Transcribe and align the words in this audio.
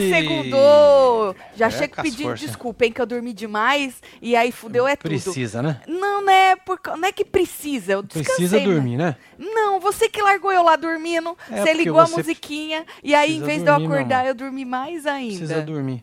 Fi. 0.00 0.10
Segundou! 0.10 1.36
Já 1.56 1.66
É, 1.66 1.70
chego 1.70 1.96
pedindo 2.02 2.22
forças. 2.22 2.40
desculpa, 2.46 2.84
hein, 2.84 2.92
que 2.92 3.00
eu 3.00 3.06
dormi 3.06 3.32
demais 3.32 4.02
e 4.20 4.34
aí 4.36 4.52
fudeu 4.52 4.86
é 4.86 4.96
tudo. 4.96 5.08
Precisa, 5.10 5.62
né? 5.62 5.80
Não, 5.86 6.22
não 6.22 6.32
é, 6.32 6.56
por, 6.56 6.78
não 6.96 7.08
é 7.08 7.12
que 7.12 7.24
precisa, 7.24 7.92
eu 7.92 8.02
descansei. 8.02 8.34
Precisa 8.34 8.58
né? 8.58 8.64
dormir, 8.64 8.96
né? 8.96 9.16
Não, 9.38 9.80
você 9.80 10.08
que 10.08 10.20
largou 10.22 10.52
eu 10.52 10.62
lá 10.62 10.76
dormindo, 10.76 11.36
É, 11.50 11.60
você 11.62 11.72
ligou 11.72 12.00
a 12.00 12.08
musiquinha 12.08 12.84
e 13.02 13.14
aí 13.14 13.36
em 13.36 13.42
vez 13.42 13.62
de 13.62 13.68
eu 13.68 13.74
dormir, 13.78 13.86
acordar 13.94 14.18
amor. 14.20 14.28
eu 14.28 14.34
dormi 14.34 14.64
mais 14.64 15.06
ainda. 15.06 15.38
Precisa 15.38 15.62
dormir. 15.62 16.02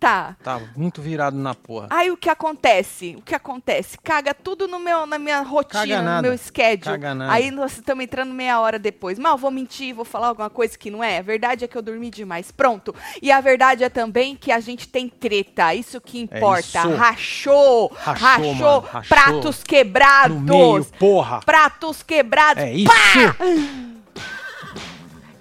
Tá. 0.00 0.34
Tá 0.42 0.58
muito 0.74 1.02
virado 1.02 1.36
na 1.36 1.54
porra. 1.54 1.88
Aí 1.90 2.10
o 2.10 2.16
que 2.16 2.30
acontece? 2.30 3.16
O 3.18 3.22
que 3.22 3.34
acontece? 3.34 3.98
Caga 3.98 4.32
tudo 4.32 4.66
no 4.66 4.78
meu, 4.78 5.04
na 5.04 5.18
minha 5.18 5.42
rotina, 5.42 6.16
no 6.16 6.22
meu 6.22 6.38
schedule. 6.38 6.92
Caga 6.92 7.14
nada. 7.14 7.30
Aí 7.30 7.50
nós 7.50 7.72
estamos 7.72 8.02
entrando 8.02 8.32
meia 8.32 8.58
hora 8.60 8.78
depois. 8.78 9.18
Mal, 9.18 9.36
vou 9.36 9.50
mentir, 9.50 9.94
vou 9.94 10.06
falar 10.06 10.28
alguma 10.28 10.48
coisa 10.48 10.78
que 10.78 10.90
não 10.90 11.04
é. 11.04 11.18
A 11.18 11.22
verdade 11.22 11.66
é 11.66 11.68
que 11.68 11.76
eu 11.76 11.82
dormi 11.82 12.08
demais. 12.08 12.50
Pronto. 12.50 12.94
E 13.20 13.30
a 13.30 13.42
verdade 13.42 13.84
é 13.84 13.90
também 13.90 14.34
que 14.34 14.50
a 14.50 14.58
gente 14.58 14.88
tem 14.88 15.06
treta. 15.06 15.74
Isso 15.74 16.00
que 16.00 16.18
importa. 16.18 16.78
É 16.78 16.80
isso. 16.80 16.96
Rachou. 16.96 17.92
Rachou, 17.94 18.24
Rachou. 18.26 18.54
mano, 18.54 18.80
rachou. 18.80 19.08
Pratos 19.08 19.62
quebrados. 19.62 20.40
No 20.40 20.42
meio, 20.42 20.84
porra. 20.98 21.40
Pratos 21.40 22.02
quebrados. 22.02 22.62
É 22.62 22.72
isso. 22.72 22.90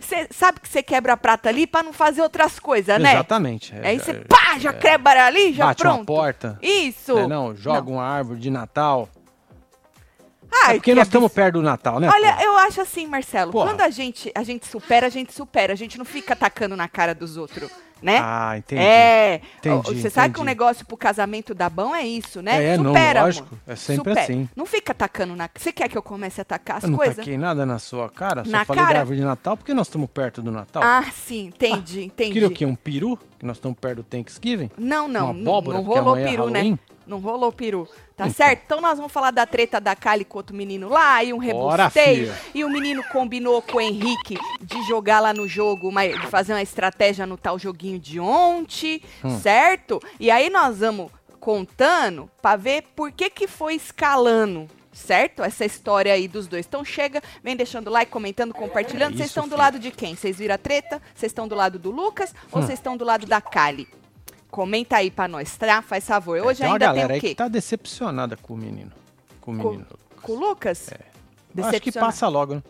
Cê 0.10 0.28
sabe 0.32 0.60
que 0.60 0.68
você 0.68 0.82
quebra 0.82 1.14
a 1.14 1.18
prata 1.18 1.50
ali 1.50 1.68
pra 1.68 1.84
não 1.84 1.94
fazer 1.94 2.24
outras 2.24 2.60
coisas, 2.60 3.00
né? 3.00 3.14
Exatamente. 3.14 3.76
Aí 3.84 4.00
você, 4.00 4.16
pá, 4.16 4.58
já 4.58 4.74
quebra 4.74 5.28
ali, 5.28 5.54
já 5.54 5.68
bate 5.68 5.84
uma 5.84 5.94
pronto. 5.94 6.08
porta. 6.08 6.60
Isso. 6.62 7.14
Né, 7.14 7.28
não, 7.28 7.56
joga 7.56 7.92
uma 7.92 8.04
árvore 8.04 8.40
de 8.40 8.50
Natal. 8.50 9.08
Ai, 10.52 10.72
é 10.72 10.74
porque 10.78 10.92
que 10.92 10.96
nós 10.96 11.08
estamos 11.08 11.32
perto 11.32 11.54
do 11.54 11.62
Natal, 11.62 12.00
né? 12.00 12.10
Olha, 12.12 12.32
porra? 12.34 12.44
eu 12.44 12.58
acho 12.58 12.82
assim, 12.82 13.06
Marcelo, 13.06 13.52
Porra. 13.52 13.68
quando 13.68 13.82
a 13.82 13.90
gente, 13.92 14.32
a 14.34 14.42
gente 14.42 14.66
supera, 14.66 15.06
a 15.06 15.10
gente 15.10 15.32
supera. 15.32 15.74
A 15.74 15.76
gente 15.76 15.96
não 15.96 16.06
fica 16.06 16.34
atacando 16.34 16.76
na 16.76 16.88
cara 16.88 17.14
dos 17.14 17.38
outros, 17.38 17.70
né? 18.02 18.20
Ah, 18.22 18.58
entendi. 18.58 18.82
É, 18.82 19.42
Entendi, 19.58 20.02
você 20.02 20.10
sabe 20.10 20.34
que 20.34 20.40
um 20.40 20.44
entendi. 20.44 20.58
negócio 20.58 20.86
pro 20.86 20.96
casamento 20.98 21.54
dá 21.54 21.70
bom 21.70 21.96
é 21.96 22.06
isso, 22.06 22.42
né? 22.42 22.64
É, 22.74 22.78
não, 22.78 22.92
supera, 22.92 23.24
lógico, 23.24 23.48
amor. 23.52 23.60
é 23.68 23.76
sempre 23.76 23.96
Supera. 24.12 24.22
assim. 24.22 24.50
Não 24.56 24.66
fica 24.66 24.92
atacando 24.92 25.36
na. 25.36 25.50
Você 25.56 25.72
quer 25.72 25.90
que 25.90 25.98
eu 25.98 26.02
comece 26.04 26.40
a 26.40 26.44
atacar 26.44 26.78
as 26.78 26.84
Eu 26.84 26.90
não 26.92 26.98
coisas? 26.98 27.18
taquei 27.18 27.38
nada 27.38 27.66
na 27.66 27.80
sua 27.80 28.10
cara, 28.10 28.44
só 28.46 28.52
Na 28.52 28.66
falei 28.66 28.82
cara? 28.84 28.94
da 28.96 29.00
árvore 29.02 29.18
de 29.20 29.24
Natal 29.26 29.58
porque 29.58 29.74
nós 29.74 29.88
estamos 29.88 30.10
perto 30.10 30.42
do 30.42 30.52
Natal. 30.52 30.82
Ah, 30.84 31.06
sim, 31.14 31.48
entendi, 31.48 32.04
entendi. 32.04 32.34
Queria 32.34 32.48
o 32.48 32.52
quê? 32.52 32.66
Um 32.66 32.76
peru? 32.76 33.18
Que 33.38 33.46
nós 33.46 33.58
estamos 33.58 33.78
perto 33.80 33.98
do 33.98 34.04
Thanksgiving? 34.04 34.70
Não, 34.78 35.08
não, 35.08 35.26
Uma 35.32 35.34
não, 35.34 35.42
abóbora, 35.42 35.78
não 35.78 35.84
rolou 35.84 36.18
é 36.18 36.26
peru, 36.26 36.50
né? 36.50 36.78
Não 37.10 37.20
rolou 37.20 37.52
peru. 37.52 37.88
Tá 38.16 38.26
Então. 38.28 38.34
certo? 38.36 38.62
Então 38.66 38.82
nós 38.82 38.98
vamos 38.98 39.12
falar 39.12 39.32
da 39.32 39.46
treta 39.46 39.82
da 39.82 39.96
Kali 39.96 40.24
com 40.24 40.38
outro 40.38 40.56
menino 40.56 40.88
lá, 40.90 41.24
e 41.24 41.34
um 41.34 41.38
rebusteio. 41.38 42.34
E 42.54 42.64
o 42.64 42.70
menino 42.70 43.04
combinou 43.12 43.62
com 43.62 43.78
o 43.78 43.82
Henrique 43.82 44.38
de 44.62 44.82
jogar 44.88 45.20
lá 45.20 45.34
no 45.34 45.48
jogo, 45.48 45.90
uma- 45.90 46.08
de 46.08 46.28
fazer 46.28 46.54
uma 46.54 46.62
estratégia 46.62 47.26
no 47.26 47.36
tal 47.38 47.58
joguinho 47.58 47.98
de 47.98 48.20
ontem, 48.20 49.02
Hum. 49.24 49.40
certo? 49.40 50.00
E 50.20 50.30
aí 50.30 50.50
nós 50.50 50.80
vamos 50.80 51.12
contando 51.40 52.30
pra 52.42 52.56
ver 52.56 52.84
por 52.96 53.12
que 53.12 53.30
que 53.30 53.48
foi 53.48 53.74
escalando. 53.76 54.68
Certo? 54.92 55.44
Essa 55.44 55.64
história 55.64 56.12
aí 56.12 56.28
dos 56.28 56.48
dois. 56.48 56.66
Então 56.66 56.84
chega, 56.84 57.22
vem 57.44 57.56
deixando 57.56 57.90
like, 57.90 58.12
comentando, 58.12 58.54
compartilhando. 58.54 59.14
É 59.14 59.18
Vocês 59.18 59.30
estão 59.30 59.48
do 59.48 59.56
lado 59.56 59.80
de 59.80 59.92
quem? 59.92 60.16
Vocês 60.16 60.38
viram 60.38 60.56
a 60.56 60.58
treta? 60.58 61.02
Vocês 61.16 61.30
estão 61.30 61.48
do 61.48 61.56
lado 61.56 61.80
do 61.80 61.90
Lucas 61.92 62.34
ou 62.52 62.60
Hum. 62.60 62.66
vocês 62.66 62.78
estão 62.80 62.98
do 62.98 63.06
lado 63.06 63.26
da 63.26 63.40
Kali? 63.40 63.88
Comenta 64.50 64.98
aí 64.98 65.12
pra 65.12 65.28
nós, 65.28 65.56
tá? 65.58 65.82
Faz 65.82 66.06
favor. 66.08 66.38
É, 66.38 66.42
Hoje 66.42 66.60
tem 66.60 66.68
uma 66.68 66.74
ainda 66.76 66.94
tem 66.94 67.06
o 67.06 67.08
quê? 67.22 67.30
que 67.30 67.36
tá 67.36 67.48
decepcionada 67.48 68.36
com 68.38 68.54
o 68.54 68.58
menino. 68.58 68.92
Com 69.40 69.54
o 69.54 69.58
Com- 69.58 69.70
menino. 69.72 69.88
Com 70.22 70.32
o 70.34 70.40
Lucas? 70.40 70.90
Eu 71.56 71.66
Acho 71.66 71.80
que 71.80 71.92
passa 71.92 72.28
logo, 72.28 72.56
né? 72.56 72.64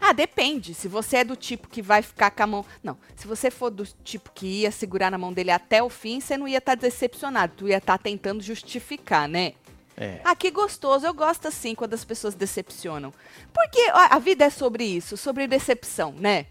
Ah, 0.00 0.12
depende. 0.12 0.74
Se 0.74 0.88
você 0.88 1.18
é 1.18 1.24
do 1.24 1.36
tipo 1.36 1.68
que 1.68 1.80
vai 1.80 2.02
ficar 2.02 2.30
com 2.30 2.42
a 2.42 2.46
mão. 2.46 2.66
Não. 2.82 2.96
Se 3.16 3.26
você 3.26 3.50
for 3.50 3.70
do 3.70 3.86
tipo 4.02 4.30
que 4.34 4.46
ia 4.62 4.70
segurar 4.70 5.10
na 5.10 5.18
mão 5.18 5.32
dele 5.32 5.50
até 5.50 5.82
o 5.82 5.88
fim, 5.88 6.20
você 6.20 6.36
não 6.36 6.48
ia 6.48 6.58
estar 6.58 6.74
decepcionado. 6.74 7.52
Tu 7.56 7.68
ia 7.68 7.78
estar 7.78 7.98
tentando 7.98 8.42
justificar, 8.42 9.28
né? 9.28 9.52
É. 9.96 10.20
Ah, 10.24 10.34
que 10.34 10.50
gostoso. 10.50 11.06
Eu 11.06 11.14
gosto 11.14 11.46
assim 11.48 11.74
quando 11.74 11.94
as 11.94 12.04
pessoas 12.04 12.34
decepcionam. 12.34 13.12
Porque 13.52 13.78
ó, 13.92 14.08
a 14.10 14.18
vida 14.18 14.44
é 14.44 14.50
sobre 14.50 14.84
isso, 14.84 15.16
sobre 15.16 15.46
decepção, 15.46 16.12
né? 16.12 16.46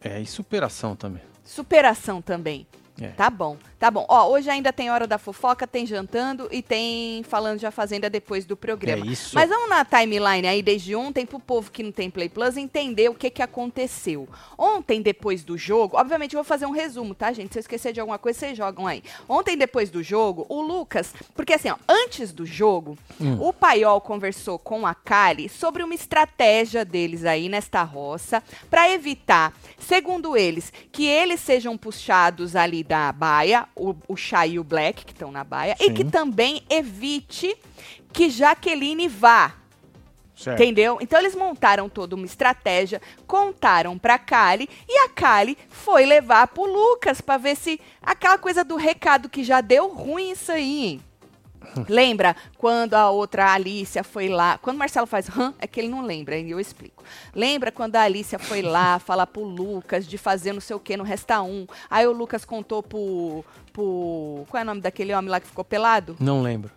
É, 0.00 0.20
e 0.20 0.26
superação 0.26 0.94
também. 0.94 1.22
Superação 1.44 2.22
também. 2.22 2.66
É. 3.00 3.08
Tá 3.08 3.28
bom, 3.28 3.56
tá 3.78 3.90
bom. 3.90 4.06
Ó, 4.08 4.28
hoje 4.30 4.48
ainda 4.48 4.72
tem 4.72 4.90
Hora 4.90 5.06
da 5.06 5.18
Fofoca, 5.18 5.66
tem 5.66 5.84
Jantando 5.86 6.48
e 6.50 6.62
tem 6.62 7.22
Falando 7.24 7.58
de 7.58 7.66
A 7.66 7.70
Fazenda 7.70 8.08
depois 8.08 8.44
do 8.46 8.56
programa. 8.56 9.04
É 9.04 9.08
isso. 9.10 9.34
Mas 9.34 9.48
vamos 9.50 9.68
na 9.68 9.84
timeline 9.84 10.46
aí 10.48 10.62
desde 10.62 10.94
ontem 10.96 11.26
pro 11.26 11.38
povo 11.38 11.70
que 11.70 11.82
não 11.82 11.92
tem 11.92 12.10
Play 12.10 12.28
Plus 12.28 12.56
entender 12.56 13.08
o 13.10 13.14
que 13.14 13.28
que 13.28 13.42
aconteceu. 13.42 14.28
Ontem, 14.56 15.02
depois 15.02 15.44
do 15.44 15.58
jogo, 15.58 15.96
obviamente 15.98 16.34
eu 16.34 16.38
vou 16.38 16.44
fazer 16.44 16.64
um 16.66 16.70
resumo, 16.70 17.14
tá, 17.14 17.32
gente? 17.32 17.52
Se 17.52 17.58
eu 17.58 17.60
esquecer 17.60 17.92
de 17.92 18.00
alguma 18.00 18.18
coisa, 18.18 18.38
vocês 18.38 18.56
jogam 18.56 18.86
aí. 18.86 19.02
Ontem, 19.28 19.56
depois 19.56 19.90
do 19.90 20.02
jogo, 20.02 20.46
o 20.48 20.62
Lucas, 20.62 21.12
porque 21.34 21.52
assim, 21.52 21.68
ó, 21.70 21.76
antes 21.88 22.32
do 22.32 22.46
jogo, 22.46 22.96
Hum. 23.20 23.38
o 23.40 23.52
Paiol 23.52 24.00
conversou 24.00 24.58
com 24.58 24.86
a 24.86 24.94
Kali 24.94 25.48
sobre 25.48 25.82
uma 25.82 25.94
estratégia 25.94 26.84
deles 26.84 27.24
aí 27.24 27.48
nesta 27.48 27.82
roça 27.82 28.42
para 28.70 28.90
evitar, 28.90 29.52
segundo 29.78 30.36
eles, 30.36 30.72
que 30.92 31.06
eles 31.06 31.40
sejam 31.40 31.76
puxados 31.76 32.54
ali 32.56 32.82
da 32.86 33.12
baia, 33.12 33.66
o, 33.74 33.94
o 34.08 34.16
Chai 34.16 34.52
e 34.52 34.58
o 34.58 34.64
Black, 34.64 35.04
que 35.04 35.12
estão 35.12 35.30
na 35.30 35.44
baia, 35.44 35.76
e 35.80 35.84
Sim. 35.86 35.94
que 35.94 36.04
também 36.04 36.62
evite 36.70 37.56
que 38.12 38.30
Jaqueline 38.30 39.08
vá. 39.08 39.54
Certo. 40.36 40.62
Entendeu? 40.62 40.98
Então 41.00 41.18
eles 41.18 41.34
montaram 41.34 41.88
toda 41.88 42.14
uma 42.14 42.26
estratégia, 42.26 43.00
contaram 43.26 43.96
pra 43.96 44.18
Kali 44.18 44.68
e 44.86 44.98
a 44.98 45.08
Kali 45.08 45.56
foi 45.70 46.04
levar 46.04 46.48
pro 46.48 46.66
Lucas 46.66 47.22
pra 47.22 47.38
ver 47.38 47.56
se 47.56 47.80
aquela 48.02 48.36
coisa 48.36 48.62
do 48.62 48.76
recado 48.76 49.30
que 49.30 49.42
já 49.42 49.62
deu 49.62 49.88
ruim 49.88 50.32
isso 50.32 50.52
aí, 50.52 50.84
hein? 50.84 51.00
Lembra 51.88 52.34
quando 52.56 52.94
a 52.94 53.10
outra 53.10 53.52
Alicia 53.52 54.02
foi 54.02 54.28
lá? 54.28 54.58
Quando 54.58 54.76
o 54.76 54.78
Marcelo 54.78 55.06
faz 55.06 55.28
hã, 55.28 55.54
é 55.58 55.66
que 55.66 55.80
ele 55.80 55.88
não 55.88 56.04
lembra, 56.04 56.38
e 56.38 56.50
eu 56.50 56.60
explico. 56.60 57.04
Lembra 57.34 57.70
quando 57.70 57.96
a 57.96 58.02
Alicia 58.02 58.38
foi 58.38 58.62
lá 58.62 58.98
falar 59.00 59.26
pro 59.26 59.42
Lucas 59.42 60.06
de 60.06 60.18
fazer 60.18 60.52
não 60.52 60.60
sei 60.60 60.76
o 60.76 60.80
que 60.80 60.96
no 60.96 61.04
Resta 61.04 61.42
1? 61.42 61.66
Aí 61.90 62.06
o 62.06 62.12
Lucas 62.12 62.44
contou 62.44 62.82
pro, 62.82 63.44
pro. 63.72 64.44
Qual 64.48 64.60
é 64.60 64.62
o 64.62 64.66
nome 64.66 64.80
daquele 64.80 65.14
homem 65.14 65.30
lá 65.30 65.40
que 65.40 65.46
ficou 65.46 65.64
pelado? 65.64 66.16
Não 66.18 66.42
lembro. 66.42 66.70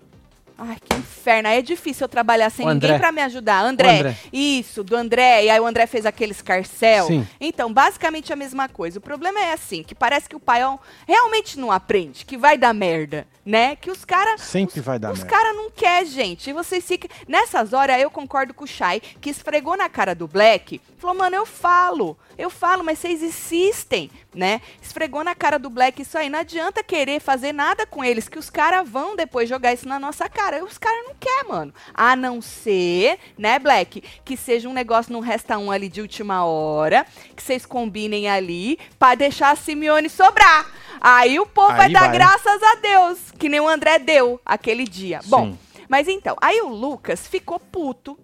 Ai, 0.62 0.78
que 0.84 0.98
inferno. 0.98 1.48
Aí 1.48 1.60
é 1.60 1.62
difícil 1.62 2.04
eu 2.04 2.10
trabalhar 2.10 2.50
sem 2.50 2.66
ninguém 2.66 2.98
pra 3.00 3.12
me 3.12 3.22
ajudar. 3.22 3.64
André, 3.64 4.00
André. 4.00 4.18
Isso, 4.34 4.84
do 4.84 4.96
André. 4.96 5.46
E 5.46 5.50
aí 5.50 5.60
o 5.60 5.66
André 5.66 5.88
fez 5.88 6.06
aquele 6.06 6.34
escarcel. 6.34 7.08
Sim. 7.08 7.28
Então, 7.40 7.72
basicamente 7.72 8.34
a 8.34 8.36
mesma 8.36 8.68
coisa. 8.68 9.00
O 9.00 9.02
problema 9.02 9.40
é 9.40 9.54
assim, 9.54 9.84
que 9.84 9.96
parece 9.96 10.28
que 10.28 10.36
o 10.36 10.40
paião 10.40 10.80
realmente 11.08 11.58
não 11.58 11.72
aprende, 11.72 12.26
que 12.26 12.38
vai 12.38 12.58
dar 12.58 12.74
merda, 12.74 13.26
né? 13.46 13.76
Que 13.76 13.90
os 13.90 14.04
caras... 14.04 14.42
Sempre 14.42 14.82
vai 14.82 15.00
dar 15.00 15.12
Os 15.14 15.20
merda. 15.20 15.34
caras 15.34 15.56
não 15.56 15.72
quer, 15.72 16.06
gente. 16.06 16.50
E 16.50 16.54
vocês 16.54 16.86
ficam... 16.86 17.10
Nessas 17.28 17.72
horas, 17.72 18.02
eu 18.02 18.12
concordo 18.12 18.54
com 18.54 18.66
o 18.66 18.68
Shai, 18.68 19.00
que 19.00 19.30
esfregou 19.30 19.78
na 19.78 19.88
cara 19.88 20.14
do 20.14 20.28
Black. 20.28 20.82
Falou, 20.98 21.16
mano, 21.16 21.36
eu 21.38 21.46
falo. 21.46 22.18
Eu 22.38 22.50
falo, 22.50 22.84
mas 22.84 23.00
vocês 23.00 23.22
insistem, 23.22 24.10
né? 24.34 24.62
Esfregou 24.82 25.24
na 25.24 25.36
cara 25.36 25.58
do 25.58 25.70
Black 25.70 26.02
isso 26.02 26.18
aí. 26.18 26.30
Não 26.30 26.40
adianta 26.40 26.84
querer 26.84 27.20
fazer 27.20 27.54
nada 27.54 27.86
com 27.86 28.04
eles, 28.04 28.28
que 28.28 28.40
os 28.40 28.50
caras 28.50 28.88
vão 28.88 29.16
depois 29.16 29.48
jogar 29.48 29.74
isso 29.74 29.88
na 29.88 30.00
nossa 30.00 30.28
cara. 30.30 30.49
E 30.58 30.62
os 30.64 30.78
caras 30.78 31.06
não 31.06 31.16
querem, 31.20 31.50
mano. 31.50 31.74
A 31.94 32.16
não 32.16 32.42
ser, 32.42 33.20
né, 33.38 33.60
Black, 33.60 34.02
que 34.26 34.36
seja 34.36 34.68
um 34.68 34.74
negócio, 34.74 35.14
não 35.14 35.20
resta 35.20 35.58
um 35.58 35.72
ali 35.72 35.90
de 35.90 36.02
última 36.02 36.44
hora, 36.46 37.06
que 37.36 37.44
vocês 37.44 37.66
combinem 37.66 38.28
ali, 38.30 38.80
pra 38.98 39.16
deixar 39.16 39.52
a 39.52 39.56
Simeone 39.56 40.10
sobrar. 40.10 40.66
Aí 41.02 41.40
o 41.40 41.46
povo 41.46 41.76
vai 41.76 41.88
Aí 41.88 41.94
dar 41.94 42.08
vai. 42.08 42.12
graças 42.14 42.62
a 42.64 42.76
Deus, 42.76 43.32
que 43.38 43.48
nem 43.48 43.60
o 43.60 43.68
André 43.68 44.00
deu 44.00 44.40
aquele 44.46 44.86
dia. 44.86 45.20
Bom, 45.26 45.52
Sim. 45.52 45.60
mas 45.88 46.08
então, 46.08 46.36
aí 46.42 46.62
o 46.62 46.70
Lucas 46.70 47.28
ficou 47.28 47.60
puto. 47.60 48.18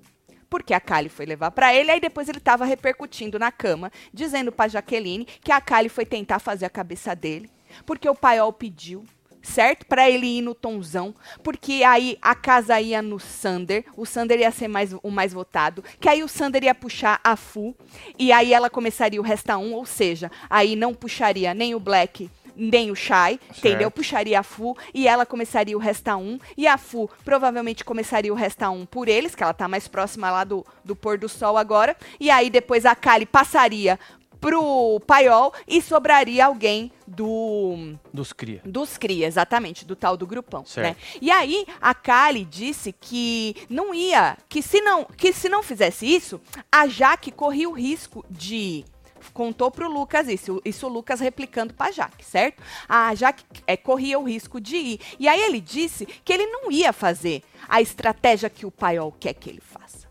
Porque 0.47 0.73
a 0.73 0.79
Kali 0.79 1.09
foi 1.09 1.25
levar 1.25 1.51
pra 1.51 1.73
ele, 1.73 1.91
aí 1.91 1.99
depois 1.99 2.29
ele 2.29 2.39
tava 2.39 2.63
repercutindo 2.65 3.37
na 3.37 3.51
cama, 3.51 3.91
dizendo 4.13 4.51
pra 4.51 4.67
Jaqueline 4.67 5.25
que 5.25 5.51
a 5.51 5.59
Kali 5.59 5.89
foi 5.89 6.05
tentar 6.05 6.39
fazer 6.39 6.65
a 6.65 6.69
cabeça 6.69 7.15
dele, 7.15 7.49
porque 7.85 8.07
o 8.07 8.15
paiol 8.15 8.53
pediu, 8.53 9.03
certo? 9.45 9.85
Pra 9.85 10.09
ele 10.09 10.25
ir 10.25 10.41
no 10.41 10.55
tonzão, 10.55 11.13
porque 11.43 11.83
aí 11.83 12.17
a 12.21 12.35
casa 12.35 12.79
ia 12.81 13.01
no 13.01 13.19
Sander, 13.19 13.85
o 13.95 14.05
Sander 14.05 14.39
ia 14.39 14.51
ser 14.51 14.67
mais, 14.67 14.93
o 15.01 15.11
mais 15.11 15.33
votado, 15.33 15.83
que 15.99 16.09
aí 16.09 16.23
o 16.23 16.27
Sander 16.27 16.63
ia 16.63 16.75
puxar 16.75 17.19
a 17.23 17.35
Fu, 17.35 17.75
e 18.17 18.31
aí 18.31 18.53
ela 18.53 18.69
começaria 18.69 19.19
o 19.19 19.23
resta 19.23 19.57
um, 19.57 19.73
ou 19.73 19.85
seja, 19.85 20.31
aí 20.49 20.75
não 20.75 20.93
puxaria 20.93 21.53
nem 21.53 21.75
o 21.75 21.79
Black 21.79 22.29
nem 22.55 22.89
o 22.89 22.95
Shai, 22.95 23.39
entendeu? 23.57 23.91
Puxaria 23.91 24.39
a 24.39 24.43
Fu 24.43 24.77
e 24.93 25.07
ela 25.07 25.25
começaria 25.25 25.75
o 25.75 25.79
Resta 25.79 26.15
1. 26.15 26.39
E 26.57 26.67
a 26.67 26.77
Fu 26.77 27.09
provavelmente 27.23 27.83
começaria 27.83 28.31
o 28.31 28.35
Resta 28.35 28.69
1 28.69 28.85
por 28.85 29.07
eles, 29.07 29.35
que 29.35 29.43
ela 29.43 29.53
tá 29.53 29.67
mais 29.67 29.87
próxima 29.87 30.31
lá 30.31 30.43
do, 30.43 30.65
do 30.83 30.95
pôr 30.95 31.17
do 31.17 31.27
sol 31.27 31.57
agora. 31.57 31.95
E 32.19 32.29
aí 32.29 32.49
depois 32.49 32.85
a 32.85 32.95
Kali 32.95 33.25
passaria 33.25 33.99
pro 34.45 34.99
Paiol 35.07 35.51
e 35.67 35.81
sobraria 35.81 36.45
alguém 36.45 36.91
do 37.07 37.95
Dos 38.13 38.31
cria. 38.31 38.61
dos 38.63 38.95
cria, 38.95 39.25
exatamente, 39.25 39.83
do 39.85 39.95
tal 39.95 40.15
do 40.15 40.27
grupão, 40.27 40.63
Certo. 40.63 40.87
né? 40.87 40.95
E 41.19 41.31
aí 41.31 41.65
a 41.81 41.95
Kali 41.95 42.45
disse 42.45 42.91
que 42.93 43.55
não 43.67 43.91
ia, 43.91 44.37
que 44.47 44.61
se 44.61 44.81
não, 44.81 45.03
que 45.03 45.33
se 45.33 45.49
não 45.49 45.63
fizesse 45.63 46.05
isso, 46.05 46.39
a 46.71 46.85
Jaque 46.87 47.31
corria 47.31 47.67
o 47.67 47.73
risco 47.73 48.23
de 48.29 48.85
contou 49.33 49.71
pro 49.71 49.89
Lucas 49.91 50.27
isso. 50.27 50.61
Isso 50.63 50.85
o 50.85 50.89
Lucas 50.89 51.19
replicando 51.19 51.73
pra 51.73 51.91
Jaque, 51.91 52.23
certo? 52.23 52.61
A 52.87 53.15
Jaque 53.15 53.43
é, 53.65 53.75
corria 53.75 54.19
o 54.19 54.23
risco 54.23 54.61
de 54.61 54.75
ir. 54.77 54.99
E 55.19 55.27
aí 55.27 55.41
ele 55.41 55.59
disse 55.59 56.05
que 56.05 56.31
ele 56.31 56.45
não 56.45 56.71
ia 56.71 56.93
fazer 56.93 57.41
a 57.67 57.81
estratégia 57.81 58.47
que 58.51 58.67
o 58.67 58.71
paiol 58.71 59.11
quer 59.19 59.33
que 59.33 59.49
ele 59.49 59.59
faça. 59.61 60.04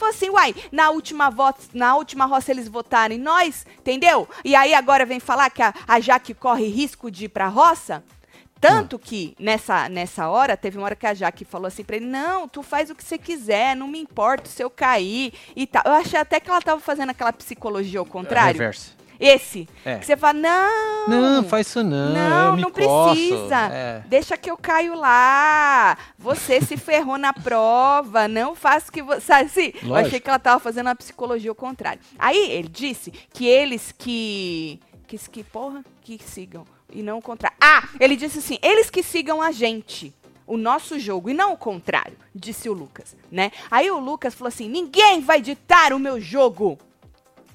Falou 0.00 0.14
assim, 0.14 0.30
uai, 0.30 0.54
na 0.72 0.88
última, 0.88 1.28
voto, 1.28 1.60
na 1.74 1.94
última 1.94 2.24
roça 2.24 2.50
eles 2.50 2.66
votaram 2.66 3.14
em 3.14 3.18
nós, 3.18 3.66
entendeu? 3.78 4.26
E 4.42 4.54
aí 4.54 4.72
agora 4.72 5.04
vem 5.04 5.20
falar 5.20 5.50
que 5.50 5.60
a, 5.60 5.74
a 5.86 6.00
Jaque 6.00 6.32
corre 6.32 6.66
risco 6.68 7.10
de 7.10 7.26
ir 7.26 7.28
pra 7.28 7.48
roça? 7.48 8.02
Tanto 8.58 8.98
que 8.98 9.34
nessa, 9.38 9.90
nessa 9.90 10.28
hora, 10.28 10.56
teve 10.56 10.78
uma 10.78 10.86
hora 10.86 10.96
que 10.96 11.06
a 11.06 11.12
Jaque 11.12 11.44
falou 11.44 11.66
assim 11.66 11.84
pra 11.84 11.96
ele: 11.96 12.06
Não, 12.06 12.48
tu 12.48 12.62
faz 12.62 12.88
o 12.88 12.94
que 12.94 13.04
você 13.04 13.18
quiser, 13.18 13.76
não 13.76 13.88
me 13.88 13.98
importa 13.98 14.48
se 14.48 14.62
eu 14.62 14.70
cair 14.70 15.34
e 15.54 15.66
tal. 15.66 15.82
Eu 15.84 15.92
achei 15.92 16.18
até 16.18 16.40
que 16.40 16.48
ela 16.48 16.62
tava 16.62 16.80
fazendo 16.80 17.10
aquela 17.10 17.32
psicologia 17.32 18.00
ao 18.00 18.06
contrário. 18.06 18.52
Reverso. 18.58 18.96
Esse. 19.20 19.68
É. 19.84 19.98
Que 19.98 20.06
você 20.06 20.16
fala: 20.16 20.32
Não. 20.32 21.08
Não, 21.08 21.44
faz 21.44 21.66
isso 21.66 21.84
não. 21.84 22.14
Não, 22.14 22.56
não 22.56 22.70
coço. 22.70 23.14
precisa. 23.14 23.68
É. 23.70 24.02
Deixa 24.06 24.36
que 24.36 24.50
eu 24.50 24.56
caio 24.56 24.94
lá. 24.94 25.98
Você 26.18 26.60
se 26.62 26.76
ferrou 26.78 27.18
na 27.18 27.32
prova. 27.34 28.26
Não 28.26 28.54
faça 28.54 28.88
o 28.88 28.92
que 28.92 29.02
você. 29.02 29.20
Sabe 29.20 29.44
assim? 29.44 29.72
Eu 29.82 29.94
achei 29.94 30.18
que 30.18 30.28
ela 30.28 30.38
tava 30.38 30.58
fazendo 30.58 30.88
a 30.88 30.94
psicologia 30.94 31.50
ao 31.50 31.54
contrário. 31.54 32.00
Aí 32.18 32.50
ele 32.50 32.68
disse 32.68 33.12
que 33.32 33.46
eles 33.46 33.92
que. 33.96 34.80
Que, 35.06 35.18
que 35.18 35.44
porra? 35.44 35.84
Que 36.00 36.18
sigam. 36.24 36.64
E 36.92 37.02
não 37.02 37.18
o 37.18 37.22
contrário. 37.22 37.56
Ah, 37.60 37.88
ele 37.98 38.16
disse 38.16 38.38
assim: 38.38 38.58
eles 38.62 38.88
que 38.88 39.02
sigam 39.02 39.42
a 39.42 39.52
gente. 39.52 40.14
O 40.46 40.56
nosso 40.56 40.98
jogo, 40.98 41.30
e 41.30 41.34
não 41.34 41.52
o 41.52 41.56
contrário, 41.56 42.16
disse 42.34 42.68
o 42.68 42.72
Lucas, 42.72 43.14
né? 43.30 43.52
Aí 43.70 43.88
o 43.88 44.00
Lucas 44.00 44.34
falou 44.34 44.48
assim: 44.48 44.68
ninguém 44.68 45.20
vai 45.20 45.40
ditar 45.40 45.92
o 45.92 45.98
meu 45.98 46.20
jogo. 46.20 46.76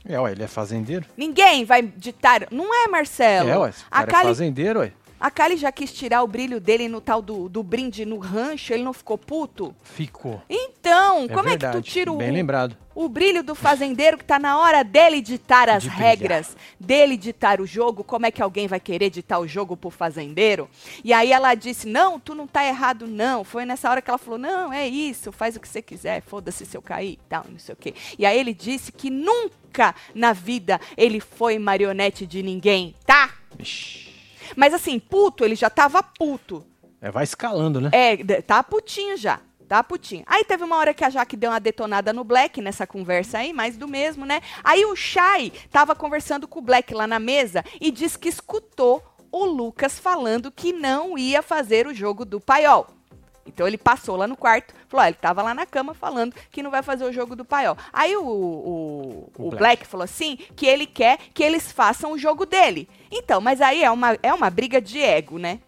É, 0.07 0.19
ué, 0.19 0.31
ele 0.31 0.43
é 0.43 0.47
fazendeiro? 0.47 1.05
Ninguém 1.17 1.65
vai 1.65 1.81
ditar. 1.81 2.47
Não 2.51 2.73
é, 2.73 2.87
Marcelo? 2.87 3.49
É, 3.49 3.57
ué, 3.57 3.69
esse 3.69 3.85
cara 3.85 4.03
é 4.03 4.07
Kali 4.07 4.27
fazendeiro, 4.27 4.79
ué. 4.79 4.91
A 5.19 5.31
Kali 5.31 5.57
já 5.57 5.71
quis 5.71 5.91
tirar 5.93 6.21
o 6.23 6.27
brilho 6.27 6.59
dele 6.59 6.87
no 6.87 6.99
tal 7.01 7.21
do, 7.21 7.47
do 7.49 7.63
brinde 7.63 8.05
no 8.05 8.17
rancho, 8.17 8.73
ele 8.73 8.83
não 8.83 8.93
ficou 8.93 9.17
puto? 9.17 9.75
Ficou. 9.83 10.41
Então, 10.49 11.23
É 11.23 11.27
como 11.27 11.39
é 11.39 11.43
que 11.43 11.49
verdade, 11.65 11.77
tu 11.77 11.81
tira 11.81 12.11
o, 12.11 12.17
Bem 12.17 12.31
lembrado. 12.31 12.77
o 12.93 13.09
brilho 13.09 13.41
do 13.43 13.55
fazendeiro 13.55 14.17
que 14.17 14.23
tá 14.25 14.37
na 14.37 14.59
hora 14.59 14.83
dele 14.83 15.21
ditar 15.21 15.69
as 15.69 15.83
De 15.83 15.89
brilhar. 15.89 16.09
regras, 16.09 16.55
dele 16.79 17.17
ditar 17.17 17.59
o 17.61 17.65
jogo? 17.65 18.03
Como 18.03 18.25
é 18.25 18.31
que 18.31 18.41
alguém 18.41 18.67
vai 18.67 18.79
querer 18.79 19.09
ditar 19.09 19.39
o 19.39 19.47
jogo 19.47 19.75
pro 19.75 19.89
fazendeiro? 19.89 20.69
E 21.03 21.11
aí 21.13 21.31
ela 21.31 21.55
disse: 21.55 21.87
Não, 21.87 22.19
tu 22.19 22.35
não 22.35 22.45
tá 22.45 22.65
errado, 22.65 23.07
não. 23.07 23.43
Foi 23.43 23.65
nessa 23.65 23.89
hora 23.89 24.01
que 24.01 24.09
ela 24.09 24.17
falou: 24.19 24.37
Não, 24.37 24.71
é 24.71 24.87
isso, 24.87 25.31
faz 25.31 25.55
o 25.55 25.59
que 25.59 25.67
você 25.67 25.81
quiser, 25.81 26.21
foda-se 26.21 26.65
se 26.65 26.77
eu 26.77 26.81
cair 26.81 27.13
e 27.13 27.19
tal, 27.29 27.45
não 27.49 27.57
sei 27.59 27.73
o 27.73 27.77
quê. 27.77 27.93
E 28.19 28.25
aí 28.25 28.37
ele 28.37 28.53
disse 28.53 28.91
que 28.91 29.09
nunca 29.09 29.95
na 30.13 30.33
vida 30.33 30.79
ele 30.95 31.19
foi 31.19 31.57
marionete 31.57 32.27
de 32.27 32.43
ninguém, 32.43 32.93
tá? 33.05 33.31
Ixi. 33.57 34.04
Mas 34.55 34.73
assim, 34.73 34.99
puto, 34.99 35.43
ele 35.43 35.55
já 35.55 35.69
tava 35.69 36.01
puto. 36.03 36.65
É, 37.01 37.11
vai 37.11 37.23
escalando, 37.23 37.79
né? 37.79 37.89
É, 37.91 38.41
tá 38.41 38.63
putinho 38.63 39.15
já. 39.17 39.39
Tá 39.67 39.83
putinho. 39.83 40.23
Aí 40.27 40.43
teve 40.43 40.63
uma 40.63 40.77
hora 40.77 40.93
que 40.93 41.03
a 41.03 41.09
Jaque 41.09 41.35
deu 41.35 41.49
uma 41.49 41.59
detonada 41.59 42.13
no 42.13 42.23
Black 42.23 42.61
nessa 42.61 42.85
conversa 42.85 43.39
aí, 43.39 43.51
mais 43.51 43.75
do 43.77 43.87
mesmo, 43.87 44.25
né? 44.25 44.41
Aí 44.63 44.85
o 44.85 44.95
Shai 44.95 45.51
tava 45.71 45.95
conversando 45.95 46.47
com 46.47 46.59
o 46.59 46.61
Black 46.61 46.93
lá 46.93 47.07
na 47.07 47.19
mesa 47.19 47.63
e 47.81 47.89
disse 47.89 48.17
que 48.17 48.29
escutou 48.29 49.03
o 49.31 49.43
Lucas 49.43 49.99
falando 49.99 50.51
que 50.51 50.71
não 50.71 51.17
ia 51.17 51.41
fazer 51.41 51.87
o 51.87 51.93
jogo 51.93 52.23
do 52.23 52.39
paiol. 52.39 52.87
Então 53.45 53.67
ele 53.67 53.77
passou 53.77 54.15
lá 54.15 54.27
no 54.27 54.35
quarto, 54.35 54.73
falou, 54.87 55.05
ó, 55.05 55.07
ele 55.07 55.17
tava 55.21 55.43
lá 55.43 55.53
na 55.53 55.65
cama 55.65 55.93
falando 55.93 56.33
que 56.49 56.63
não 56.63 56.71
vai 56.71 56.81
fazer 56.81 57.05
o 57.05 57.13
jogo 57.13 57.35
do 57.35 57.45
paiol. 57.45 57.77
Aí 57.93 58.15
o, 58.17 58.23
o, 58.25 59.31
O 59.37 59.47
o 59.47 59.49
Black. 59.49 59.57
Black 59.57 59.87
falou 59.87 60.03
assim 60.03 60.37
que 60.55 60.65
ele 60.65 60.87
quer 60.87 61.19
que 61.33 61.43
eles 61.43 61.71
façam 61.71 62.11
o 62.11 62.17
jogo 62.17 62.45
dele. 62.45 62.89
Então, 63.17 63.39
mas 63.39 63.61
aí 63.61 63.81
é 63.81 63.89
uma, 63.89 64.17
é 64.21 64.33
uma 64.33 64.49
briga 64.49 64.81
de 64.81 65.01
ego, 65.01 65.37
né? 65.39 65.59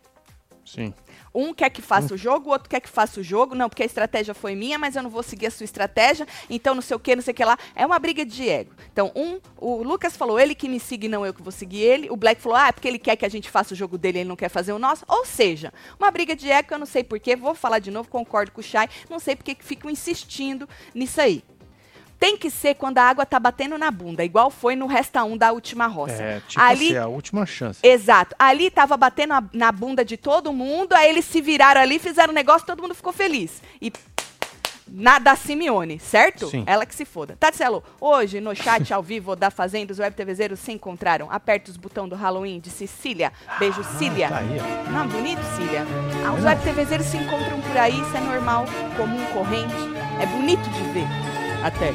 Sim. 0.65 0.93
Um 1.33 1.53
quer 1.53 1.69
que 1.69 1.81
faça 1.81 2.13
o 2.13 2.17
jogo, 2.17 2.49
o 2.49 2.51
outro 2.51 2.67
quer 2.67 2.81
que 2.81 2.89
faça 2.89 3.21
o 3.21 3.23
jogo. 3.23 3.55
Não, 3.55 3.69
porque 3.69 3.83
a 3.83 3.85
estratégia 3.85 4.33
foi 4.33 4.53
minha, 4.53 4.77
mas 4.77 4.97
eu 4.97 5.03
não 5.03 5.09
vou 5.09 5.23
seguir 5.23 5.47
a 5.47 5.51
sua 5.51 5.63
estratégia. 5.63 6.27
Então, 6.49 6.75
não 6.75 6.81
sei 6.81 6.97
o 6.97 6.99
que, 6.99 7.15
não 7.15 7.21
sei 7.21 7.31
o 7.31 7.35
que 7.35 7.45
lá. 7.45 7.57
É 7.73 7.85
uma 7.85 7.97
briga 7.99 8.25
de 8.25 8.49
ego. 8.49 8.73
Então, 8.91 9.11
um, 9.15 9.39
o 9.55 9.81
Lucas 9.81 10.17
falou, 10.17 10.37
ele 10.37 10.53
que 10.53 10.67
me 10.67 10.79
siga 10.79 11.07
não 11.07 11.25
eu 11.25 11.33
que 11.33 11.41
vou 11.41 11.51
seguir 11.51 11.83
ele. 11.83 12.09
O 12.09 12.17
Black 12.17 12.41
falou, 12.41 12.57
ah, 12.57 12.67
é 12.67 12.71
porque 12.73 12.87
ele 12.87 12.99
quer 12.99 13.15
que 13.15 13.25
a 13.25 13.29
gente 13.29 13.49
faça 13.49 13.73
o 13.73 13.77
jogo 13.77 13.97
dele, 13.97 14.19
ele 14.19 14.29
não 14.29 14.35
quer 14.35 14.49
fazer 14.49 14.73
o 14.73 14.79
nosso. 14.79 15.05
Ou 15.07 15.25
seja, 15.25 15.71
uma 15.97 16.11
briga 16.11 16.35
de 16.35 16.49
ego, 16.49 16.73
eu 16.73 16.79
não 16.79 16.85
sei 16.85 17.03
porquê. 17.03 17.35
Vou 17.35 17.55
falar 17.55 17.79
de 17.79 17.91
novo, 17.91 18.09
concordo 18.09 18.51
com 18.51 18.59
o 18.59 18.63
Shai. 18.63 18.89
Não 19.09 19.19
sei 19.19 19.35
porque 19.37 19.55
que 19.55 19.63
ficam 19.63 19.89
insistindo 19.89 20.67
nisso 20.93 21.21
aí. 21.21 21.43
Tem 22.19 22.35
que 22.35 22.49
ser 22.49 22.73
quando 22.75 22.97
a 22.97 23.03
água 23.03 23.25
tá 23.25 23.39
batendo 23.39 23.77
na 23.77 23.91
bunda, 23.91 24.23
igual 24.23 24.49
foi 24.49 24.75
no 24.75 24.87
Resta 24.87 25.23
1 25.23 25.37
da 25.37 25.51
última 25.51 25.85
roça. 25.87 26.21
É, 26.21 26.41
tipo 26.47 26.59
Ali- 26.59 26.87
assim, 26.89 26.97
a 26.97 27.07
última 27.07 27.45
chance. 27.45 27.79
Exato. 27.83 28.35
Ali 28.39 28.71
tava 28.71 28.97
batendo 28.97 29.33
a- 29.33 29.43
na 29.53 29.71
bunda 29.71 30.03
de 30.03 30.17
todo 30.17 30.51
mundo, 30.51 30.93
aí 30.93 31.09
eles 31.09 31.25
se 31.25 31.41
viraram 31.41 31.79
ali, 31.79 31.99
fizeram 31.99 32.31
um 32.31 32.35
negócio, 32.35 32.65
todo 32.65 32.81
mundo 32.81 32.95
ficou 32.95 33.13
feliz. 33.13 33.61
E 33.79 33.91
na 34.89 35.19
da 35.19 35.35
Simeone, 35.35 35.99
certo? 35.99 36.47
Sim. 36.49 36.63
Ela 36.65 36.85
que 36.85 36.95
se 36.95 37.03
foda. 37.03 37.35
Tatselo, 37.37 37.83
hoje 37.99 38.39
no 38.39 38.55
chat 38.55 38.93
ao 38.93 39.03
vivo 39.03 39.35
da 39.35 39.51
Fazenda, 39.51 39.91
os 39.91 39.99
web 39.99 40.15
TVzeiros 40.15 40.59
se 40.59 40.71
encontraram. 40.71 41.29
Aperta 41.29 41.69
os 41.69 41.75
botões 41.77 42.09
do 42.09 42.15
Halloween 42.15 42.59
de 42.59 42.69
Cecília. 42.69 43.31
Beijo, 43.59 43.83
Cília. 43.99 44.29
Tá 44.29 44.37
aí. 44.37 44.57
Não, 44.91 45.05
bonito, 45.07 45.41
Cília. 45.57 45.85
Ah, 46.25 46.31
os 46.33 46.43
web 46.43 46.63
TVzeiros 46.63 47.05
se 47.05 47.17
encontram 47.17 47.59
por 47.61 47.77
aí, 47.77 47.99
isso 47.99 48.15
é 48.15 48.21
normal, 48.21 48.65
comum, 48.95 49.23
corrente. 49.33 49.75
É 50.21 50.25
bonito 50.25 50.63
de 50.69 50.83
ver, 50.93 51.05
até. 51.63 51.91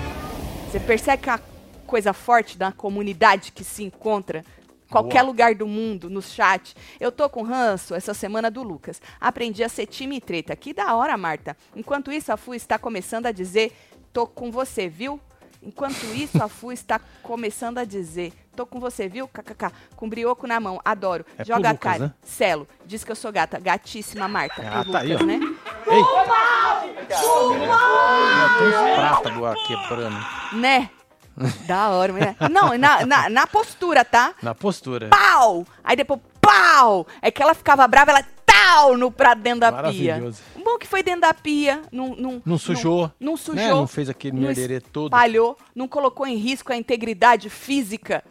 Você 0.70 0.80
percebe 0.80 1.22
que 1.22 1.30
é 1.30 1.32
uma 1.34 1.40
coisa 1.86 2.12
forte 2.12 2.56
da 2.56 2.72
comunidade 2.72 3.52
que 3.52 3.62
se 3.64 3.82
encontra 3.84 4.44
qualquer 4.90 5.20
Boa. 5.20 5.26
lugar 5.26 5.54
do 5.54 5.66
mundo, 5.66 6.08
no 6.10 6.20
chat. 6.22 6.74
Eu 7.00 7.10
tô 7.12 7.28
com 7.28 7.42
ranço 7.42 7.94
essa 7.94 8.12
semana 8.14 8.50
do 8.50 8.62
Lucas. 8.62 9.00
Aprendi 9.20 9.62
a 9.64 9.68
ser 9.68 9.86
time 9.86 10.16
e 10.16 10.20
treta. 10.20 10.54
Que 10.56 10.72
da 10.74 10.94
hora, 10.94 11.16
Marta. 11.16 11.56
Enquanto 11.74 12.12
isso, 12.12 12.32
a 12.32 12.36
Fu 12.36 12.54
está 12.54 12.78
começando 12.78 13.26
a 13.26 13.32
dizer, 13.32 13.72
tô 14.12 14.26
com 14.26 14.50
você, 14.50 14.88
viu? 14.88 15.20
Enquanto 15.62 16.04
isso, 16.14 16.42
a 16.42 16.48
Fu 16.48 16.72
está 16.72 17.00
começando 17.22 17.78
a 17.78 17.84
dizer, 17.84 18.32
tô 18.56 18.66
com 18.66 18.80
você, 18.80 19.08
viu? 19.08 19.28
KKK. 19.28 19.70
Com 19.94 20.08
brioco 20.08 20.46
na 20.46 20.58
mão. 20.58 20.80
Adoro. 20.84 21.24
É 21.38 21.44
Joga 21.44 21.70
a 21.70 21.76
cara. 21.76 21.98
né? 22.06 22.14
Celo. 22.22 22.66
Diz 22.84 23.04
que 23.04 23.12
eu 23.12 23.16
sou 23.16 23.30
gata. 23.32 23.60
Gatíssima, 23.60 24.26
Marta. 24.28 24.60
Ah, 24.66 24.82
Pro 24.82 24.92
tá 24.92 24.98
aí, 25.00 25.12
Lucas, 25.12 25.22
ó. 25.22 25.26
né? 25.26 25.40
Ei! 25.88 27.01
Agora 29.52 29.66
quebrando. 29.66 30.26
Né? 30.54 30.90
da 31.66 31.88
hora, 31.90 32.12
né? 32.12 32.36
Não, 32.50 32.76
na, 32.76 33.06
na, 33.06 33.30
na 33.30 33.46
postura, 33.46 34.04
tá? 34.04 34.34
Na 34.42 34.54
postura. 34.54 35.08
Pau! 35.08 35.66
Aí 35.82 35.96
depois, 35.96 36.20
pau! 36.40 37.06
É 37.22 37.30
que 37.30 37.42
ela 37.42 37.54
ficava 37.54 37.88
brava, 37.88 38.10
ela 38.10 38.22
tal 38.44 38.98
no 38.98 39.10
pra 39.10 39.32
dentro 39.32 39.60
da 39.60 39.84
pia. 39.90 40.22
Bom 40.62 40.76
que 40.76 40.86
foi 40.86 41.02
dentro 41.02 41.22
da 41.22 41.32
pia, 41.32 41.80
não, 41.90 42.14
não, 42.14 42.42
Não 42.44 42.58
sujou. 42.58 43.10
não, 43.18 43.32
não 43.32 43.32
Né? 43.32 43.38
sujou, 43.38 43.76
Não 43.80 43.86
fez 43.86 44.10
aquele 44.10 44.36
merderê 44.38 44.78
todo 44.80 45.06
espalhou, 45.06 45.56
não 45.74 45.88
colocou 45.88 46.26
em 46.26 46.36
risco 46.36 46.70
a 46.70 46.76
integridade 46.76 47.48
física 47.48 48.22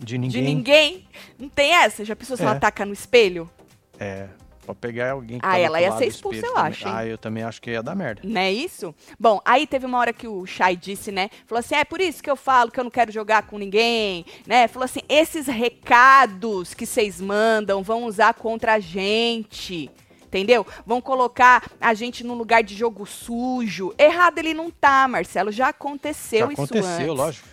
de 0.00 0.16
ninguém. 0.16 0.42
de 0.42 0.48
ninguém. 0.48 1.08
Não 1.38 1.50
tem 1.50 1.74
essa? 1.74 2.02
Já 2.02 2.16
pensou 2.16 2.34
se 2.36 2.42
É. 2.42 2.46
ela 2.46 2.58
taca 2.58 2.86
no 2.86 2.94
espelho? 2.94 3.48
É, 4.00 4.26
pra 4.68 4.74
pegar 4.74 5.12
alguém 5.12 5.38
que 5.38 5.46
Ah, 5.46 5.50
tá 5.52 5.58
ela 5.58 5.80
ia 5.80 5.92
ser 5.96 6.06
expulsa, 6.06 6.44
eu 6.44 6.52
também. 6.54 6.62
acho, 6.70 6.86
hein? 6.88 6.94
Ah, 6.94 7.06
eu 7.06 7.16
também 7.18 7.42
acho 7.42 7.60
que 7.62 7.70
ia 7.70 7.82
dar 7.82 7.94
merda. 7.94 8.20
Não 8.24 8.40
é 8.40 8.52
isso? 8.52 8.94
Bom, 9.18 9.40
aí 9.44 9.66
teve 9.66 9.86
uma 9.86 9.98
hora 9.98 10.12
que 10.12 10.28
o 10.28 10.44
Shai 10.44 10.76
disse, 10.76 11.10
né? 11.10 11.30
Falou 11.46 11.60
assim: 11.60 11.74
é 11.74 11.84
por 11.84 12.00
isso 12.00 12.22
que 12.22 12.30
eu 12.30 12.36
falo 12.36 12.70
que 12.70 12.78
eu 12.78 12.84
não 12.84 12.90
quero 12.90 13.10
jogar 13.10 13.42
com 13.44 13.56
ninguém, 13.58 14.26
né? 14.46 14.68
Falou 14.68 14.84
assim: 14.84 15.00
esses 15.08 15.46
recados 15.46 16.74
que 16.74 16.84
vocês 16.86 17.20
mandam 17.20 17.82
vão 17.82 18.04
usar 18.04 18.34
contra 18.34 18.74
a 18.74 18.78
gente. 18.80 19.90
Entendeu? 20.26 20.66
Vão 20.84 21.00
colocar 21.00 21.70
a 21.80 21.94
gente 21.94 22.22
num 22.22 22.34
lugar 22.34 22.62
de 22.62 22.74
jogo 22.74 23.06
sujo. 23.06 23.94
Errado 23.98 24.36
ele 24.38 24.52
não 24.52 24.70
tá, 24.70 25.08
Marcelo. 25.08 25.50
Já 25.50 25.68
aconteceu 25.68 26.48
Já 26.48 26.52
isso 26.52 26.62
aconteceu, 26.64 26.90
antes. 27.06 27.16
lógico. 27.16 27.48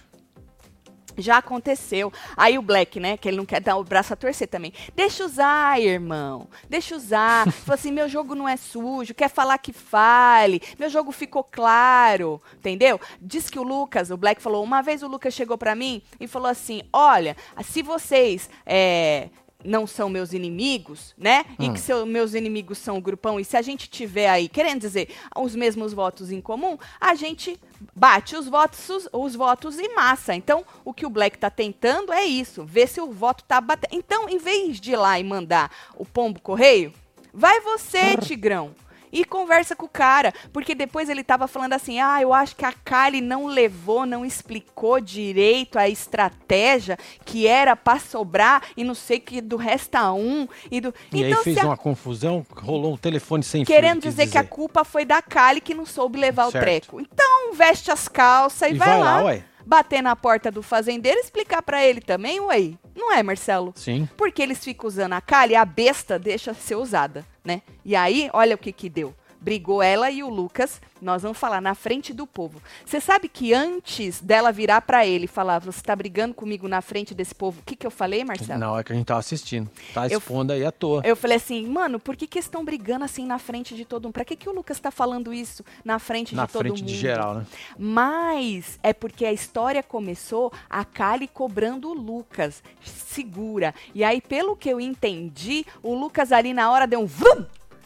Já 1.18 1.38
aconteceu. 1.38 2.12
Aí 2.36 2.58
o 2.58 2.62
Black, 2.62 3.00
né, 3.00 3.18
que 3.18 3.28
ele 3.28 3.38
não 3.38 3.46
quer 3.46 3.62
dar 3.62 3.78
o 3.78 3.84
braço 3.84 4.14
a 4.14 4.16
torcer 4.16 4.48
também. 4.48 4.74
Deixa 4.96 5.26
usar, 5.26 5.80
irmão. 5.80 6.48
Deixa 6.70 6.96
usar. 6.96 7.52
Falou 7.64 7.76
assim, 7.76 7.92
meu 7.92 8.10
jogo 8.10 8.36
não 8.36 8.48
é 8.48 8.58
sujo. 8.58 9.14
Quer 9.14 9.30
falar 9.30 9.58
que 9.58 9.74
fale. 9.74 10.62
Meu 10.78 10.90
jogo 10.90 11.12
ficou 11.12 11.44
claro. 11.44 12.42
Entendeu? 12.58 13.00
Diz 13.22 13.50
que 13.50 13.60
o 13.60 13.64
Lucas, 13.64 14.12
o 14.12 14.18
Black 14.18 14.42
falou, 14.42 14.64
uma 14.64 14.82
vez 14.82 15.04
o 15.04 15.08
Lucas 15.08 15.34
chegou 15.34 15.58
pra 15.58 15.76
mim 15.76 16.02
e 16.20 16.28
falou 16.28 16.50
assim, 16.50 16.82
olha, 16.92 17.36
se 17.64 17.82
vocês... 17.82 18.50
é, 18.66 19.30
não 19.66 19.88
são 19.88 20.10
meus 20.10 20.32
inimigos, 20.34 21.14
né? 21.18 21.46
E 21.60 21.70
Hum. 21.70 21.74
que 21.74 21.80
seus 21.80 22.08
meus 22.08 22.34
inimigos 22.34 22.78
são 22.78 22.98
o 22.98 23.02
grupão. 23.02 23.40
E 23.40 23.46
se 23.46 23.58
a 23.58 23.62
gente 23.62 23.90
tiver 23.90 24.30
aí, 24.30 24.48
querendo 24.48 24.82
dizer, 24.82 25.10
os 25.36 25.56
mesmos 25.56 25.92
votos 25.94 26.32
em 26.32 26.40
comum, 26.40 26.78
a 27.02 27.16
gente 27.16 27.60
bate 27.96 28.36
os 28.36 28.48
votos, 28.48 28.90
os, 28.90 29.10
os 29.12 29.36
votos 29.36 29.80
em 29.80 29.94
massa. 29.96 30.34
Então, 30.36 30.64
o 30.84 30.94
que 30.94 31.06
o 31.06 31.10
Black 31.10 31.38
tá 31.38 31.50
tentando 31.50 32.14
é 32.14 32.24
isso, 32.24 32.64
ver 32.64 32.88
se 32.88 33.02
o 33.02 33.12
voto 33.12 33.44
tá 33.44 33.60
batendo. 33.60 33.94
Então, 33.98 34.30
em 34.30 34.38
vez 34.38 34.80
de 34.80 34.92
ir 34.92 34.96
lá 34.96 35.20
e 35.20 35.24
mandar 35.24 35.72
o 35.96 36.06
pombo 36.06 36.40
correio, 36.40 36.94
vai 37.34 37.60
você, 37.62 38.16
Tigrão. 38.18 38.74
E 39.16 39.24
conversa 39.24 39.76
com 39.76 39.86
o 39.86 39.90
cara. 39.90 40.34
Porque 40.52 40.76
depois 40.76 41.10
ele 41.10 41.24
tava 41.24 41.48
falando 41.48 41.74
assim: 41.74 42.00
ah, 42.00 42.22
eu 42.22 42.34
acho 42.34 42.56
que 42.56 42.66
a 42.66 42.74
Kali 42.74 43.22
não 43.22 43.48
levou, 43.48 44.06
não 44.06 44.26
explicou 44.26 45.00
direito 45.00 45.80
a 45.80 45.88
estratégia 45.90 46.98
que 47.24 47.48
era 47.48 47.76
pra 47.76 47.98
sobrar 48.00 48.62
e 48.76 48.84
não 48.84 48.94
sei 48.94 49.20
que 49.20 49.40
do 49.42 49.56
resta 49.56 50.12
um. 50.12 50.48
E, 50.70 50.82
do... 50.82 50.94
E 51.12 51.24
então, 51.24 51.38
aí 51.40 51.44
fez 51.44 51.58
a- 51.58 51.66
uma 51.66 51.78
confusão, 51.78 52.46
rolou 52.56 52.94
um 52.94 52.98
telefone 52.98 53.44
sem 53.44 53.66
fio. 53.66 53.74
Querendo 53.74 54.02
quis 54.02 54.12
dizer, 54.16 54.28
que 54.30 54.38
a 54.38 54.44
culpa 54.44 54.84
foi 54.84 55.06
da 55.06 55.22
Kali 55.22 55.62
que 55.62 55.74
não 55.74 55.86
soube 55.86 56.20
levar 56.20 56.52
Certo. 56.52 56.58
o 56.58 56.60
treco. 56.66 57.00
Então, 57.02 57.54
veste 57.54 57.90
as 57.92 58.08
calças 58.08 58.70
e, 58.70 58.74
E 58.74 58.78
vai, 58.78 58.90
vai 58.90 59.00
lá, 59.00 59.22
lá, 59.22 59.38
bater 59.66 60.02
na 60.02 60.16
porta 60.16 60.52
do 60.52 60.62
fazendeiro 60.62 61.18
e 61.20 61.24
explicar 61.24 61.62
pra 61.62 61.84
ele 61.86 62.02
também, 62.02 62.40
ué. 62.42 62.72
Não 62.96 63.12
é, 63.14 63.24
Marcelo? 63.24 63.74
Sim. 63.76 64.08
Porque 64.18 64.42
eles 64.42 64.64
ficam 64.64 64.88
usando 64.88 65.14
a 65.14 65.22
Kali, 65.22 65.56
a 65.56 65.66
besta 65.66 66.18
deixa 66.20 66.54
ser 66.54 66.76
usada, 66.76 67.26
né? 67.46 67.62
E 67.86 67.96
aí, 67.96 68.30
olha 68.34 68.56
o 68.56 68.58
que 68.58 68.72
que 68.72 68.90
deu. 68.90 69.14
Brigou 69.46 69.80
ela 69.84 70.10
e 70.10 70.24
o 70.24 70.28
Lucas, 70.30 70.82
nós 71.00 71.22
vamos 71.22 71.38
falar 71.38 71.62
na 71.62 71.76
frente 71.76 72.12
do 72.12 72.26
povo. 72.26 72.60
Você 72.84 73.00
sabe 73.00 73.30
que 73.30 73.54
antes 73.54 74.20
dela 74.20 74.52
virar 74.52 74.82
pra 74.82 75.06
ele 75.06 75.26
e 75.26 75.28
falar, 75.28 75.60
você 75.60 75.84
tá 75.84 75.96
brigando 75.96 76.34
comigo 76.34 76.68
na 76.68 76.82
frente 76.82 77.14
desse 77.14 77.36
povo, 77.36 77.60
o 77.60 77.64
que 77.64 77.76
que 77.76 77.86
eu 77.86 77.92
falei, 77.92 78.24
Marcelo? 78.26 78.58
Na 78.60 78.72
hora 78.72 78.84
que 78.84 78.92
a 78.92 78.96
gente 78.96 79.06
tava 79.06 79.20
assistindo. 79.20 79.70
Tá 79.94 80.08
Eu- 80.08 80.18
expondo 80.18 80.52
aí 80.52 80.66
à 80.66 80.72
toa. 80.72 81.04
Eu 81.06 81.16
falei 81.16 81.38
assim, 81.38 81.68
mano, 81.68 82.00
por 82.00 82.16
que 82.16 82.26
que 82.26 82.40
estão 82.40 82.66
brigando 82.66 83.06
assim 83.06 83.24
na 83.24 83.38
frente 83.38 83.76
de 83.76 83.86
todo 83.86 84.06
mundo? 84.06 84.14
Pra 84.14 84.26
que 84.26 84.36
que 84.36 84.50
o 84.50 84.52
Lucas 84.52 84.80
tá 84.80 84.90
falando 84.90 85.32
isso 85.32 85.64
na 85.84 86.00
frente 86.00 86.34
Na 86.34 86.48
de 86.48 86.52
todo 86.52 86.62
frente 86.64 86.80
mundo? 86.80 86.88
de 86.88 86.96
geral, 86.98 87.36
né? 87.36 87.46
Mas 87.78 88.80
é 88.82 88.94
porque 88.94 89.28
a 89.28 89.32
história 89.32 89.84
começou 89.84 90.52
a 90.68 90.84
Kali 90.84 91.28
cobrando 91.28 91.90
o 91.90 91.94
Lucas. 91.94 92.64
Segura. 92.84 93.76
E 93.94 94.04
aí, 94.04 94.20
pelo 94.22 94.56
que 94.56 94.70
eu 94.70 94.82
entendi, 94.82 95.66
o 95.84 95.94
Lucas 95.94 96.32
ali 96.32 96.52
na 96.52 96.72
hora 96.72 96.88
deu 96.88 97.00
um 97.02 97.06
vrum 97.06 97.46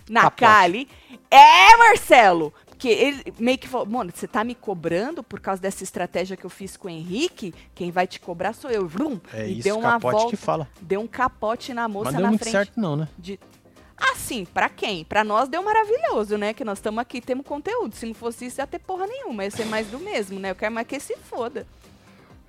na. 0.09 0.29
Kali. 0.31 0.87
É, 1.29 1.77
Marcelo! 1.77 2.53
Porque 2.65 2.87
ele 2.87 3.33
meio 3.37 3.57
que 3.57 3.67
falou, 3.67 3.85
mano, 3.85 4.09
você 4.15 4.25
tá 4.25 4.41
me 4.41 4.55
cobrando 4.55 5.21
por 5.21 5.41
causa 5.41 5.61
dessa 5.61 5.83
estratégia 5.83 6.37
que 6.37 6.45
eu 6.45 6.49
fiz 6.49 6.77
com 6.77 6.87
o 6.87 6.91
Henrique? 6.91 7.53
Quem 7.75 7.91
vai 7.91 8.07
te 8.07 8.21
cobrar 8.21 8.53
sou 8.53 8.71
eu. 8.71 8.87
Vrum! 8.87 9.19
É 9.33 9.47
e 9.47 9.59
isso, 9.59 9.63
deu 9.63 9.77
uma 9.77 9.91
capote 9.91 10.13
volta, 10.15 10.29
que 10.29 10.37
fala. 10.37 10.67
deu 10.81 11.01
um 11.01 11.07
capote 11.07 11.73
na 11.73 11.89
moça 11.89 12.05
Mas 12.05 12.15
deu 12.15 12.23
na 12.23 12.29
muito 12.29 12.39
frente 12.41 12.51
certo 12.53 12.79
não, 12.79 12.95
né? 12.95 13.09
de. 13.17 13.37
Assim, 13.97 14.45
pra 14.45 14.69
quem? 14.69 15.03
Pra 15.03 15.25
nós 15.25 15.49
deu 15.49 15.61
maravilhoso, 15.61 16.37
né? 16.37 16.53
Que 16.53 16.63
nós 16.63 16.77
estamos 16.77 16.99
aqui, 16.99 17.19
temos 17.19 17.45
conteúdo. 17.45 17.93
Se 17.95 18.05
não 18.05 18.13
fosse 18.13 18.45
isso, 18.45 18.61
ia 18.61 18.65
ter 18.67 18.79
porra 18.79 19.05
nenhuma. 19.05 19.43
Ia 19.43 19.51
ser 19.51 19.65
mais 19.65 19.87
do 19.87 19.99
mesmo, 19.99 20.39
né? 20.39 20.51
Eu 20.51 20.55
quero 20.55 20.73
mais 20.73 20.87
que 20.87 20.97
se 21.01 21.17
foda. 21.17 21.67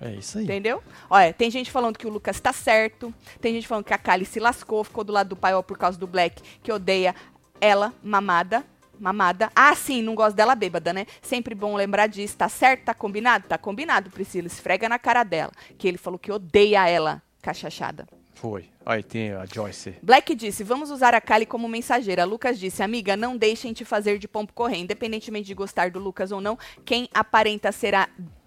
É 0.01 0.15
isso 0.15 0.39
aí. 0.39 0.45
Entendeu? 0.45 0.81
Olha, 1.07 1.31
tem 1.31 1.51
gente 1.51 1.69
falando 1.69 1.95
que 1.95 2.07
o 2.07 2.09
Lucas 2.09 2.39
tá 2.39 2.51
certo. 2.51 3.13
Tem 3.39 3.53
gente 3.53 3.67
falando 3.67 3.83
que 3.83 3.93
a 3.93 3.97
Kali 3.99 4.25
se 4.25 4.39
lascou, 4.39 4.83
ficou 4.83 5.03
do 5.03 5.13
lado 5.13 5.29
do 5.29 5.35
paiol 5.35 5.61
por 5.61 5.77
causa 5.77 5.99
do 5.99 6.07
Black, 6.07 6.41
que 6.63 6.71
odeia 6.71 7.13
ela, 7.61 7.93
mamada. 8.03 8.65
Mamada. 8.99 9.51
Ah, 9.55 9.73
sim, 9.73 10.01
não 10.03 10.13
gosto 10.13 10.35
dela 10.35 10.53
bêbada, 10.53 10.93
né? 10.93 11.07
Sempre 11.21 11.55
bom 11.55 11.75
lembrar 11.75 12.07
disso. 12.07 12.37
Tá 12.37 12.47
certo? 12.49 12.83
Tá 12.85 12.93
combinado? 12.93 13.47
Tá 13.47 13.57
combinado, 13.57 14.11
Priscila. 14.11 14.45
Esfrega 14.45 14.87
na 14.87 14.99
cara 14.99 15.23
dela. 15.23 15.51
Que 15.77 15.87
ele 15.87 15.97
falou 15.97 16.19
que 16.19 16.31
odeia 16.31 16.87
ela, 16.87 17.21
cachachada. 17.41 18.07
Foi. 18.35 18.65
Aí 18.83 19.03
tem 19.03 19.33
a 19.33 19.45
Joyce. 19.45 19.95
Black 20.01 20.33
disse: 20.33 20.63
Vamos 20.63 20.89
usar 20.89 21.13
a 21.13 21.21
Kali 21.21 21.45
como 21.45 21.67
mensageira. 21.67 22.25
Lucas 22.25 22.59
disse: 22.59 22.81
Amiga, 22.81 23.15
não 23.15 23.37
deixem 23.37 23.73
te 23.73 23.85
fazer 23.85 24.17
de 24.17 24.27
pombo 24.27 24.51
correr. 24.53 24.77
Independentemente 24.77 25.45
de 25.45 25.53
gostar 25.53 25.91
do 25.91 25.99
Lucas 25.99 26.31
ou 26.31 26.41
não, 26.41 26.57
quem 26.83 27.07
aparenta 27.13 27.71
ser 27.71 27.93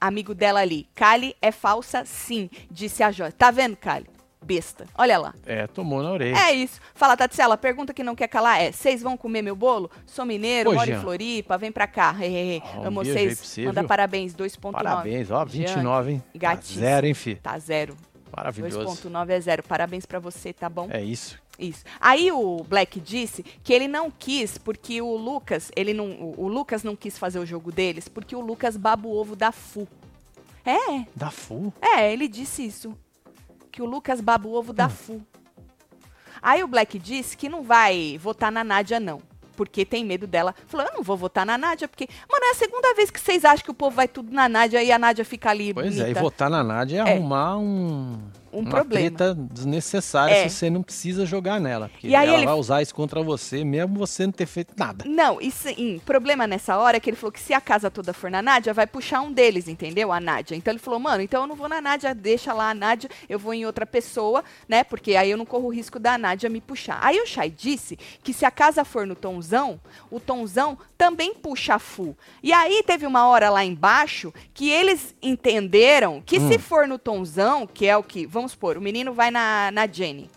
amigo 0.01 0.35
dela 0.35 0.61
ali? 0.61 0.89
Kali 0.95 1.37
é 1.41 1.53
falsa, 1.53 2.05
sim, 2.05 2.51
disse 2.71 3.03
a 3.03 3.13
Joyce. 3.13 3.37
Tá 3.37 3.53
vendo, 3.53 3.77
Kali? 3.77 4.07
Besta. 4.45 4.87
Olha 4.97 5.19
lá. 5.19 5.35
É, 5.47 5.67
tomou 5.67 6.03
na 6.03 6.11
orelha. 6.13 6.37
É 6.37 6.53
isso. 6.53 6.81
Fala, 6.95 7.17
Tatsela, 7.17 7.57
pergunta 7.57 7.95
que 7.95 8.05
não 8.05 8.15
quer 8.15 8.29
calar 8.29 8.61
é: 8.61 8.71
Vocês 8.71 9.03
vão 9.03 9.17
comer 9.17 9.43
meu 9.43 9.57
bolo? 9.57 9.91
Sou 10.07 10.25
mineiro, 10.25 10.71
Ô, 10.71 10.75
moro 10.75 10.89
em 10.91 10.93
Jean. 10.95 11.01
Floripa, 11.01 11.57
vem 11.59 11.73
pra 11.73 11.87
cá. 11.87 12.15
Ó, 12.77 12.81
um 12.81 12.87
Amo 12.87 13.05
vocês. 13.05 13.59
Manda 13.59 13.81
viu? 13.81 13.89
parabéns, 13.89 14.35
2.9. 14.35 14.73
Parabéns, 14.73 15.31
ó, 15.31 15.47
Jean, 15.47 15.67
29, 15.67 16.13
hein? 16.13 16.23
Tá 16.33 16.39
gatíssimo. 16.39 16.81
zero, 16.81 17.07
hein, 17.07 17.15
fi? 17.15 17.35
Tá 17.37 17.59
zero. 17.59 17.97
Maravilhoso. 18.37 19.09
2.9 19.09 19.31
é 19.31 19.41
zero. 19.41 19.63
Parabéns 19.63 20.05
pra 20.07 20.19
você, 20.19 20.53
tá 20.53 20.69
bom? 20.69 20.89
É 20.91 21.03
isso. 21.03 21.39
Isso. 21.59 21.85
Aí 22.01 22.33
o 22.33 22.65
Black 22.65 22.99
disse 22.99 23.45
que 23.63 23.73
ele 23.73 23.87
não 23.87 24.11
quis, 24.11 24.59
porque 24.59 25.01
o 25.01 25.17
Lucas, 25.17 25.71
ele 25.77 25.95
não, 25.95 26.07
o, 26.37 26.49
Lucas 26.49 26.83
não 26.83 26.97
quis 26.97 27.17
fazer 27.17 27.39
o 27.39 27.47
jogo 27.47 27.71
deles, 27.71 28.09
porque 28.09 28.35
o 28.35 28.41
Lucas 28.41 28.77
baba 28.77 29.07
o 29.07 29.15
ovo 29.17 29.37
da 29.37 29.53
Fu. 29.53 29.87
É, 30.67 31.05
Da 31.15 31.31
full. 31.31 31.73
é, 31.81 32.13
ele 32.13 32.27
disse 32.27 32.65
isso. 32.67 32.97
Que 33.75 33.83
o 33.83 33.87
Lucas 33.87 34.21
baba 34.21 34.47
o 34.47 34.53
ovo 34.53 34.73
da 34.73 34.89
Fu. 34.89 35.21
Aí 36.41 36.63
o 36.63 36.69
Black 36.69 36.97
disse 36.97 37.37
que 37.37 37.49
não 37.49 37.65
vai 37.65 38.17
votar 38.23 38.53
na 38.53 38.63
Nádia, 38.63 39.01
não. 39.01 39.21
Porque 39.57 39.85
tem 39.85 40.05
medo 40.05 40.29
dela. 40.29 40.55
Falou, 40.69 40.87
eu 40.87 40.93
não 40.95 41.03
vou 41.03 41.17
votar 41.17 41.45
na 41.45 41.59
Nádia, 41.59 41.89
porque. 41.89 42.09
Mano, 42.31 42.45
é 42.45 42.51
a 42.53 42.55
segunda 42.55 42.95
vez 42.95 43.11
que 43.11 43.19
vocês 43.21 43.45
acham 43.45 43.65
que 43.65 43.73
o 43.73 43.75
povo 43.75 43.97
vai 43.97 44.07
tudo 44.07 44.33
na 44.33 44.49
Nádia 44.49 44.81
e 44.81 44.93
a 44.93 44.99
Nádia 44.99 45.25
fica 45.25 45.51
ali. 45.51 45.75
Pois 45.75 45.89
bonita. 45.89 46.07
é, 46.07 46.11
e 46.13 46.15
votar 46.15 46.49
na 46.49 46.63
Nádia 46.63 46.99
é, 47.03 47.09
É. 47.09 47.13
arrumar 47.15 47.57
um, 47.57 48.17
Um 48.55 48.61
uma 48.61 48.71
problema. 48.71 49.11
treta 49.17 49.35
desnecessária 49.35 50.35
É. 50.35 50.49
se 50.49 50.57
você 50.57 50.71
não 50.71 50.83
precisa 50.83 51.27
jogar 51.27 51.61
nela. 51.61 51.89
Porque 51.89 52.07
E 52.09 52.15
aí 52.15 52.27
ela 52.29 52.37
ele- 52.39 52.47
vai 52.47 52.55
usar 52.55 52.83
isso 52.83 52.95
contra 52.95 53.23
você, 53.23 53.65
mesmo 53.65 53.99
você 53.99 54.25
não 54.27 54.33
ter 54.33 54.47
feito 54.47 54.75
nada. 54.77 55.05
Não, 55.07 55.41
e 55.41 55.51
sim, 55.51 56.01
problema 56.05 56.47
nessa 56.47 56.77
hora 56.79 56.97
é 56.97 57.01
que 57.01 57.11
ele 57.11 57.17
falou 57.17 57.33
que 57.33 57.41
se 57.41 57.53
a 57.53 57.61
casa 57.61 57.91
toda 57.91 58.13
for 58.13 58.31
na 58.31 58.41
Nádia, 58.43 58.73
vai 58.73 58.87
puxar 58.87 59.21
um 59.21 59.33
deles, 59.33 59.69
entendeu? 59.69 60.13
A 60.13 60.21
Nádia. 60.21 60.55
Então 60.55 60.73
ele 60.73 60.79
falou, 60.79 61.01
mano, 61.01 61.23
então 61.23 61.43
eu 61.43 61.47
não 61.47 61.57
vou 61.57 61.69
na 61.69 61.81
Nádia, 61.81 62.15
deixa 62.15 62.53
lá 62.53 62.71
a 62.71 62.75
Nádia, 62.75 63.11
eu 63.29 63.39
vou 63.39 63.53
em 63.55 63.67
outra 63.67 63.85
pessoa, 63.87 64.45
né? 64.69 64.85
Porque 64.85 65.17
aí 65.17 65.31
eu 65.31 65.37
não 65.37 65.47
corro 65.47 65.67
o 65.67 65.73
risco 65.73 65.99
da 65.99 66.17
Nádia 66.17 66.49
me 66.49 66.61
puxar. 66.61 66.99
Aí 67.03 67.19
o 67.21 67.27
Chay 67.27 67.51
disse 67.51 67.99
que 68.23 68.33
se 68.33 68.45
a 68.45 68.51
casa 68.51 68.85
for 68.85 69.07
no 69.07 69.15
Tonzão, 69.15 69.81
o 70.11 70.21
Tonzão 70.21 70.79
também 70.97 71.35
puxa 71.35 71.75
a 71.75 71.79
Fu. 71.79 72.17
E 72.43 72.53
aí 72.53 72.83
teve 72.87 73.07
uma 73.07 73.27
hora 73.27 73.51
lá 73.51 73.65
embaixo 73.65 74.33
que 74.53 74.71
eles 74.71 75.15
entenderam 75.23 76.23
que 76.25 76.41
se 76.41 76.59
for 76.59 76.87
no 76.89 76.99
Tonzão, 76.99 77.67
que 77.67 77.87
é 77.87 77.97
o 77.97 78.03
que, 78.03 78.27
vamos 78.27 78.44
supor, 78.49 78.77
o 78.77 78.81
menino 78.81 79.13
vai 79.13 79.31
na, 79.31 79.71
na 79.71 79.87
Jenny. 79.87 80.31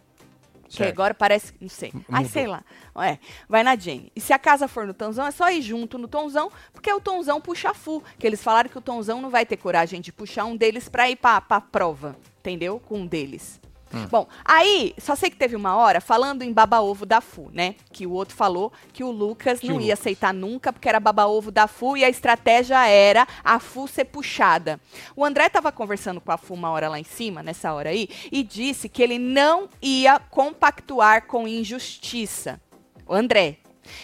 Que 0.67 0.77
Certo. 0.77 0.91
agora 0.91 1.13
parece, 1.13 1.53
não 1.61 1.69
sei. 1.69 1.93
Ai, 2.11 2.25
sei 2.25 2.45
lá. 2.45 2.61
É, 3.01 3.17
vai 3.47 3.63
na 3.63 3.75
Jenny. 3.75 4.11
E 4.13 4.19
se 4.19 4.33
a 4.33 4.39
casa 4.39 4.67
for 4.67 4.85
no 4.85 4.93
Tonzão, 4.93 5.25
é 5.25 5.31
só 5.31 5.49
ir 5.49 5.61
junto 5.61 5.97
no 5.97 6.09
Tonzão, 6.09 6.51
porque 6.73 6.91
o 6.91 6.99
Tonzão 6.99 7.39
puxa 7.39 7.73
fu. 7.73 8.03
Que 8.19 8.27
eles 8.27 8.43
falaram 8.43 8.69
que 8.69 8.77
o 8.77 8.81
Tonzão 8.81 9.21
não 9.21 9.29
vai 9.29 9.45
ter 9.45 9.55
coragem 9.55 10.01
de 10.01 10.11
puxar 10.11 10.43
um 10.43 10.57
deles 10.57 10.89
pra 10.89 11.09
ir 11.09 11.15
pra, 11.15 11.39
pra 11.39 11.61
prova. 11.61 12.17
Entendeu? 12.39 12.81
Com 12.81 12.99
um 12.99 13.07
deles. 13.07 13.61
Hum. 13.93 14.05
Bom, 14.07 14.27
aí, 14.43 14.93
só 14.97 15.15
sei 15.15 15.29
que 15.29 15.37
teve 15.37 15.55
uma 15.55 15.75
hora 15.75 16.01
falando 16.01 16.41
em 16.41 16.51
baba-ovo 16.51 17.05
da 17.05 17.21
Fu, 17.21 17.49
né? 17.53 17.75
Que 17.91 18.05
o 18.05 18.11
outro 18.11 18.35
falou 18.35 18.71
que 18.91 19.03
o 19.03 19.11
Lucas 19.11 19.59
Que 19.59 19.67
não 19.67 19.77
o 19.77 19.79
ia 19.79 19.87
Lucas. 19.93 19.99
aceitar 19.99 20.33
nunca, 20.33 20.73
porque 20.73 20.89
era 20.89 20.99
baba-ovo 20.99 21.51
da 21.51 21.67
Fu 21.67 21.95
e 21.95 22.03
a 22.03 22.09
estratégia 22.09 22.85
era 22.87 23.27
a 23.43 23.59
Fu 23.59 23.87
ser 23.87 24.05
puxada. 24.05 24.79
O 25.15 25.23
André 25.23 25.49
tava 25.49 25.71
conversando 25.71 26.19
com 26.19 26.31
a 26.31 26.37
Fu 26.37 26.53
uma 26.53 26.69
hora 26.69 26.89
lá 26.89 26.99
em 26.99 27.03
cima, 27.03 27.41
nessa 27.41 27.73
hora 27.73 27.89
aí, 27.89 28.09
e 28.31 28.43
disse 28.43 28.89
que 28.89 29.01
ele 29.01 29.17
não 29.17 29.69
ia 29.81 30.19
compactuar 30.19 31.25
com 31.27 31.47
injustiça. 31.47 32.59
O 33.07 33.13
André. 33.13 33.57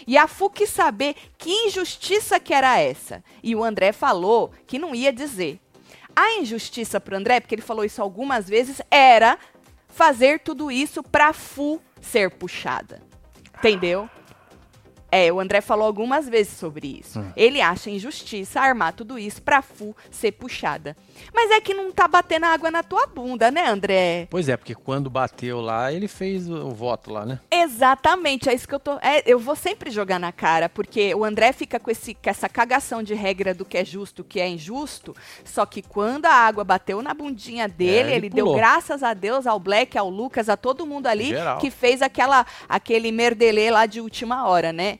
E 0.07 0.17
a 0.17 0.27
Fu 0.27 0.49
quis 0.49 0.69
saber 0.69 1.15
que 1.37 1.49
injustiça 1.67 2.39
que 2.39 2.53
era 2.53 2.79
essa. 2.79 3.21
E 3.43 3.53
o 3.53 3.63
André 3.63 3.91
falou 3.91 4.51
que 4.65 4.79
não 4.79 4.95
ia 4.95 5.11
dizer. 5.11 5.59
A 6.15 6.33
injustiça 6.33 7.01
pro 7.01 7.17
André, 7.17 7.39
porque 7.39 7.55
ele 7.55 7.61
falou 7.61 7.83
isso 7.83 8.01
algumas 8.01 8.47
vezes, 8.47 8.81
era 8.91 9.37
fazer 9.93 10.39
tudo 10.39 10.71
isso 10.71 11.01
pra 11.03 11.33
Fu 11.33 11.81
ser 12.01 12.31
puxada. 12.31 13.01
Entendeu? 13.57 14.09
É, 15.13 15.31
o 15.31 15.39
André 15.39 15.61
falou 15.61 15.85
algumas 15.85 16.27
vezes 16.27 16.53
sobre 16.57 16.99
isso. 16.99 17.23
Ele 17.37 17.61
acha 17.61 17.89
injustiça 17.89 18.59
armar 18.59 18.93
tudo 18.93 19.19
isso 19.19 19.41
pra 19.43 19.61
Fu 19.61 19.95
ser 20.09 20.31
puxada. 20.31 20.97
Mas 21.31 21.51
é 21.51 21.61
que 21.61 21.73
não 21.73 21.91
tá 21.91 22.07
batendo 22.07 22.45
água 22.45 22.71
na 22.71 22.81
tua 22.81 23.05
bunda, 23.05 23.51
né, 23.51 23.67
André? 23.67 24.27
Pois 24.29 24.49
é, 24.49 24.57
porque 24.57 24.73
quando 24.73 25.11
bateu 25.11 25.61
lá, 25.61 25.93
ele 25.93 26.07
fez 26.07 26.49
o, 26.49 26.71
voto 26.71 27.11
lá, 27.11 27.25
né? 27.25 27.39
Exatamente, 27.51 28.49
é 28.49 28.55
isso 28.55 28.67
que 28.67 28.73
eu 28.73 28.79
tô. 28.79 28.93
é, 29.01 29.21
eu 29.27 29.37
vou 29.37 29.55
sempre 29.55 29.91
jogar 29.91 30.19
na 30.19 30.31
cara, 30.31 30.67
porque 30.67 31.13
o 31.13 31.23
André 31.23 31.53
fica 31.53 31.79
com, 31.79 31.91
esse, 31.91 32.15
com 32.15 32.29
essa 32.29 32.49
cagação 32.49 33.03
de 33.03 33.13
regra 33.13 33.53
do 33.53 33.63
que 33.63 33.77
é 33.77 33.85
justo, 33.85 34.23
o 34.23 34.25
que 34.25 34.39
é 34.39 34.47
injusto. 34.47 35.15
Só 35.45 35.63
que 35.65 35.83
quando 35.83 36.25
a 36.25 36.33
água 36.33 36.63
bateu 36.63 37.01
na 37.03 37.13
bundinha 37.13 37.67
dele, 37.67 38.11
É, 38.11 38.15
ele 38.15 38.23
ele, 38.25 38.29
deu 38.29 38.53
graças 38.53 39.03
a 39.03 39.13
Deus 39.13 39.45
ao 39.45 39.59
Black, 39.59 39.97
ao 39.97 40.09
Lucas, 40.09 40.49
a 40.49 40.57
todo 40.57 40.85
mundo 40.85 41.07
ali 41.07 41.27
Geral. 41.27 41.57
que 41.59 41.69
fez 41.69 42.01
aquela 42.01 42.45
aquele 42.67 43.11
merdelê 43.11 43.69
lá 43.69 43.85
de 43.85 44.01
última 44.01 44.47
hora, 44.47 44.73
né? 44.73 44.99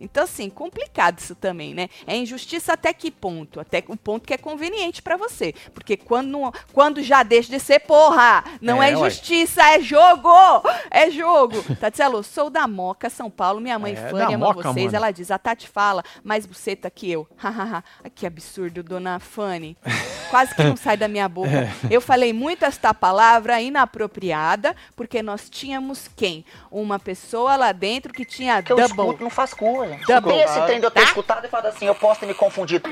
Então, 0.00 0.24
assim, 0.24 0.48
complicado 0.48 1.18
isso 1.18 1.34
também, 1.34 1.74
né? 1.74 1.88
É 2.06 2.16
injustiça 2.16 2.72
até 2.72 2.92
que 2.92 3.10
ponto? 3.10 3.60
Até 3.60 3.84
o 3.86 3.96
ponto 3.96 4.26
que 4.26 4.32
é 4.34 4.38
conveniente 4.38 5.02
pra 5.02 5.16
você. 5.16 5.52
Porque 5.74 5.96
quando, 5.96 6.52
quando 6.72 7.02
já 7.02 7.22
deixa 7.22 7.50
de 7.50 7.60
ser, 7.60 7.80
porra, 7.80 8.42
não 8.60 8.82
é, 8.82 8.90
É, 8.90 8.96
ué. 8.96 9.00
injustiça, 9.06 9.62
é 9.62 9.80
jogo! 9.80 10.30
É 10.90 11.10
jogo! 11.10 11.62
Tatielo, 11.76 12.22
sou 12.22 12.48
da 12.50 12.66
Moca, 12.66 13.10
São 13.10 13.30
Paulo. 13.30 13.60
Minha 13.60 13.78
mãe 13.78 13.92
É, 13.92 13.96
Fanny 13.96 14.12
da 14.18 14.26
ama 14.34 14.38
Moca, 14.38 14.72
vocês. 14.72 14.86
mano. 14.86 14.96
Ela 14.96 15.10
diz, 15.10 15.30
a 15.30 15.38
Tati 15.38 15.68
fala 15.68 16.02
mais 16.24 16.46
buceta 16.46 16.90
que 16.90 17.10
eu. 17.10 17.26
Hahaha. 17.36 17.84
que 18.14 18.26
absurdo, 18.26 18.82
dona 18.82 19.18
Fanny. 19.20 19.76
Quase 20.30 20.54
que 20.54 20.62
não 20.62 20.76
sai 20.76 20.96
da 20.96 21.08
minha 21.08 21.28
boca. 21.28 21.50
É. 21.60 21.70
Eu 21.90 22.00
falei 22.00 22.32
muito 22.32 22.64
esta 22.64 22.94
palavra 22.94 23.60
inapropriada, 23.60 24.74
porque 24.96 25.22
nós 25.22 25.48
tínhamos 25.50 26.08
quem? 26.16 26.44
Uma 26.70 26.98
pessoa 26.98 27.56
lá 27.56 27.72
dentro 27.72 28.12
que 28.12 28.24
tinha 28.24 28.62
Que 28.62 28.72
eu 28.72 28.76
double 28.76 28.94
escuto 29.04 29.22
não 29.22 29.30
faz 29.30 29.52
coisa. 29.98 30.20
Double. 30.20 30.38
Esse 30.40 30.60
tem 30.66 30.78
de 30.80 30.86
eu 30.86 30.90
ter 30.90 31.00
Tá? 31.00 31.06
escutado 31.06 31.44
e 31.44 31.48
falado 31.48 31.66
assim, 31.66 31.86
eu 31.86 31.94
posso 31.94 32.20
ter 32.20 32.26
me 32.26 32.34
confundido. 32.34 32.88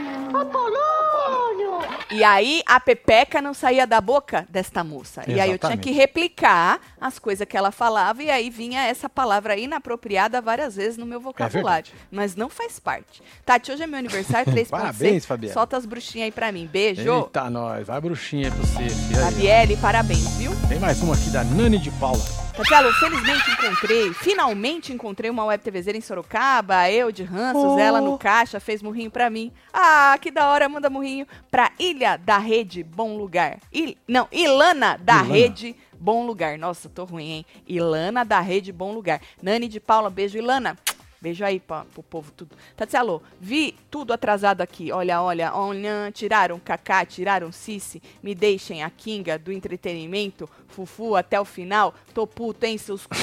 E 2.10 2.24
aí 2.24 2.62
a 2.66 2.80
pepeca 2.80 3.40
não 3.42 3.52
saía 3.52 3.86
da 3.86 4.00
boca 4.00 4.46
desta 4.48 4.82
moça. 4.82 5.22
E 5.26 5.32
aí 5.32 5.50
eu 5.50 5.58
tinha 5.58 5.72
Exatamente. 5.74 5.80
que 5.82 5.90
replicar 5.92 6.80
as 6.98 7.18
coisas 7.18 7.46
que 7.46 7.56
ela 7.56 7.70
falava 7.70 8.22
e 8.22 8.30
aí 8.30 8.48
vinha 8.48 8.82
essa 8.86 9.08
palavra 9.10 9.56
inapropriada 9.58 10.40
várias 10.40 10.74
vezes 10.76 10.96
no 10.96 11.04
meu 11.04 11.20
vocabulário. 11.20 11.92
Mas 12.10 12.34
não 12.34 12.48
faz 12.48 12.80
parte. 12.80 13.22
Tati, 13.44 13.70
hoje 13.72 13.82
é 13.82 13.86
meu 13.86 13.98
aniversário, 13.98 14.50
3.6. 14.52 14.70
Parabéns, 14.70 15.26
Fabiana. 15.26 15.52
Solta 15.54 15.76
as 15.76 15.84
bruxinhas 15.84 16.24
aí 16.26 16.32
pra 16.32 16.50
mim. 16.50 16.66
Beijo. 16.66 17.02
Eita, 17.26 17.50
nós. 17.50 17.86
Vai 17.86 18.00
bruxinha 18.00 18.50
pra 18.50 18.60
você. 18.60 18.88
Fabielle, 19.20 19.76
parabéns, 19.76 20.36
viu? 20.38 20.52
Tem 20.68 20.78
mais 20.78 21.00
uma 21.02 21.14
aqui 21.14 21.28
da 21.30 21.44
Nani 21.44 21.78
de 21.78 21.90
Paula. 21.92 22.47
Tatielo, 22.58 22.92
felizmente 22.94 23.52
encontrei, 23.52 24.12
finalmente 24.12 24.92
encontrei 24.92 25.30
uma 25.30 25.44
web 25.44 25.62
TVzeira 25.62 25.96
em 25.96 26.00
Sorocaba, 26.00 26.90
eu 26.90 27.12
de 27.12 27.22
ranços, 27.22 27.62
Oh. 27.62 27.78
ela 27.78 28.00
no 28.00 28.18
caixa, 28.18 28.58
fez 28.58 28.82
murrinho 28.82 29.12
pra 29.12 29.30
mim. 29.30 29.52
Ah, 29.72 30.18
que 30.20 30.28
da 30.28 30.48
hora, 30.48 30.68
manda 30.68 30.90
murrinho 30.90 31.24
pra 31.52 31.70
Ilha 31.78 32.16
da 32.16 32.36
Rede 32.36 32.82
Bom 32.82 33.16
Lugar. 33.16 33.58
Il, 33.72 33.96
não, 34.08 34.26
Ilana 34.32 34.98
da 35.00 35.18
Ilana. 35.20 35.32
Rede 35.34 35.76
Bom 36.00 36.26
Lugar. 36.26 36.58
Nossa, 36.58 36.88
tô 36.88 37.04
ruim, 37.04 37.30
hein? 37.30 37.46
Ilana 37.64 38.24
da 38.24 38.40
Rede 38.40 38.72
Bom 38.72 38.92
Lugar. 38.92 39.20
Nani 39.40 39.68
de 39.68 39.78
Paula, 39.78 40.10
beijo, 40.10 40.36
Ilana. 40.36 40.76
Beijo 41.20 41.44
aí 41.44 41.58
pra, 41.58 41.84
pro 41.92 42.02
povo 42.02 42.30
tudo. 42.30 42.54
Tatielo, 42.76 43.20
vi 43.40 43.74
tudo 43.90 44.12
atrasado 44.12 44.60
aqui. 44.60 44.92
Olha, 44.92 45.20
olha, 45.20 45.52
olha. 45.54 46.12
Tiraram 46.12 46.60
Kaká, 46.60 47.04
tiraram 47.04 47.50
Cici. 47.50 48.00
Me 48.22 48.34
deixem 48.36 48.84
a 48.84 48.90
Kinga 48.90 49.36
do 49.36 49.50
entretenimento. 49.50 50.48
Fufu 50.68 51.16
até 51.16 51.40
o 51.40 51.44
final. 51.44 51.92
Tô 52.14 52.24
puto, 52.26 52.64
hein, 52.66 52.78
seus 52.78 53.04
cu 53.06 53.14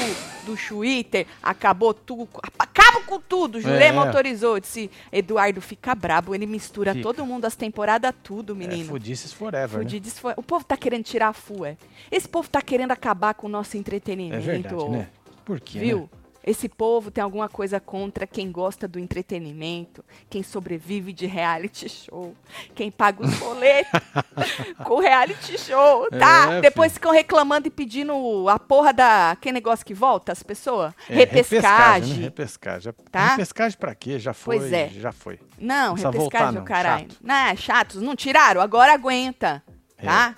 do 0.45 0.57
Twitter. 0.57 1.25
Acabou 1.41 1.93
tudo. 1.93 2.27
Acabo 2.59 3.01
com 3.05 3.19
tudo. 3.19 3.61
Jurema 3.61 4.03
É. 4.03 4.07
autorizou. 4.07 4.59
Disse, 4.59 4.91
Eduardo 5.11 5.61
fica 5.61 5.95
brabo. 5.95 6.35
Ele 6.35 6.45
mistura 6.45 6.91
Fica. 6.93 7.03
todo 7.03 7.25
mundo 7.25 7.45
as 7.45 7.55
temporadas 7.55 8.13
tudo, 8.21 8.51
É, 8.53 8.55
menino. 8.57 8.89
Fudices 8.89 9.31
Forever, 9.31 9.77
né? 9.77 9.83
Fudides 9.85 10.19
foi- 10.19 10.33
O 10.35 10.43
povo 10.43 10.65
tá 10.65 10.75
querendo 10.75 11.03
tirar 11.05 11.29
a 11.29 11.33
FU, 11.33 11.63
é. 11.65 11.77
Esse 12.11 12.27
povo 12.27 12.49
tá 12.49 12.61
querendo 12.61 12.91
acabar 12.91 13.33
com 13.35 13.47
o 13.47 13.49
nosso 13.49 13.77
entretenimento. 13.77 14.35
É 14.35 14.39
verdade, 14.53 14.89
né? 14.89 15.07
Por 15.45 15.61
quê, 15.61 15.79
Viu? 15.79 15.99
né? 16.11 16.24
Esse 16.45 16.69
povo 16.69 17.09
tem 17.09 17.23
alguma 17.23 17.49
coisa 17.49 17.79
contra 17.79 18.27
quem 18.27 18.51
gosta 18.51 18.87
do 18.87 18.99
entretenimento, 18.99 20.05
quem 20.29 20.43
sobrevive 20.43 21.11
de 21.11 21.25
reality 21.25 21.89
show, 21.89 22.35
quem 22.75 22.91
paga 22.91 23.25
os 23.25 23.33
boletos 23.39 23.91
com 24.85 24.99
reality 24.99 25.57
show, 25.57 26.07
tá? 26.11 26.53
É, 26.53 26.61
Depois 26.61 26.91
filho. 26.91 26.99
ficam 26.99 27.11
reclamando 27.11 27.67
e 27.67 27.71
pedindo 27.71 28.47
a 28.47 28.59
porra 28.59 28.93
da. 28.93 29.31
Aquele 29.31 29.53
negócio 29.53 29.83
que 29.83 29.93
volta 29.95 30.31
as 30.31 30.43
pessoas? 30.43 30.93
É, 31.09 31.15
repescagem. 31.15 32.17
né? 32.17 32.23
Repescagem. 32.25 32.93
Tá? 33.11 33.29
Repescagem 33.31 33.77
pra 33.79 33.95
quê? 33.95 34.19
Já 34.19 34.33
foi. 34.33 34.59
Pois 34.59 34.71
é. 34.71 34.89
Já 34.89 35.11
foi. 35.11 35.39
Não, 35.57 35.87
Não 35.87 35.93
repescagem 35.95 36.19
voltar, 36.19 36.51
não. 36.51 36.63
caralho. 36.63 37.07
Chato. 37.09 37.17
Não, 37.23 37.55
chatos, 37.57 38.01
não 38.03 38.15
tiraram? 38.15 38.61
Agora 38.61 38.93
aguenta, 38.93 39.63
É. 39.97 40.05
tá? 40.05 40.35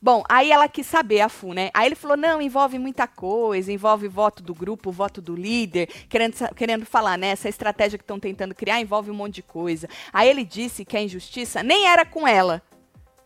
Bom, 0.00 0.22
aí 0.28 0.50
ela 0.50 0.68
quis 0.68 0.86
saber, 0.86 1.20
a 1.20 1.28
FU, 1.28 1.52
né? 1.52 1.70
Aí 1.74 1.86
ele 1.86 1.94
falou, 1.94 2.16
não, 2.16 2.40
envolve 2.40 2.78
muita 2.78 3.06
coisa, 3.06 3.72
envolve 3.72 4.08
voto 4.08 4.42
do 4.42 4.54
grupo, 4.54 4.90
voto 4.90 5.20
do 5.20 5.34
líder, 5.34 5.88
querendo, 6.08 6.34
querendo 6.54 6.86
falar, 6.86 7.16
né? 7.16 7.28
Essa 7.28 7.48
estratégia 7.48 7.98
que 7.98 8.04
estão 8.04 8.20
tentando 8.20 8.54
criar 8.54 8.80
envolve 8.80 9.10
um 9.10 9.14
monte 9.14 9.36
de 9.36 9.42
coisa. 9.42 9.88
Aí 10.12 10.28
ele 10.28 10.44
disse 10.44 10.84
que 10.84 10.96
a 10.96 11.02
injustiça 11.02 11.62
nem 11.62 11.86
era 11.86 12.04
com 12.04 12.26
ela. 12.26 12.62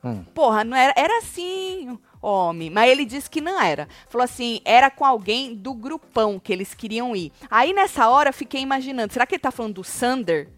Hum. 0.05 0.25
Porra, 0.35 0.65
não 0.65 0.77
era, 0.77 0.93
era 0.97 1.19
assim, 1.19 1.99
homem. 2.21 2.71
Mas 2.71 2.91
ele 2.91 3.05
disse 3.05 3.31
que 3.31 3.41
não 3.41 3.61
era. 3.61 3.89
Falou 4.09 4.25
assim, 4.25 4.61
era 4.65 4.91
com 4.91 5.05
alguém 5.05 5.55
do 5.55 5.75
grupão 5.75 6.39
que 6.39 6.53
eles 6.53 6.75
queriam 6.75 7.15
ir. 7.15 7.33
Aí 7.51 7.73
nessa 7.73 8.09
hora 8.09 8.31
eu 8.31 8.35
fiquei 8.35 8.61
imaginando, 8.61 9.13
será 9.13 9.27
que 9.27 9.35
ele 9.35 9.43
tá 9.43 9.51
falando 9.51 9.75
do 9.75 9.85
Sander? 9.85 10.49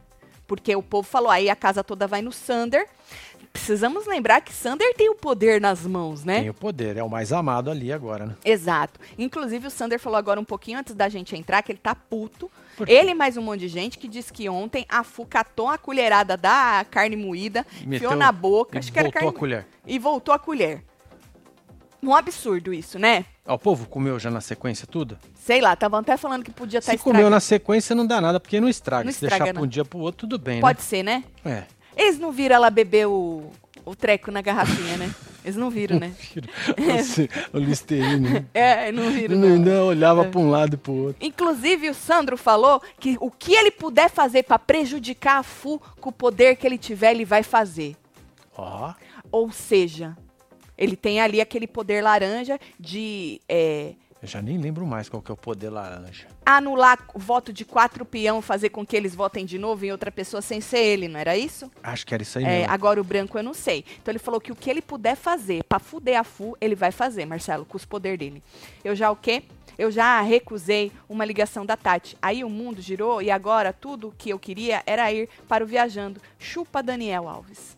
Porque 0.47 0.77
o 0.77 0.83
povo 0.83 1.09
falou, 1.09 1.31
aí 1.31 1.49
a 1.49 1.57
casa 1.57 1.83
toda 1.83 2.07
vai 2.07 2.21
no 2.21 2.31
Sander. 2.31 2.87
Precisamos 3.65 4.05
lembrar 4.05 4.41
que 4.41 4.53
Sander 4.53 4.93
tem 4.95 5.09
o 5.09 5.15
poder 5.15 5.61
nas 5.61 5.87
mãos, 5.87 6.25
né? 6.25 6.41
Tem 6.41 6.51
o 6.51 6.55
poder. 6.55 6.97
É 6.97 7.05
o 7.05 7.09
mais 7.09 7.33
amado 7.33 7.71
ali 7.71 7.93
agora, 7.93 8.27
né? 8.27 8.35
Exato. 8.45 8.99
Inclusive, 9.17 9.69
o 9.69 9.71
Sander 9.71 9.99
falou 10.01 10.19
agora 10.19 10.41
um 10.41 10.45
pouquinho 10.45 10.81
antes 10.81 10.93
da 10.93 11.09
gente 11.09 11.37
entrar 11.37 11.63
que 11.63 11.71
ele 11.71 11.79
tá 11.79 11.95
puto. 11.95 12.51
Ele 12.87 13.13
e 13.13 13.15
mais 13.15 13.37
um 13.37 13.43
monte 13.43 13.61
de 13.61 13.69
gente 13.69 13.97
que 13.97 14.09
disse 14.09 14.33
que 14.33 14.49
ontem 14.49 14.85
a 14.89 15.05
Fu 15.05 15.25
catou 15.25 15.69
a 15.69 15.79
colherada 15.79 16.37
da 16.37 16.85
carne 16.91 17.15
moída, 17.17 17.65
Meteu- 17.83 17.95
enfiou 17.95 18.17
na 18.17 18.33
boca, 18.33 18.77
e 18.77 18.79
acho 18.81 18.93
que 18.93 18.99
era 18.99 19.07
voltou 19.07 19.21
carne 19.23 19.37
a 19.37 19.39
colher. 19.39 19.67
e 19.87 19.99
voltou 20.01 20.35
a 20.35 20.39
colher. 20.39 20.83
Um 22.03 22.13
absurdo 22.15 22.75
isso, 22.75 22.99
né? 22.99 23.25
Ó, 23.47 23.55
o 23.55 23.59
povo 23.59 23.87
comeu 23.89 24.19
já 24.19 24.31
na 24.33 24.41
sequência 24.41 24.85
tudo? 24.87 25.17
Sei 25.37 25.61
lá, 25.61 25.75
estavam 25.75 26.01
até 26.01 26.17
falando 26.17 26.43
que 26.43 26.51
podia 26.51 26.81
estar 26.81 26.93
Se 26.93 26.99
comeu 26.99 27.31
na 27.31 27.39
sequência 27.41 27.95
não 27.95 28.05
dá 28.07 28.21
nada, 28.21 28.41
porque 28.41 28.61
não 28.61 28.69
estraga. 28.69 29.05
Não 29.05 29.13
Se 29.13 29.25
estraga, 29.25 29.45
deixar 29.45 29.53
pra 29.55 29.61
não. 29.61 29.67
um 29.67 29.71
dia 29.71 29.85
pro 29.85 30.01
outro, 30.01 30.27
tudo 30.29 30.39
bem, 30.39 30.61
Pode 30.61 30.83
ser, 30.83 31.03
né? 31.05 31.23
né? 31.45 31.67
Eles 31.97 32.19
não 32.19 32.33
viram 32.33 32.57
ela 32.57 32.71
beber 32.71 33.07
o, 33.07 33.51
o 33.85 33.95
treco 33.95 34.31
na 34.31 34.41
garrafinha, 34.41 34.97
né? 34.97 35.15
Eles 35.45 35.57
não 35.57 35.69
viram, 35.71 35.99
né? 35.99 36.13
É. 36.77 37.01
Assim, 37.01 37.29
o 37.53 37.59
Listerine. 37.59 38.47
É, 38.55 38.91
não 38.91 39.11
viram. 39.11 39.37
Ele 39.37 39.47
Não. 39.47 39.55
ainda 39.57 39.85
olhava 39.85 40.25
pra 40.25 40.41
um 40.41 40.51
lado 40.51 40.75
e 40.75 40.77
pro 40.79 40.93
outro. 40.93 41.17
Inclusive, 41.27 41.91
o 41.91 41.95
Sandro 41.95 42.37
falou 42.37 42.81
que 42.99 43.17
o 43.21 43.31
que 43.31 43.53
ele 43.55 43.71
puder 43.71 44.09
fazer 44.09 44.43
pra 44.45 44.59
prejudicar 44.59 45.39
a 45.39 45.43
Fu 45.43 45.81
com 46.01 46.09
o 46.09 46.13
poder 46.13 46.57
que 46.57 46.67
ele 46.67 46.79
tiver, 46.79 47.11
ele 47.11 47.25
vai 47.27 47.43
fazer. 47.43 47.95
Ó, 48.57 48.95
Ou 49.31 49.51
seja, 49.53 50.17
ele 50.79 50.97
tem 50.97 51.21
ali 51.21 51.41
aquele 51.41 51.67
poder 51.67 52.03
laranja 52.03 52.59
de 52.81 53.41
é, 53.49 53.93
eu 54.25 54.29
já 54.29 54.41
nem 54.41 54.57
lembro 54.57 54.87
mais 54.87 55.07
qual 55.09 55.21
que 55.21 55.31
é 55.31 55.35
o 55.35 55.37
poder 55.37 55.69
laranja. 55.69 56.27
anular 56.47 56.99
o 57.15 57.19
voto 57.19 57.53
de 57.53 57.63
quatro 57.65 58.07
peão, 58.07 58.41
fazer 58.41 58.71
com 58.71 58.85
que 58.85 58.97
eles 58.97 59.15
votem 59.15 59.45
de 59.45 59.59
novo 59.59 59.85
em 59.85 59.93
outra 59.93 60.11
pessoa 60.11 60.41
sem 60.41 60.61
ser 60.63 60.79
ele, 60.79 61.09
não 61.09 61.21
era 61.21 61.37
isso? 61.37 61.71
Acho 61.83 62.07
que 62.07 62.15
era 62.15 62.23
isso 62.23 62.39
aí 62.39 62.45
É, 62.45 62.59
mesmo. 62.61 62.73
agora 62.73 62.99
o 63.01 63.05
branco 63.05 63.39
eu 63.39 63.43
não 63.43 63.53
sei. 63.53 63.85
Então 64.01 64.11
ele 64.11 64.19
falou 64.19 64.41
que 64.41 64.51
o 64.51 64.57
que 64.57 64.71
ele 64.71 64.81
puder 64.81 65.15
fazer 65.15 65.63
pra 65.65 65.79
fuder 65.79 66.19
a 66.19 66.25
Fu, 66.25 66.57
ele 66.59 66.75
vai 66.75 66.91
fazer, 66.91 67.27
Marcelo, 67.27 67.67
com 67.67 67.77
os 67.77 67.85
poderes 67.85 68.19
dele. 68.19 68.43
Eu 68.83 68.95
já 68.97 69.11
o 69.11 69.17
quê? 69.17 69.43
Eu 69.77 69.91
já 69.91 70.21
recusei 70.23 70.91
uma 71.09 71.25
ligação 71.25 71.67
da 71.67 71.77
Tati. 71.77 72.17
Aí 72.23 72.43
o 72.45 72.49
mundo 72.49 72.81
girou 72.81 73.21
e 73.21 73.31
agora 73.31 73.73
tudo 73.75 74.15
que 74.17 74.31
eu 74.31 74.39
queria 74.39 74.83
era 74.87 75.13
ir 75.13 75.29
para 75.47 75.63
o 75.65 75.67
Viajando. 75.67 76.19
Chupa 76.39 76.83
Daniel 76.83 77.29
Alves. 77.29 77.77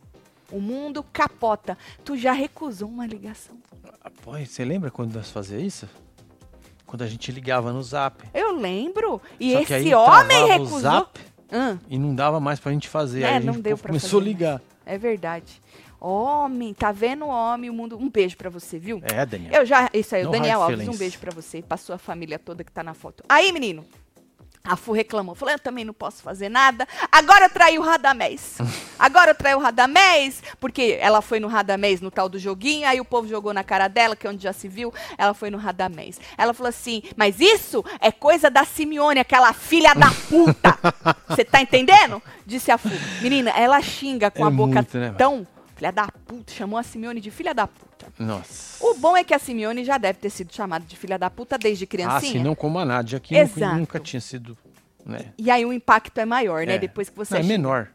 O 0.53 0.61
mundo 0.61 1.03
capota. 1.13 1.77
Tu 2.05 2.17
já 2.17 2.31
recusou 2.33 2.89
uma 2.89 3.05
ligação. 3.07 3.57
Ah, 4.05 4.11
Pô, 4.23 4.39
você 4.39 4.65
lembra 4.65 4.91
quando 4.93 5.15
nós 5.15 5.31
fazíamos 5.31 5.67
isso? 5.67 5.89
Quando 6.87 7.03
a 7.03 7.07
gente 7.07 7.31
ligava 7.33 7.73
no 7.73 7.83
zap. 7.83 8.25
Eu 8.33 8.53
lembro. 8.57 9.21
E 9.41 9.53
Só 9.53 9.61
esse 9.61 9.95
homem 9.95 10.43
o 10.45 10.47
recusou. 10.47 10.81
zap 10.81 11.21
Hã? 11.53 11.79
e 11.89 11.99
não 11.99 12.15
dava 12.15 12.39
mais 12.41 12.61
pra 12.61 12.73
gente 12.73 12.89
fazer. 12.89 13.23
É, 13.23 13.27
aí 13.27 13.37
a 13.37 13.41
não 13.41 13.55
gente 13.55 13.63
deu 13.63 13.77
pra 13.79 13.89
começou 13.89 14.21
a 14.21 14.23
ligar. 14.23 14.63
É 14.85 14.97
verdade. 14.97 15.61
Homem, 16.01 16.73
tá 16.75 16.93
vendo 16.93 17.27
homem, 17.27 17.71
o 17.71 17.73
mundo. 17.73 17.99
Um 17.99 18.09
beijo 18.09 18.37
pra 18.37 18.49
você, 18.51 18.79
viu? 18.79 19.01
É, 19.03 19.25
Daniel. 19.27 19.53
Eu 19.53 19.67
já. 19.67 19.91
Isso 19.93 20.15
aí, 20.15 20.23
o 20.23 20.27
No 20.27 20.33
Daniel 20.33 20.63
Alves, 20.63 20.87
um 20.89 20.97
beijo 20.97 21.19
pra 21.19 21.33
você, 21.35 21.63
pra 21.63 21.77
sua 21.77 21.99
família 21.99 22.39
toda 22.39 22.63
que 22.63 22.71
tá 22.71 22.83
na 22.83 22.95
foto. 22.95 23.25
Aí, 23.29 23.51
menino. 23.51 23.85
A 24.67 24.77
Fu 24.77 24.93
reclamou. 24.93 25.35
Falou, 25.35 25.53
eu 25.53 25.59
também 25.59 25.85
não 25.85 25.95
posso 25.95 26.23
fazer 26.23 26.49
nada. 26.49 26.87
Agora 27.11 27.47
eu 27.47 27.51
traí 27.51 27.79
o 27.79 27.83
Radamés. 27.83 28.59
Agora 28.99 29.31
eu 29.31 29.35
traí 29.35 29.55
o 29.55 29.59
Radamés. 29.59 30.43
Porque 30.59 30.99
ela 31.01 31.23
foi 31.23 31.39
no 31.39 31.49
Radamés, 31.49 32.01
no 32.01 32.11
tal 32.11 32.29
do 32.29 32.39
joguinho. 32.39 32.89
Aí 32.89 33.01
o 33.01 33.05
povo 33.05 33.29
jogou 33.29 33.53
na 33.55 33.63
cara 33.63 33.89
dela, 33.89 34.17
que 34.17 34.27
é 34.27 34.31
onde 34.31 34.43
já 34.43 34.53
se 34.53 34.69
viu. 34.69 34.93
Ela 35.17 35.35
foi 35.35 35.51
no 35.51 35.59
Radamés. 35.59 36.21
Ela 36.37 36.53
falou 36.53 36.69
assim, 36.69 37.03
mas 37.17 37.41
isso 37.41 37.85
é 38.01 38.11
coisa 38.11 38.51
da 38.51 38.65
Simeone, 38.65 39.21
aquela 39.21 39.53
filha 39.53 39.95
da 39.95 40.11
puta. 40.29 40.79
Você 41.29 41.45
tá 41.45 41.61
entendendo? 41.61 42.23
Disse 42.45 42.71
a 42.71 42.79
Fu. 42.79 42.91
Menina, 43.21 43.51
ela 43.51 43.81
xinga 43.81 44.31
com 44.31 44.45
É 44.45 44.49
a 44.49 44.51
boca 44.51 44.75
muito, 44.75 44.99
né, 44.99 45.15
tão... 45.17 45.47
Filha 45.77 45.93
da 45.93 46.09
puta. 46.09 46.53
Chamou 46.55 46.79
a 46.79 46.83
Simeone 46.83 47.21
de 47.21 47.31
filha 47.31 47.55
da 47.55 47.67
puta. 47.67 48.07
Nossa. 48.19 48.83
O 48.85 48.95
bom 48.95 49.15
é 49.17 49.23
que 49.23 49.35
a 49.35 49.39
Simeone 49.39 49.85
já 49.85 49.99
deve 49.99 50.19
ter 50.19 50.31
sido 50.31 50.53
chamada 50.53 50.85
de 50.87 50.97
filha 50.97 51.19
da 51.19 51.29
puta 51.29 51.59
desde 51.59 51.85
Ah, 51.85 51.87
criancinha. 51.87 52.33
sim, 52.33 52.43
não 52.43 52.55
como 52.55 52.79
a 52.79 52.85
Nádia, 52.85 53.21
que 53.21 53.39
nunca, 53.39 53.75
nunca 53.75 54.01
tinha 54.01 54.21
sido. 54.21 54.57
Né? 55.05 55.33
E 55.39 55.51
aí 55.51 55.65
o 55.67 55.73
impacto 55.73 56.19
é 56.19 56.25
maior, 56.25 56.67
né? 56.67 56.75
É. 56.75 56.79
Depois 56.79 57.11
que 57.11 57.17
você. 57.17 57.35
Não, 57.35 57.41
é 57.41 57.45
menor. 57.45 57.89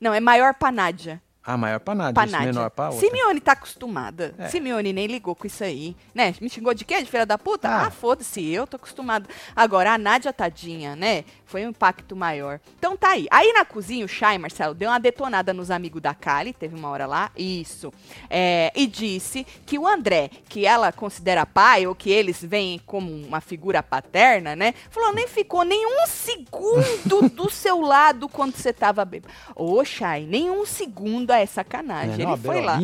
Não, 0.00 0.12
é 0.12 0.20
maior 0.20 0.54
pra 0.54 0.72
Nádia. 0.72 1.22
Ah, 1.46 1.58
maior 1.58 1.78
pra 1.78 1.94
Nádia, 1.94 2.14
Pra 2.14 2.24
isso 2.24 2.32
Nádia. 2.32 2.46
menor 2.52 2.70
pra 2.70 2.88
outra. 2.90 3.00
Simeone 3.06 3.38
tá 3.40 3.52
acostumada. 3.52 4.34
É. 4.38 4.48
Simeone 4.48 4.94
nem 4.94 5.06
ligou 5.06 5.34
com 5.34 5.46
isso 5.46 5.62
aí. 5.62 5.94
Né? 6.14 6.34
Me 6.40 6.48
xingou 6.48 6.72
de 6.72 6.86
quê? 6.86 7.02
De 7.02 7.10
filha 7.10 7.26
da 7.26 7.36
puta? 7.36 7.68
Ah. 7.68 7.86
Ah, 7.86 7.90
foda-se, 7.90 8.42
eu 8.50 8.66
tô 8.66 8.76
acostumada. 8.76 9.28
Agora, 9.54 9.92
a 9.92 9.98
Nádia, 9.98 10.32
tadinha, 10.32 10.96
né? 10.96 11.22
Foi 11.44 11.66
um 11.66 11.68
impacto 11.68 12.16
maior. 12.16 12.60
Então 12.78 12.96
tá 12.96 13.10
aí. 13.10 13.26
Aí 13.30 13.52
na 13.52 13.62
cozinha, 13.64 14.06
o 14.06 14.08
Chay, 14.08 14.38
Marcelo, 14.38 14.74
deu 14.74 14.88
uma 14.88 14.98
detonada 14.98 15.52
nos 15.52 15.70
amigos 15.70 16.00
da 16.00 16.14
Kali, 16.14 16.54
teve 16.54 16.74
uma 16.74 16.88
hora 16.88 17.04
lá, 17.06 17.30
isso. 17.36 17.92
É, 18.30 18.72
e 18.74 18.86
disse 18.86 19.46
que 19.66 19.78
o 19.78 19.86
André, 19.86 20.30
que 20.48 20.64
ela 20.64 20.90
considera 20.92 21.44
pai, 21.44 21.86
ou 21.86 21.94
que 21.94 22.10
eles 22.10 22.42
veem 22.42 22.80
como 22.86 23.12
uma 23.12 23.42
figura 23.42 23.82
paterna, 23.82 24.56
né? 24.56 24.72
Falou, 24.90 25.12
nem 25.12 25.28
ficou 25.28 25.62
nem 25.62 25.86
um 25.86 26.06
segundo 26.06 27.28
do 27.28 27.50
seu 27.50 27.80
lado 27.82 28.28
quando 28.30 28.56
você 28.56 28.72
tava 28.72 29.04
bêbado. 29.04 29.32
Ô, 29.54 29.84
Chay, 29.84 30.24
nem 30.26 30.50
um 30.50 30.64
segundo 30.64 31.33
é 31.38 31.46
sacanagem. 31.46 32.12
É 32.12 32.14
Ele 32.14 32.24
não, 32.24 32.32
a 32.34 32.36
foi 32.36 32.60
lá. 32.60 32.78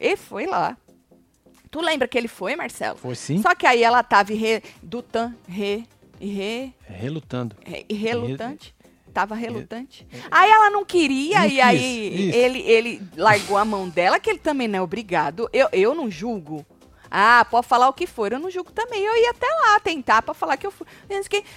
Ele 0.00 0.16
foi 0.16 0.46
lá. 0.46 0.76
Tu 1.70 1.80
lembra 1.80 2.06
que 2.06 2.18
ele 2.18 2.28
foi, 2.28 2.54
Marcelo? 2.54 2.98
Foi 2.98 3.14
sim, 3.14 3.40
Só 3.40 3.54
que 3.54 3.66
aí 3.66 3.82
ela 3.82 4.02
tava 4.02 4.34
re, 4.34 4.62
dutan, 4.82 5.34
re, 5.48 5.86
re, 6.20 6.74
relutando. 6.86 7.56
re, 7.64 7.86
relutante. 7.90 8.74
Tava 9.12 9.34
relutante. 9.34 10.06
Aí 10.30 10.50
ela 10.50 10.70
não 10.70 10.84
queria, 10.86 11.40
Não 11.40 11.46
e 11.46 11.50
quis, 11.50 11.60
aí 11.60 12.28
isso. 12.28 12.36
ele, 12.36 12.60
ele 12.60 13.02
largou 13.16 13.58
a 13.58 13.64
mão 13.64 13.86
dela, 13.88 14.18
que 14.18 14.30
ele 14.30 14.38
também 14.38 14.66
não 14.68 14.78
é 14.78 14.82
obrigado. 14.82 15.48
Eu, 15.52 15.68
eu 15.72 15.94
não 15.94 16.10
julgo. 16.10 16.64
Ah, 17.10 17.46
pode 17.50 17.66
falar 17.66 17.88
o 17.88 17.92
que 17.92 18.06
for, 18.06 18.32
eu 18.32 18.38
não 18.38 18.50
julgo 18.50 18.72
também. 18.72 19.02
Eu 19.04 19.14
ia 19.14 19.30
até 19.30 19.46
lá 19.46 19.78
tentar 19.80 20.22
pra 20.22 20.32
falar 20.32 20.56
que 20.56 20.66
eu 20.66 20.70
fui. 20.70 20.86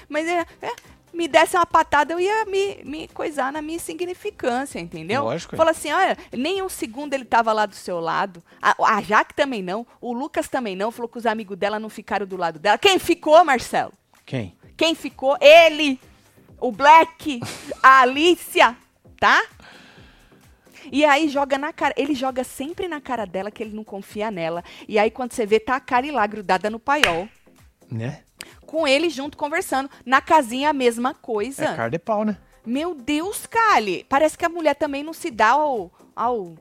Mas 0.10 0.28
é, 0.28 0.46
é, 0.62 0.72
me 1.16 1.28
desse 1.28 1.56
uma 1.56 1.66
patada, 1.66 2.14
eu 2.14 2.20
ia 2.20 2.46
me, 2.46 2.84
me 2.84 3.08
coisar 3.08 3.52
na 3.52 3.62
minha 3.62 3.78
insignificância, 3.78 4.80
entendeu? 4.80 5.24
Lógico. 5.24 5.56
Fala 5.56 5.72
assim, 5.72 5.92
olha, 5.92 6.18
nem 6.32 6.62
um 6.62 6.70
segundo 6.70 7.14
ele 7.14 7.26
tava 7.26 7.52
lá 7.54 7.66
do 7.66 7.76
seu 7.76 8.00
lado. 8.00 8.44
A, 8.62 8.76
a 8.98 9.02
Jaque 9.02 9.34
também 9.34 9.64
não, 9.64 9.88
o 10.00 10.14
Lucas 10.14 10.48
também 10.48 10.76
não. 10.76 10.92
Falou 10.92 11.10
que 11.10 11.18
os 11.18 11.26
amigos 11.26 11.58
dela 11.58 11.80
não 11.80 11.90
ficaram 11.90 12.26
do 12.26 12.38
lado 12.38 12.60
dela. 12.60 12.78
Quem 12.78 13.00
ficou, 13.00 13.44
Marcelo? 13.44 13.94
Quem? 14.26 14.56
Quem 14.78 14.94
ficou? 14.94 15.38
Ele, 15.40 16.00
o 16.60 16.72
Black, 16.72 17.40
a 17.82 18.02
Alicia, 18.02 18.76
tá? 19.20 19.44
E 20.92 21.04
aí 21.04 21.30
joga 21.30 21.58
na 21.58 21.74
cara, 21.74 21.94
ele 21.98 22.14
joga 22.14 22.44
sempre 22.44 22.88
na 22.88 23.02
cara 23.02 23.26
dela 23.26 23.50
que 23.50 23.64
ele 23.64 23.76
não 23.76 23.84
confia 23.84 24.30
nela. 24.30 24.64
E 24.88 25.00
aí 25.00 25.10
quando 25.10 25.34
você 25.34 25.46
vê, 25.46 25.60
tá 25.60 25.76
a 25.76 25.80
Kali 25.80 26.12
lá 26.12 26.28
grudada 26.28 26.70
no 26.70 26.80
paiol, 26.80 27.28
Né? 27.92 28.22
Com 28.66 28.88
ele 28.88 29.10
junto 29.10 29.38
conversando. 29.38 29.90
Na 30.06 30.22
casinha 30.22 30.70
a 30.70 30.74
mesma 30.74 31.14
coisa. 31.14 31.66
É 31.66 31.76
cara 31.76 31.90
de 31.90 32.00
pau, 32.00 32.26
né? 32.26 32.38
Meu 32.66 32.96
Deus, 32.96 33.46
Kali. 33.46 34.06
Parece 34.10 34.38
que 34.38 34.46
a 34.46 34.50
mulher 34.50 34.76
também 34.76 35.04
não 35.04 35.14
se 35.14 35.30
dá 35.30 35.50
ao, 35.52 35.92
ao 36.16 36.56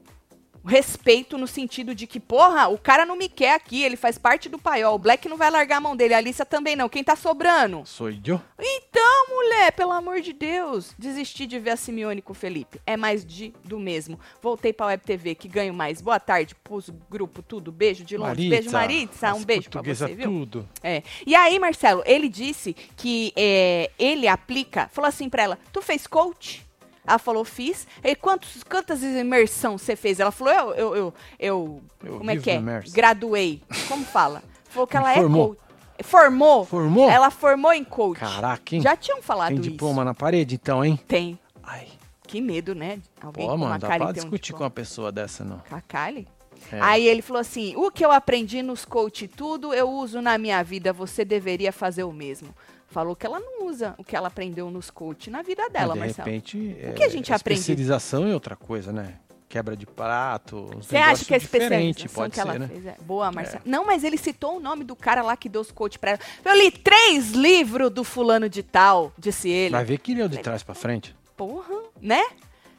respeito 0.65 1.37
no 1.37 1.47
sentido 1.47 1.95
de 1.95 2.07
que, 2.07 2.19
porra, 2.19 2.69
o 2.69 2.79
cara 2.79 3.05
não 3.05 3.17
me 3.17 3.29
quer 3.29 3.55
aqui, 3.55 3.83
ele 3.83 3.97
faz 3.97 4.19
parte 4.19 4.49
do 4.49 4.59
paiol. 4.59 4.95
O 4.95 4.99
Black 4.99 5.29
não 5.29 5.37
vai 5.37 5.51
largar 5.51 5.77
a 5.77 5.81
mão 5.81 5.97
dele, 5.97 6.15
a 6.15 6.19
Alicia 6.19 6.45
também 6.45 6.75
não. 6.75 6.89
Quem 6.89 7.05
tá 7.05 7.15
sobrando? 7.17 7.83
Sou 7.85 8.09
eu. 8.09 8.41
Então, 8.59 9.27
mulher, 9.29 9.73
pelo 9.73 9.93
amor 9.93 10.21
de 10.21 10.33
Deus, 10.33 10.95
desisti 10.99 11.47
de 11.47 11.59
ver 11.59 11.71
a 11.71 11.77
Simeone 11.77 12.23
com 12.23 12.33
o 12.33 12.35
Felipe. 12.35 12.81
É 12.87 12.97
mais 12.97 13.25
de 13.25 13.53
do 13.65 13.79
mesmo. 13.79 14.19
Voltei 14.41 14.73
pra 14.73 14.87
Web 14.87 15.05
TV, 15.05 15.35
que 15.35 15.49
ganho 15.49 15.75
mais. 15.75 16.01
Boa 16.01 16.19
tarde, 16.19 16.55
pus 16.55 16.91
grupo, 17.11 17.43
tudo. 17.43 17.71
Beijo 17.71 18.05
de 18.05 18.17
longe. 18.17 18.49
beijo, 18.49 18.71
Maritza. 18.71 19.35
Um 19.35 19.45
beijo 19.45 19.71
pra 19.71 19.83
você, 19.83 20.15
viu? 20.15 20.31
tudo. 20.31 20.69
É. 20.83 21.03
E 21.27 21.35
aí, 21.35 21.59
Marcelo, 21.59 22.03
ele 22.07 22.29
disse 22.29 22.75
que 22.97 23.33
é, 23.37 23.91
ele 23.99 24.27
aplica, 24.27 24.89
falou 24.93 25.09
assim 25.09 25.29
pra 25.29 25.43
ela: 25.43 25.59
Tu 25.73 25.83
fez 25.83 26.07
coach? 26.07 26.65
Ela 27.07 27.19
falou, 27.19 27.45
fiz. 27.45 27.87
Ele, 28.03 28.15
quantos, 28.17 28.63
quantas 28.65 29.03
imersão 29.03 29.77
você 29.77 29.95
fez? 29.95 30.21
Ela 30.21 30.31
falou, 30.31 30.53
eu, 30.53 30.71
eu, 30.75 30.97
eu, 30.97 31.15
eu, 31.39 31.83
Eu 32.05 32.19
como 32.19 32.31
é 32.31 32.37
que 32.37 32.51
é? 32.51 32.55
imersa. 32.57 32.95
Graduei. 32.95 33.63
Como 33.89 34.05
fala? 34.05 34.43
Falou 34.65 34.87
que 34.87 34.97
ela 34.97 35.13
Formou. 35.15 35.45
é 35.45 35.47
coach. 35.49 35.59
Formou. 36.03 36.65
Formou? 36.65 37.11
Ela 37.11 37.31
formou 37.31 37.73
em 37.73 37.85
coach. 37.85 38.19
Caraca, 38.19 38.75
hein? 38.75 38.81
Já 38.81 38.97
tinham 38.97 39.23
falado 39.23 39.49
Tem 39.49 39.61
isso. 39.61 39.71
diploma 39.71 40.05
na 40.05 40.15
parede, 40.15 40.55
então, 40.57 40.85
hein? 40.85 40.99
Tem. 41.07 41.39
Ai, 41.63 41.87
Que 42.27 42.41
medo, 42.41 42.75
né? 42.75 42.99
Alguém 43.23 43.47
pô, 43.47 43.57
mano, 43.57 43.79
dá 43.79 43.87
Kali 43.87 43.99
pra 44.03 44.13
ter 44.13 44.21
um 44.21 44.23
discutir 44.25 44.53
com 44.55 44.65
uma 44.65 44.71
pessoa 44.71 45.13
dessa, 45.13 45.45
não. 45.45 45.59
Com 45.69 45.77
a 45.77 45.81
Kali? 45.81 46.27
É. 46.73 46.81
Aí 46.81 47.07
ele 47.07 47.23
falou 47.23 47.41
assim: 47.41 47.77
o 47.77 47.91
que 47.91 48.05
eu 48.05 48.11
aprendi 48.11 48.63
nos 48.63 48.85
coach 48.85 49.27
e 49.27 49.29
tudo, 49.29 49.73
eu 49.75 49.89
uso 49.89 50.21
na 50.21 50.37
minha 50.39 50.63
vida, 50.65 50.93
você 50.93 51.25
deveria 51.25 51.71
fazer 51.71 52.03
o 52.05 52.13
mesmo. 52.13 52.49
Falou 52.95 53.17
que 53.17 53.27
ela 53.27 53.41
não 53.41 53.67
usa 53.67 53.93
o 53.99 54.05
que 54.05 54.15
ela 54.15 54.29
aprendeu 54.29 54.71
nos 54.71 54.89
coach 54.89 55.29
na 55.29 55.43
vida 55.43 55.69
dela, 55.69 55.97
Mas, 55.97 56.13
de 56.13 56.19
Marcelo. 56.19 56.27
repente, 56.27 56.77
é, 56.81 56.93
que 56.93 57.03
a 57.03 57.09
gente 57.09 57.33
aprende? 57.33 57.59
Especialização 57.59 58.25
é 58.25 58.33
outra 58.33 58.55
coisa, 58.55 58.93
né? 58.93 59.17
Quebra 59.49 59.77
de 59.77 59.85
prato. 59.85 60.71
Você 60.77 60.97
acha 60.97 61.25
que 61.25 61.35
a 61.35 61.39
diferente, 61.39 62.07
especialização 62.07 62.23
pode 62.23 62.31
que 62.31 62.37
ser, 62.37 62.49
ela 62.49 62.57
né? 62.57 62.69
fez 62.69 62.87
é 62.87 62.97
boa, 63.05 63.33
Marcelo? 63.33 63.63
Não, 63.67 63.85
mas 63.85 64.05
ele 64.05 64.17
citou 64.17 64.59
o 64.59 64.61
nome 64.61 64.85
do 64.85 64.95
cara 64.95 65.23
lá 65.23 65.37
que 65.37 65.49
deu 65.49 65.61
os 65.61 65.73
coach 65.73 65.99
pra 65.99 66.13
ela. 66.13 66.21
Eu 66.45 66.57
li 66.57 66.71
três 66.71 67.33
livros 67.33 67.91
do 67.91 68.05
fulano 68.05 68.49
de 68.49 68.63
tal, 68.63 69.13
disse 69.19 69.49
ele. 69.49 69.73
Vai 69.73 69.85
ver 69.85 69.99
que 69.99 70.15
leu 70.15 70.29
de 70.29 70.39
trás 70.39 70.63
pra 70.63 70.73
frente. 70.77 71.17
Porra, 71.37 71.75
né? 72.01 72.23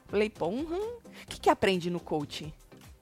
Falei, 0.08 0.30
porra. 0.30 0.78
O 0.78 1.28
que, 1.28 1.42
que 1.42 1.50
aprende 1.50 1.90
no 1.90 2.00
coach? 2.00 2.54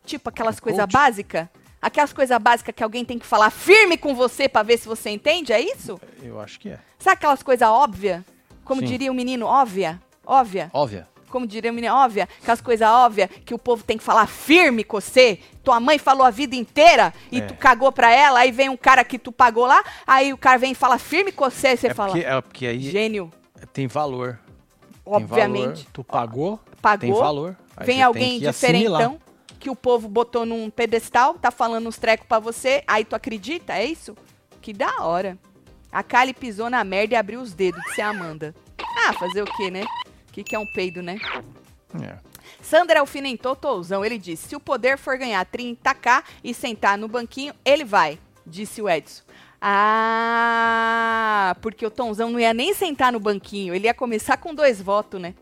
Tipo 0.04 0.30
aquelas 0.30 0.60
coisas 0.60 0.84
básicas? 0.91 1.47
Aquelas 1.83 2.13
coisas 2.13 2.37
básicas 2.41 2.73
que 2.73 2.81
alguém 2.81 3.03
tem 3.03 3.19
que 3.19 3.25
falar 3.25 3.49
firme 3.49 3.97
com 3.97 4.15
você 4.15 4.47
pra 4.47 4.63
ver 4.63 4.77
se 4.77 4.87
você 4.87 5.09
entende, 5.09 5.51
é 5.51 5.59
isso? 5.59 5.99
Eu 6.23 6.39
acho 6.39 6.57
que 6.57 6.69
é. 6.69 6.79
Sabe 6.97 7.15
aquelas 7.15 7.43
coisas 7.43 7.67
óbvias? 7.67 8.23
Como 8.63 8.79
Sim. 8.79 8.87
diria 8.87 9.11
o 9.11 9.13
menino, 9.13 9.45
óbvia? 9.45 10.01
Óbvia? 10.25 10.71
Óbvia. 10.73 11.05
Como 11.29 11.45
diria 11.45 11.71
o 11.71 11.73
menino, 11.73 11.93
óbvia? 11.93 12.29
Aquelas 12.41 12.61
coisas 12.61 12.87
óbvias 12.87 13.29
que 13.45 13.53
o 13.53 13.59
povo 13.59 13.83
tem 13.83 13.97
que 13.97 14.03
falar 14.03 14.27
firme 14.27 14.85
com 14.85 15.01
você. 15.01 15.39
Tua 15.61 15.77
mãe 15.81 15.97
falou 15.97 16.25
a 16.25 16.29
vida 16.29 16.55
inteira 16.55 17.13
e 17.29 17.39
É. 17.39 17.41
tu 17.41 17.53
cagou 17.55 17.91
pra 17.91 18.09
ela, 18.09 18.39
aí 18.39 18.51
vem 18.51 18.69
um 18.69 18.77
cara 18.77 19.03
que 19.03 19.19
tu 19.19 19.31
pagou 19.33 19.65
lá, 19.65 19.83
aí 20.07 20.31
o 20.31 20.37
cara 20.37 20.57
vem 20.57 20.71
e 20.71 20.75
fala 20.75 20.97
firme 20.97 21.33
com 21.33 21.43
você, 21.49 21.73
e 21.73 21.77
você 21.77 21.87
é, 21.87 21.93
fala, 21.93 22.11
porque, 22.11 22.25
é 22.25 22.41
porque 22.41 22.65
aí 22.67 22.79
gênio, 22.79 23.29
tem 23.73 23.87
valor. 23.87 24.39
Tem 25.03 25.13
obviamente. 25.13 25.65
valor. 25.65 25.85
Tu 25.91 26.03
pagou, 26.05 26.59
Pagou, 26.81 26.99
tem 26.99 27.13
valor. 27.13 27.57
Aí 27.75 27.85
Vem 27.87 28.01
alguém 28.01 28.39
tem 28.39 28.47
assimilar. 28.47 29.01
diferentão 29.01 29.32
que 29.63 29.69
o 29.69 29.76
povo 29.78 30.10
botou 30.10 30.45
num 30.45 30.69
pedestal, 30.69 31.36
tá 31.36 31.49
falando 31.49 31.88
uns 31.88 31.97
trecos 31.97 32.28
pra 32.28 32.38
você, 32.38 32.84
aí 32.86 33.06
tu 33.06 33.15
acredita? 33.15 33.71
É 33.71 33.86
isso? 33.86 34.13
Que 34.62 34.73
da 34.73 35.02
hora. 35.06 35.39
A 35.89 36.04
Kali 36.04 36.34
pisou 36.34 36.69
na 36.69 36.84
merda 36.84 37.13
e 37.13 37.17
abriu 37.17 37.39
os 37.39 37.54
dedos, 37.54 37.82
disse 37.86 38.02
a 38.02 38.10
Amanda. 38.10 38.54
Ah, 39.08 39.13
fazer 39.13 39.41
o 39.41 39.45
quê, 39.45 39.71
né? 39.71 39.86
O 40.28 40.34
que, 40.34 40.43
que 40.43 40.54
é 40.54 40.60
um 40.60 40.65
peido, 40.65 41.02
né? 41.02 41.17
É. 42.04 42.17
Sander 42.62 42.97
alfinetou 42.97 43.56
Touzão. 43.56 44.04
Ele 44.04 44.17
disse: 44.17 44.49
se 44.49 44.56
o 44.56 44.60
poder 44.60 44.97
for 44.97 45.17
ganhar 45.17 45.45
30k 45.45 46.26
e 46.43 46.54
sentar 46.54 46.97
no 46.97 47.08
banquinho, 47.08 47.54
ele 47.63 47.86
vai, 47.86 48.19
disse 48.45 48.82
o 48.82 48.89
Edson. 48.89 49.23
Ah, 49.62 51.56
porque 51.62 51.86
o 51.86 51.91
Tonzão 51.91 52.30
não 52.30 52.38
ia 52.38 52.54
nem 52.54 52.73
sentar 52.73 53.13
no 53.13 53.19
banquinho, 53.19 53.73
ele 53.73 53.86
ia 53.86 53.93
começar 53.93 54.36
com 54.36 54.54
dois 54.54 54.82
votos, 54.82 55.21
né? 55.21 55.34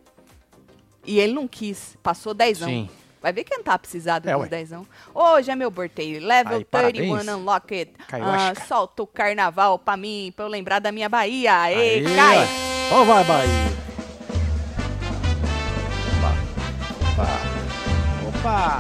E 1.04 1.20
ele 1.20 1.34
não 1.34 1.48
quis, 1.48 1.98
passou 2.04 2.36
dezão. 2.36 2.70
Sim. 2.70 2.88
Vai 3.22 3.32
ver 3.32 3.44
que 3.44 3.56
não 3.56 3.64
tá 3.64 3.78
precisado 3.78 4.28
É, 4.28 4.34
dos 4.34 4.42
ué. 4.42 4.48
dezão. 4.50 4.86
Hoje 5.14 5.52
é 5.52 5.56
meu 5.56 5.70
birthday, 5.70 6.20
level 6.20 6.58
Aí, 6.58 6.66
31 6.66 7.10
parabéns. 7.16 7.28
unlocked. 7.38 7.92
Ah, 8.12 8.54
solta 8.68 9.04
o 9.04 9.08
carnaval 9.08 9.78
pra 9.78 9.96
mim, 9.96 10.34
pra 10.36 10.46
eu 10.46 10.50
lembrar 10.50 10.80
da 10.80 10.92
minha 10.92 11.08
Bahia. 11.08 11.54
Aê, 11.62 12.00
Aí, 12.00 12.16
cai! 12.16 12.38
ó. 12.92 13.04
Vai, 13.04 13.24
Bahia. 13.24 13.52
Opa. 17.14 17.28
Opa. 18.28 18.78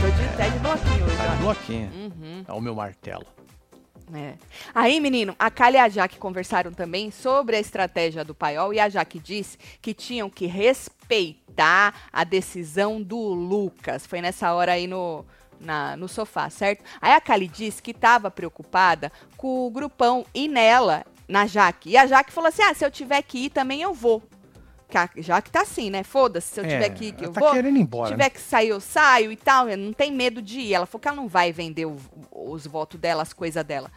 Tô 0.00 0.08
de, 0.10 0.24
até 0.28 0.48
de 0.50 0.58
bloquinho 0.60 1.04
hoje, 1.06 1.16
Tá 1.16 1.32
ó. 1.32 1.36
bloquinho. 1.42 1.90
Uhum. 1.92 2.44
É 2.46 2.52
o 2.52 2.60
meu 2.60 2.74
martelo. 2.74 3.26
É. 4.14 4.34
Aí, 4.74 4.98
menino, 5.00 5.36
a 5.38 5.50
Kali 5.50 5.76
e 5.76 5.78
a 5.80 5.88
Jaque 5.88 6.18
conversaram 6.18 6.72
também 6.72 7.10
sobre 7.10 7.56
a 7.56 7.60
estratégia 7.60 8.24
do 8.24 8.34
paiol 8.34 8.72
e 8.74 8.80
a 8.80 8.88
Jaque 8.88 9.18
disse 9.20 9.56
que 9.80 9.94
tinham 9.94 10.28
que 10.28 10.46
respeitar 10.46 11.94
a 12.12 12.24
decisão 12.24 13.00
do 13.02 13.16
Lucas. 13.18 14.06
Foi 14.06 14.20
nessa 14.20 14.52
hora 14.52 14.72
aí 14.72 14.86
no, 14.86 15.24
na- 15.60 15.96
no 15.96 16.08
sofá, 16.08 16.48
certo? 16.50 16.84
Aí 17.00 17.12
a 17.12 17.20
Kali 17.20 17.46
disse 17.48 17.82
que 17.82 17.90
estava 17.92 18.30
preocupada 18.30 19.12
com 19.36 19.66
o 19.66 19.70
grupão 19.70 20.24
e 20.34 20.48
nela, 20.48 21.04
na 21.28 21.46
Jaque. 21.46 21.90
E 21.90 21.96
a 21.96 22.06
Jaque 22.06 22.32
falou 22.32 22.48
assim: 22.48 22.62
ah, 22.62 22.74
se 22.74 22.84
eu 22.84 22.90
tiver 22.90 23.22
que 23.22 23.38
ir 23.46 23.50
também 23.50 23.82
eu 23.82 23.94
vou. 23.94 24.22
Que 24.90 24.98
a 24.98 25.08
Jaque 25.16 25.50
tá 25.50 25.62
assim, 25.62 25.88
né? 25.88 26.02
Foda-se, 26.02 26.52
se 26.54 26.60
eu 26.60 26.64
É, 26.64 26.68
tiver 26.68 26.90
que 26.90 27.12
que 27.12 27.24
eu 27.24 27.32
tá 27.32 27.40
vou. 27.40 27.52
querendo 27.52 27.76
ir 27.76 27.78
Se 27.78 27.82
embora. 27.82 28.10
tiver 28.10 28.24
né? 28.24 28.30
que 28.30 28.40
sair, 28.40 28.68
eu 28.68 28.80
saio 28.80 29.30
e 29.32 29.36
tal. 29.36 29.66
Não 29.76 29.92
tem 29.92 30.12
medo 30.12 30.42
de 30.42 30.60
ir. 30.60 30.74
Ela 30.74 30.84
falou 30.86 31.00
que 31.00 31.08
ela 31.08 31.16
não 31.16 31.28
vai 31.28 31.52
vender 31.52 31.86
o- 31.86 31.96
os 32.32 32.66
votos 32.66 32.98
dela, 33.00 33.22
as 33.22 33.32
coisas 33.32 33.64
dela. 33.64 33.90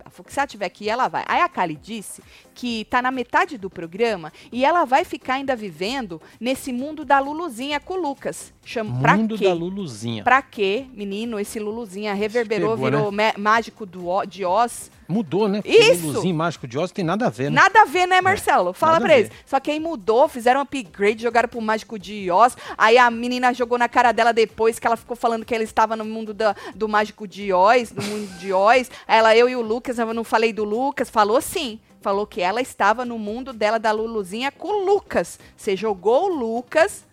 Ela 0.00 0.10
falou 0.10 0.24
que 0.24 0.32
se 0.32 0.38
ela 0.40 0.46
tiver 0.46 0.68
que 0.70 0.84
ir, 0.84 0.88
ela 0.88 1.08
vai. 1.08 1.24
Aí 1.28 1.40
a 1.40 1.48
Kali 1.48 1.76
disse 1.76 2.22
que 2.54 2.84
tá 2.86 3.02
na 3.02 3.10
metade 3.10 3.58
do 3.58 3.68
programa 3.68 4.32
e 4.50 4.64
ela 4.64 4.84
vai 4.84 5.04
ficar 5.04 5.34
ainda 5.34 5.54
vivendo 5.54 6.20
nesse 6.40 6.72
mundo 6.72 7.04
da 7.04 7.18
Luluzinha 7.20 7.78
com 7.80 7.94
o 7.94 8.00
Lucas. 8.00 8.52
Chama, 8.70 9.00
pra 9.00 9.16
Mundo 9.16 9.36
quê? 9.36 9.44
da 9.48 9.52
Luluzinha. 9.52 10.22
Pra 10.22 10.40
quê, 10.40 10.86
menino? 10.94 11.40
Esse 11.40 11.58
Luluzinha 11.58 12.14
reverberou, 12.14 12.70
Pegou, 12.76 12.90
né? 12.90 12.96
virou 12.96 13.10
ma- 13.12 13.34
mágico 13.36 13.84
do, 13.84 14.24
de 14.26 14.44
Oz. 14.44 14.92
Mudou, 15.08 15.48
né? 15.48 15.60
Porque 15.60 15.76
Isso! 15.76 16.06
Luluzinho 16.06 16.34
mágico 16.36 16.68
de 16.68 16.78
Oz 16.78 16.92
tem 16.92 17.04
nada 17.04 17.26
a 17.26 17.30
ver, 17.30 17.50
né? 17.50 17.56
Nada 17.62 17.82
a 17.82 17.84
ver, 17.84 18.06
né, 18.06 18.20
Marcelo? 18.20 18.72
Fala 18.72 18.92
nada 18.92 19.04
pra 19.06 19.18
eles. 19.18 19.30
Só 19.44 19.58
que 19.58 19.72
aí 19.72 19.80
mudou, 19.80 20.28
fizeram 20.28 20.60
um 20.60 20.62
upgrade, 20.62 21.20
jogaram 21.22 21.48
pro 21.48 21.60
Mágico 21.60 21.98
de 21.98 22.30
Oz. 22.30 22.56
Aí 22.78 22.96
a 22.96 23.10
menina 23.10 23.52
jogou 23.52 23.76
na 23.76 23.88
cara 23.88 24.12
dela 24.12 24.32
depois 24.32 24.78
que 24.78 24.86
ela 24.86 24.96
ficou 24.96 25.16
falando 25.16 25.44
que 25.44 25.52
ela 25.52 25.64
estava 25.64 25.96
no 25.96 26.04
mundo 26.04 26.32
da- 26.32 26.54
do 26.72 26.88
Mágico 26.88 27.26
de 27.26 27.52
Oz, 27.52 27.90
no 27.92 28.02
mundo 28.04 28.28
de 28.38 28.52
Oz. 28.52 28.88
Ela, 29.08 29.36
eu 29.36 29.48
e 29.48 29.56
o 29.56 29.62
Lucas, 29.62 29.98
eu 29.98 30.14
não 30.14 30.22
falei 30.22 30.52
do 30.52 30.62
Lucas, 30.62 31.10
falou 31.10 31.40
sim. 31.40 31.80
Falou 32.00 32.24
que 32.26 32.40
ela 32.40 32.60
estava 32.62 33.04
no 33.04 33.18
mundo 33.18 33.52
dela 33.52 33.78
da 33.80 33.90
Luluzinha 33.90 34.52
com 34.52 34.68
o 34.68 34.84
Lucas. 34.94 35.40
Você 35.56 35.76
jogou 35.76 36.30
o 36.30 36.34
Lucas 36.34 37.04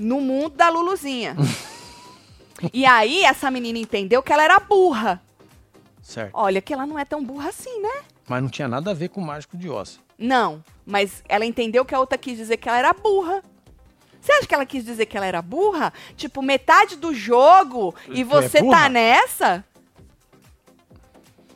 no 0.00 0.20
mundo 0.20 0.56
da 0.56 0.68
Luluzinha. 0.70 1.36
e 2.72 2.84
aí 2.86 3.22
essa 3.24 3.50
menina 3.50 3.78
entendeu 3.78 4.22
que 4.22 4.32
ela 4.32 4.42
era 4.42 4.58
burra. 4.58 5.20
Certo. 6.02 6.30
Olha 6.34 6.60
que 6.60 6.72
ela 6.72 6.86
não 6.86 6.98
é 6.98 7.04
tão 7.04 7.22
burra 7.22 7.50
assim, 7.50 7.80
né? 7.82 8.02
Mas 8.26 8.42
não 8.42 8.48
tinha 8.48 8.66
nada 8.66 8.90
a 8.90 8.94
ver 8.94 9.08
com 9.10 9.20
o 9.20 9.24
mágico 9.24 9.56
de 9.56 9.68
Oz. 9.68 10.00
Não, 10.18 10.62
mas 10.84 11.22
ela 11.28 11.44
entendeu 11.44 11.84
que 11.84 11.94
a 11.94 12.00
outra 12.00 12.18
quis 12.18 12.36
dizer 12.36 12.56
que 12.56 12.68
ela 12.68 12.78
era 12.78 12.92
burra. 12.92 13.42
Você 14.20 14.32
acha 14.32 14.46
que 14.46 14.54
ela 14.54 14.66
quis 14.66 14.84
dizer 14.84 15.06
que 15.06 15.16
ela 15.16 15.26
era 15.26 15.40
burra? 15.40 15.92
Tipo, 16.16 16.42
metade 16.42 16.96
do 16.96 17.14
jogo 17.14 17.94
e 18.08 18.20
é 18.20 18.24
você 18.24 18.60
burra? 18.60 18.76
tá 18.82 18.88
nessa? 18.88 19.64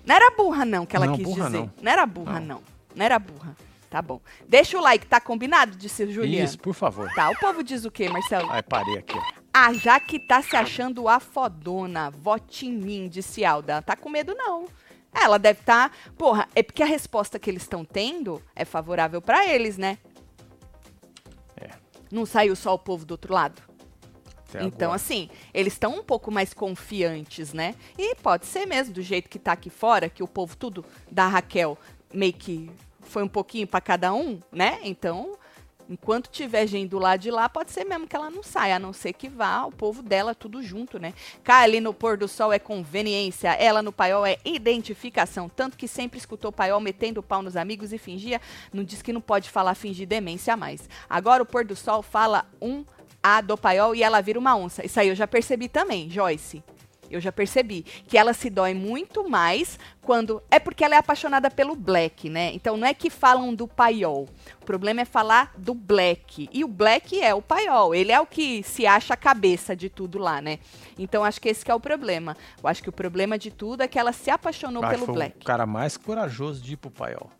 Não 0.07 0.15
era 0.15 0.31
burra, 0.31 0.65
não, 0.65 0.85
que 0.87 0.97
ela 0.97 1.07
Não, 1.07 1.17
quis 1.17 1.25
burra 1.25 1.47
dizer. 1.47 1.71
não. 1.81 1.93
era 1.93 2.07
burra, 2.07 2.41
Não. 2.41 2.47
não. 2.57 2.63
Não 2.95 3.05
era 3.05 3.19
burra. 3.19 3.57
Tá 3.95 4.03
bom. 4.03 4.21
Deixa 4.49 4.77
o 4.77 4.81
like, 4.81 5.07
tá 5.07 5.21
combinado? 5.21 5.77
Disse 5.77 6.03
o 6.03 6.11
Juliano. 6.11 6.45
Isso, 6.45 6.59
por 6.59 6.75
favor. 6.75 7.09
Tá, 7.15 7.31
o 7.31 7.39
povo 7.39 7.63
diz 7.63 7.85
o 7.85 7.93
quê, 7.93 8.09
Marcelo? 8.09 8.51
Ai, 8.51 8.61
parei 8.61 8.99
aqui. 8.99 9.17
A 9.53 9.73
Jaque 9.73 10.19
tá 10.19 10.43
se 10.43 10.57
achando 10.57 11.09
a 11.09 11.21
fodona. 11.21 12.11
Vote 12.11 12.67
em 12.67 12.73
mim, 12.73 13.09
disse 13.09 13.45
Alda. 13.45 13.81
Tá 13.81 13.95
com 13.95 14.09
medo, 14.09 14.35
não. 14.35 14.67
Ela 15.15 15.39
deve 15.39 15.61
estar. 15.61 15.97
porra, 16.19 16.49
é 16.57 16.63
porque 16.65 16.83
a 16.83 16.87
resposta 16.87 17.39
que 17.39 17.49
eles 17.49 17.63
estão 17.63 17.85
tendo 17.85 18.43
é 18.57 18.65
favorável 18.65 19.23
pra 19.23 19.47
eles, 19.47 19.79
né? 19.79 19.97
É. 21.57 21.71
Não 22.11 22.27
saiu 22.27 22.57
só 22.57 22.75
o 22.75 22.79
povo 22.81 23.07
do 23.07 23.13
outro 23.13 23.33
lado? 23.33 23.63
Até 24.49 24.65
então, 24.65 24.89
agora. 24.89 24.97
assim, 24.97 25.31
eles 25.53 25.75
estão 25.75 26.01
um 26.01 26.03
pouco 26.03 26.33
mais 26.33 26.53
confiantes, 26.53 27.53
né? 27.53 27.77
E 27.97 28.17
pode 28.17 28.47
ser 28.47 28.67
mesmo, 28.67 28.93
do 28.93 29.03
jeito 29.03 29.31
que 29.31 29.39
tá 29.39 29.53
aqui 29.53 29.71
fora, 29.71 30.09
que 30.09 30.21
o 30.21 30.27
povo 30.27 30.57
tudo 30.57 30.85
da 31.09 31.29
Raquel 31.29 31.79
meio 32.13 32.33
que 32.33 32.69
foi 33.05 33.23
um 33.23 33.29
pouquinho 33.29 33.67
pra 33.67 33.81
cada 33.81 34.13
um, 34.13 34.41
né? 34.51 34.79
Então, 34.83 35.37
enquanto 35.89 36.31
tiver 36.31 36.67
gente 36.67 36.91
do 36.91 36.99
lado 36.99 37.21
de 37.21 37.31
lá, 37.31 37.49
pode 37.49 37.71
ser 37.71 37.85
mesmo 37.85 38.07
que 38.07 38.17
ela 38.17 38.31
não 38.31 38.43
saia, 38.43 38.77
a 38.77 38.79
não 38.79 38.93
ser 38.93 39.13
que 39.13 39.29
vá 39.29 39.65
o 39.65 39.73
povo 39.73 40.03
dela 40.03 40.35
tudo 40.35 40.63
junto, 40.63 40.99
né? 40.99 41.13
Kylie 41.43 41.81
no 41.81 41.93
pôr 41.93 42.17
do 42.17 42.27
sol 42.27 42.53
é 42.53 42.59
conveniência, 42.59 43.51
ela 43.53 43.83
no 43.83 43.93
paiol 43.93 44.25
é 44.25 44.39
identificação, 44.45 45.49
tanto 45.49 45.77
que 45.77 45.87
sempre 45.87 46.19
escutou 46.19 46.51
paiol 46.51 46.81
metendo 46.81 47.21
o 47.21 47.23
pau 47.23 47.43
nos 47.43 47.57
amigos 47.57 47.93
e 47.93 47.99
fingia, 47.99 48.41
não 48.73 48.83
diz 48.83 49.03
que 49.03 49.13
não 49.13 49.21
pode 49.21 49.51
falar 49.51 49.75
fingir 49.75 50.07
demência 50.07 50.57
mais. 50.57 50.89
Agora 51.09 51.43
o 51.43 51.47
pôr 51.47 51.65
do 51.65 51.77
sol 51.77 52.03
fala 52.03 52.47
um 52.61 52.85
A 53.23 53.41
do 53.41 53.57
paiol 53.57 53.95
e 53.95 54.03
ela 54.03 54.21
vira 54.21 54.39
uma 54.39 54.55
onça. 54.55 54.85
Isso 54.85 55.01
aí 55.01 55.09
eu 55.09 55.15
já 55.15 55.27
percebi 55.27 55.69
também, 55.69 56.11
Joyce. 56.11 56.63
Eu 57.11 57.21
já 57.21 57.31
percebi 57.31 57.83
que 57.83 58.17
ela 58.17 58.33
se 58.33 58.51
dói 58.51 58.75
muito 58.75 59.29
mais 59.29 59.79
quando. 60.03 60.43
É 60.51 60.59
porque 60.59 60.85
ela 60.85 60.95
é 60.95 60.99
apaixonada 60.99 61.51
pelo 61.51 61.75
Black, 61.75 62.29
né? 62.29 62.53
Então 62.55 62.77
não 62.77 62.87
é 62.87 62.95
que 62.95 63.11
falam 63.11 63.55
do 63.55 63.67
paiol. 63.67 64.29
O 64.61 64.65
problema 64.65 65.03
é 65.03 65.05
falar 65.05 65.53
do 65.57 65.75
Black. 65.75 66.49
E 66.53 66.65
o 66.65 66.69
Black 66.69 67.21
é 67.21 67.35
o 67.35 67.43
paiol. 67.43 67.95
Ele 67.95 68.13
é 68.13 68.21
o 68.21 68.27
que 68.27 68.63
se 68.63 68.87
acha 68.87 69.15
a 69.15 69.17
cabeça 69.17 69.77
de 69.77 69.89
tudo 69.89 70.19
lá, 70.19 70.41
né? 70.41 70.59
Então 70.99 71.25
acho 71.25 71.41
que 71.41 71.49
esse 71.49 71.65
que 71.65 71.71
é 71.71 71.75
o 71.75 71.81
problema. 71.81 72.37
Eu 72.63 72.69
acho 72.69 72.83
que 72.83 72.89
o 72.89 72.93
problema 72.93 73.39
de 73.39 73.51
tudo 73.51 73.83
é 73.83 73.89
que 73.89 73.99
ela 73.99 74.13
se 74.13 74.31
apaixonou 74.31 74.83
que 74.83 74.89
pelo 74.89 75.07
foi 75.07 75.15
Black. 75.15 75.37
o 75.41 75.45
cara 75.45 75.67
mais 75.67 75.97
corajoso 75.97 76.63
de 76.63 76.75
ir 76.75 76.77
pro 76.77 76.91
paiol. 76.91 77.31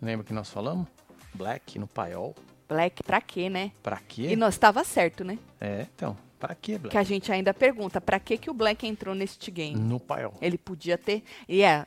Lembra 0.00 0.26
que 0.26 0.32
nós 0.32 0.50
falamos? 0.50 0.86
Black 1.34 1.78
no 1.78 1.86
paiol. 1.86 2.34
Black 2.68 3.02
pra 3.02 3.20
quê, 3.20 3.48
né? 3.50 3.70
Pra 3.82 3.98
quê? 3.98 4.28
E 4.30 4.36
nós 4.36 4.54
estava 4.54 4.82
certo, 4.82 5.22
né? 5.24 5.38
É, 5.60 5.86
então. 5.94 6.16
Pra 6.42 6.56
quê, 6.56 6.76
Black? 6.76 6.90
Que 6.90 6.98
a 6.98 7.04
gente 7.04 7.30
ainda 7.30 7.54
pergunta, 7.54 8.00
pra 8.00 8.18
que 8.18 8.36
que 8.36 8.50
o 8.50 8.54
Black 8.54 8.84
entrou 8.84 9.14
neste 9.14 9.48
game? 9.48 9.78
No 9.78 10.00
paiol. 10.00 10.34
Ele 10.40 10.58
podia 10.58 10.98
ter. 10.98 11.22
E 11.48 11.62
é. 11.62 11.86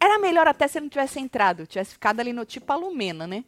Era 0.00 0.18
melhor 0.18 0.48
até 0.48 0.66
se 0.66 0.78
ele 0.78 0.84
não 0.86 0.90
tivesse 0.90 1.20
entrado, 1.20 1.66
tivesse 1.66 1.92
ficado 1.92 2.18
ali 2.20 2.32
no 2.32 2.46
tipo 2.46 2.72
a 2.72 2.76
Lumena, 2.76 3.26
né? 3.26 3.44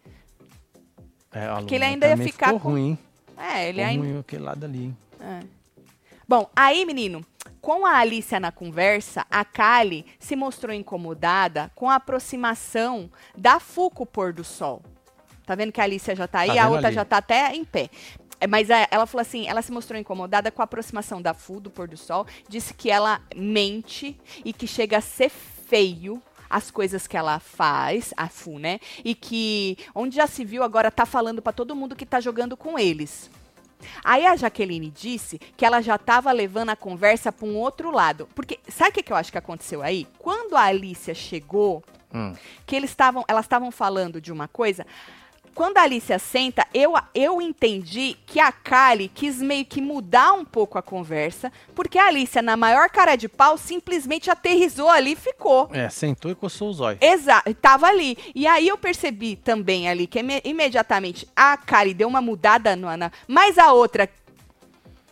É, 1.33 1.47
a 1.47 1.63
Que 1.63 1.75
ele 1.77 1.85
ainda 1.85 2.07
ia 2.07 2.17
ficar 2.19 2.49
ficou 2.49 2.61
com- 2.61 2.69
ruim? 2.71 2.99
É, 3.37 3.69
ele 3.71 3.79
Ficou 3.79 3.91
ainda. 3.91 4.05
ruim 4.09 4.19
aquele 4.21 4.43
lado 4.43 4.65
ali, 4.65 4.85
hein? 4.85 4.97
É. 5.21 5.41
Bom, 6.29 6.51
aí, 6.55 6.85
menino, 6.85 7.25
com 7.63 7.87
a 7.87 7.97
Alicia 7.97 8.39
na 8.39 8.53
conversa, 8.53 9.25
a 9.31 9.43
Kali 9.45 10.05
se 10.19 10.37
mostrou 10.37 10.75
incomodada 10.75 11.71
com 11.75 11.89
a 11.89 11.95
aproximação 11.95 13.11
da 13.37 13.59
Fu 13.59 13.91
com 13.91 14.03
o 14.03 14.07
pôr 14.07 14.35
do 14.35 14.45
sol. 14.45 14.83
Tá 15.47 15.55
vendo 15.55 15.73
que 15.73 15.81
a 15.81 15.85
Alicia 15.85 16.15
já 16.17 16.27
tá 16.29 16.41
aí, 16.41 16.55
Tá 16.57 16.65
a 16.65 16.69
outra 16.69 16.89
ali. 16.89 16.95
já 16.95 17.05
tá 17.05 17.19
até 17.19 17.55
em 17.55 17.65
pé. 17.65 17.89
É, 18.41 18.47
Mas 18.47 18.69
ela 18.71 19.07
falou 19.07 19.23
assim, 19.23 19.47
ela 19.49 19.63
se 19.63 19.73
mostrou 19.73 19.99
incomodada 19.99 20.51
com 20.51 20.61
a 20.63 20.65
aproximação 20.65 21.21
da 21.23 21.33
Fu 21.35 21.61
do 21.61 21.71
pôr 21.71 21.89
do 21.89 21.97
sol, 21.97 22.27
disse 22.49 22.75
que 22.75 22.91
ela 22.91 23.21
mente 23.35 24.19
e 24.45 24.53
que 24.53 24.67
chega 24.67 24.99
a 24.99 25.01
ser 25.01 25.31
feio 25.31 26.23
as 26.49 26.71
coisas 26.71 27.07
que 27.07 27.17
ela 27.17 27.41
faz, 27.41 28.15
a 28.17 28.29
Fu, 28.29 28.59
né? 28.59 28.79
E 29.05 29.15
que 29.15 29.77
onde 29.95 30.17
já 30.17 30.27
se 30.27 30.45
viu 30.45 30.63
agora 30.63 30.91
tá 30.91 31.05
falando 31.05 31.43
pra 31.43 31.53
todo 31.53 31.75
mundo 31.75 31.97
que 31.97 32.07
tá 32.07 32.21
jogando 32.21 32.57
com 32.57 32.79
eles. 32.79 33.29
Aí 34.05 34.25
a 34.25 34.37
Jaqueline 34.37 34.91
disse 34.91 35.39
que 35.57 35.65
ela 35.65 35.81
já 35.81 35.97
estava 35.97 36.31
levando 36.33 36.71
a 36.71 36.77
conversa 36.77 37.33
para 37.33 37.47
um 37.47 37.57
outro 37.57 37.91
lado. 37.91 38.29
Porque 38.35 38.59
sabe 38.69 38.91
o 38.91 38.93
que, 38.95 39.03
que 39.03 39.13
eu 39.13 39.17
acho 39.17 39.33
que 39.33 39.39
aconteceu 39.39 39.83
aí? 39.83 40.07
Quando 40.19 40.57
a 40.57 40.63
Alicia 40.63 41.15
chegou, 41.15 41.83
Hum. 42.15 42.33
que 42.65 42.77
eles 42.77 42.91
estavam, 42.91 43.25
elas 43.27 43.45
estavam 43.45 43.71
falando 43.73 44.21
de 44.21 44.33
uma 44.33 44.47
coisa. 44.47 44.87
Quando 45.57 45.79
a 45.79 45.83
Alicia 45.85 46.19
senta, 46.19 46.67
eu, 46.75 46.93
eu 47.15 47.41
entendi 47.41 48.15
que 48.27 48.39
a 48.39 48.53
Kali 48.53 49.09
quis 49.09 49.41
meio 49.41 49.65
que 49.65 49.81
mudar 49.81 50.35
um 50.35 50.45
pouco 50.45 50.77
a 50.77 50.83
conversa, 50.83 51.51
porque 51.75 51.99
a 51.99 52.09
Alicia, 52.09 52.43
na 52.43 52.59
maior 52.59 52.91
cara 52.91 53.17
de 53.17 53.27
pau, 53.27 53.57
simplesmente 53.57 54.31
aterrizou 54.31 54.91
ali 54.91 55.13
e 55.13 55.17
ficou. 55.17 55.71
É, 55.73 55.89
sentou 55.89 56.31
e 56.31 56.35
coçou 56.35 56.69
os 56.69 56.79
olhos. 56.79 57.01
Exato, 57.01 57.55
tava 57.55 57.87
ali. 57.87 58.19
E 58.35 58.47
aí 58.47 58.69
eu 58.69 58.77
percebi 58.77 59.35
também 59.35 59.89
ali 59.89 60.07
que 60.07 60.19
ime- 60.19 60.43
imediatamente 60.45 61.27
a 61.35 61.57
Kali 61.57 61.95
deu 61.95 62.07
uma 62.07 62.21
mudada 62.21 62.77
no 62.77 62.87
Ana, 62.87 63.11
mas 63.27 63.57
a 63.57 63.73
outra, 63.73 64.07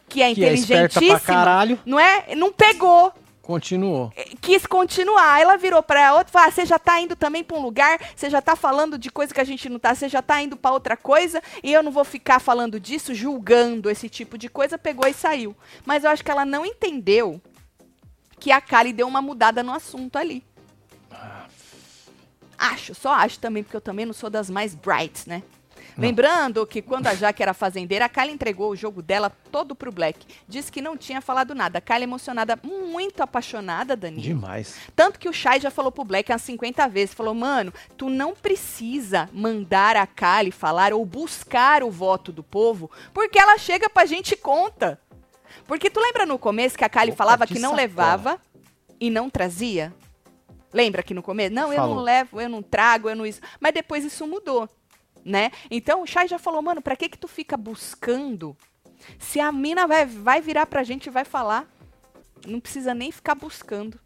que 0.07 0.21
é 0.21 0.35
Que 0.35 0.45
é 0.45 0.53
inteligentíssima, 0.53 1.19
pra 1.21 1.35
caralho, 1.35 1.79
não 1.87 1.99
é? 1.99 2.35
Não 2.37 2.53
pegou. 2.53 3.11
Continuou. 3.45 4.13
Quis 4.41 4.67
continuar. 4.67 5.41
Ela 5.41 5.57
virou 5.57 5.83
pra 5.83 6.15
outra 6.15 6.29
e 6.29 6.33
falou: 6.33 6.49
ah, 6.49 6.51
você 6.51 6.65
já 6.67 6.79
tá 6.79 7.01
indo 7.01 7.15
também 7.15 7.45
pra 7.45 7.57
um 7.57 7.63
lugar, 7.63 8.01
você 8.17 8.31
já 8.31 8.41
tá 8.41 8.57
falando 8.57 8.99
de 8.99 9.11
coisa 9.11 9.33
que 9.33 9.41
a 9.41 9.45
gente 9.45 9.69
não 9.69 9.79
tá, 9.79 9.95
você 9.95 10.09
já 10.09 10.23
tá 10.23 10.43
indo 10.43 10.57
pra 10.57 10.73
outra 10.73 10.97
coisa, 10.97 11.43
e 11.63 11.73
eu 11.73 11.83
não 11.83 11.93
vou 11.93 12.05
ficar 12.05 12.41
falando 12.41 12.81
disso, 12.81 13.15
julgando 13.15 13.91
esse 13.91 14.09
tipo 14.09 14.37
de 14.39 14.49
coisa, 14.49 14.79
pegou 14.79 15.07
e 15.07 15.15
saiu. 15.15 15.55
Mas 15.85 16.05
eu 16.05 16.11
acho 16.11 16.25
que 16.25 16.31
ela 16.31 16.45
não 16.45 16.65
entendeu 16.65 17.41
que 18.41 18.51
a 18.51 18.61
Kali 18.61 18.93
deu 18.93 19.07
uma 19.07 19.23
mudada 19.23 19.63
no 19.63 19.73
assunto 19.73 20.17
ali. 20.17 20.43
Acho, 22.57 22.95
só 22.95 23.13
acho 23.13 23.39
também, 23.39 23.63
porque 23.63 23.77
eu 23.77 23.81
também 23.81 24.07
não 24.07 24.15
sou 24.15 24.31
das 24.31 24.49
mais 24.49 24.75
brights, 24.75 25.27
né? 25.27 25.43
Lembrando 25.97 26.67
que 26.67 26.83
quando 26.83 27.07
a 27.07 27.15
Jaque 27.15 27.43
era 27.43 27.55
fazendeira, 27.55 28.05
a 28.07 28.09
Kylie 28.09 28.35
entregou 28.35 28.71
o 28.71 28.77
jogo 28.77 29.01
dela 29.01 29.31
todo 29.51 29.75
pro 29.75 29.93
Black. 29.93 30.27
Disse 30.49 30.71
que 30.71 30.81
não 30.83 30.97
tinha 30.97 31.21
falado 31.21 31.55
nada. 31.55 31.79
A 31.79 31.81
Kylie 31.81 32.05
emocionada, 32.05 32.59
muito 32.63 33.23
apaixonada, 33.23 33.97
Dani. 33.97 34.21
Demais. 34.21 34.77
Tanto 34.97 35.19
que 35.19 35.29
o 35.29 35.33
Shai 35.33 35.61
já 35.61 35.71
falou 35.71 35.93
pro 35.93 36.05
Black 36.05 36.31
umas 36.33 36.43
50 36.43 36.89
vezes. 36.89 37.15
Falou, 37.15 37.35
mano, 37.35 37.73
tu 37.97 38.11
não 38.11 38.35
precisa 38.35 39.29
mandar 39.33 39.97
a 39.97 40.07
Kylie 40.07 40.51
falar 40.53 40.93
ou 40.93 41.05
buscar 41.05 41.83
o 41.83 41.91
voto 41.91 42.33
do 42.33 42.43
povo, 42.43 42.91
porque 43.13 43.39
ela 43.39 43.57
chega 43.59 43.89
pra 43.89 44.05
gente 44.07 44.33
e 44.33 44.37
conta. 44.37 45.01
Porque 45.67 45.89
tu 45.89 46.01
lembra 46.01 46.27
no 46.27 46.39
começo 46.39 46.77
que 46.77 46.85
a 46.85 46.89
Kylie 46.89 47.13
Opa, 47.13 47.17
falava 47.17 47.47
que 47.47 47.55
não 47.55 47.71
sacola. 47.71 47.77
levava 47.77 48.41
e 49.01 49.09
não 49.11 49.31
trazia? 49.31 49.95
Lembra 50.73 51.03
que 51.05 51.15
no 51.15 51.23
começo? 51.23 51.55
Não, 51.55 51.73
eu 51.73 51.77
Falou. 51.77 51.95
não 51.97 52.03
levo, 52.03 52.41
eu 52.41 52.49
não 52.49 52.61
trago, 52.61 53.09
eu 53.09 53.15
não 53.15 53.25
isso. 53.25 53.41
Mas 53.61 53.73
depois 53.73 54.05
isso 54.05 54.27
mudou, 54.27 54.69
né? 55.25 55.51
Então 55.71 56.03
o 56.03 56.07
Shai 56.07 56.29
já 56.29 56.39
falou, 56.39 56.61
mano, 56.63 56.83
pra 56.83 56.97
que 56.97 57.09
que 57.09 57.19
tu 57.19 57.27
fica 57.29 57.57
buscando? 57.57 58.57
Se 59.19 59.41
a 59.41 59.51
mina 59.53 59.87
vai, 59.87 60.07
vai 60.07 60.41
virar 60.41 60.67
pra 60.67 60.83
gente 60.83 61.07
e 61.07 61.11
vai 61.11 61.25
falar, 61.25 61.67
não 62.47 62.61
precisa 62.61 62.95
nem 62.95 63.11
ficar 63.13 63.35
buscando. 63.35 63.99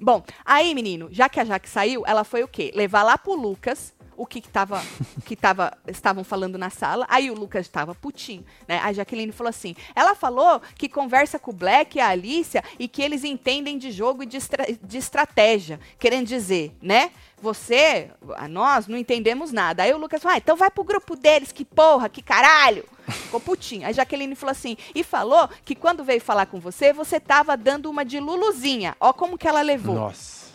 Bom, 0.00 0.22
aí, 0.44 0.74
menino, 0.74 1.08
já 1.10 1.28
que 1.28 1.40
a 1.40 1.44
Jaque 1.44 1.68
saiu, 1.68 2.04
ela 2.06 2.22
foi 2.22 2.44
o 2.44 2.48
quê? 2.48 2.70
Levar 2.74 3.02
lá 3.02 3.18
pro 3.18 3.34
Lucas 3.34 3.92
o 4.16 4.26
que, 4.26 4.40
que, 4.40 4.48
tava, 4.48 4.80
que 5.24 5.34
tava, 5.36 5.76
estavam 5.86 6.22
falando 6.24 6.56
na 6.58 6.70
sala. 6.70 7.06
Aí 7.08 7.30
o 7.30 7.34
Lucas 7.34 7.66
estava 7.66 7.94
putinho, 7.94 8.44
né? 8.66 8.78
A 8.80 8.92
Jaqueline 8.92 9.32
falou 9.32 9.48
assim: 9.48 9.74
ela 9.94 10.14
falou 10.14 10.60
que 10.76 10.88
conversa 10.88 11.38
com 11.38 11.50
o 11.50 11.54
Black 11.54 11.98
e 11.98 12.00
a 12.00 12.08
Alicia 12.08 12.62
e 12.78 12.86
que 12.88 13.02
eles 13.02 13.24
entendem 13.24 13.76
de 13.78 13.90
jogo 13.90 14.22
e 14.22 14.26
de, 14.26 14.36
estra- 14.36 14.66
de 14.72 14.98
estratégia. 14.98 15.80
Querendo 15.98 16.26
dizer, 16.26 16.76
né? 16.82 17.10
Você, 17.40 18.10
a 18.36 18.48
nós, 18.48 18.88
não 18.88 18.98
entendemos 18.98 19.52
nada. 19.52 19.82
Aí 19.82 19.92
o 19.92 19.98
Lucas 19.98 20.22
falou: 20.22 20.34
ah, 20.34 20.38
então 20.38 20.56
vai 20.56 20.70
pro 20.70 20.84
grupo 20.84 21.14
deles, 21.14 21.52
que 21.52 21.64
porra, 21.64 22.08
que 22.08 22.22
caralho. 22.22 22.84
Ficou 23.08 23.40
putinho. 23.40 23.84
Aí 23.84 23.90
a 23.90 23.92
Jaqueline 23.92 24.34
falou 24.34 24.52
assim: 24.52 24.76
e 24.94 25.04
falou 25.04 25.48
que 25.64 25.74
quando 25.74 26.04
veio 26.04 26.20
falar 26.20 26.46
com 26.46 26.58
você, 26.58 26.92
você 26.92 27.20
tava 27.20 27.56
dando 27.56 27.88
uma 27.88 28.04
de 28.04 28.18
Luluzinha. 28.18 28.96
Ó, 29.00 29.12
como 29.12 29.38
que 29.38 29.46
ela 29.46 29.62
levou. 29.62 29.94
Nossa. 29.94 30.48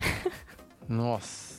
Nossa. 0.88 1.50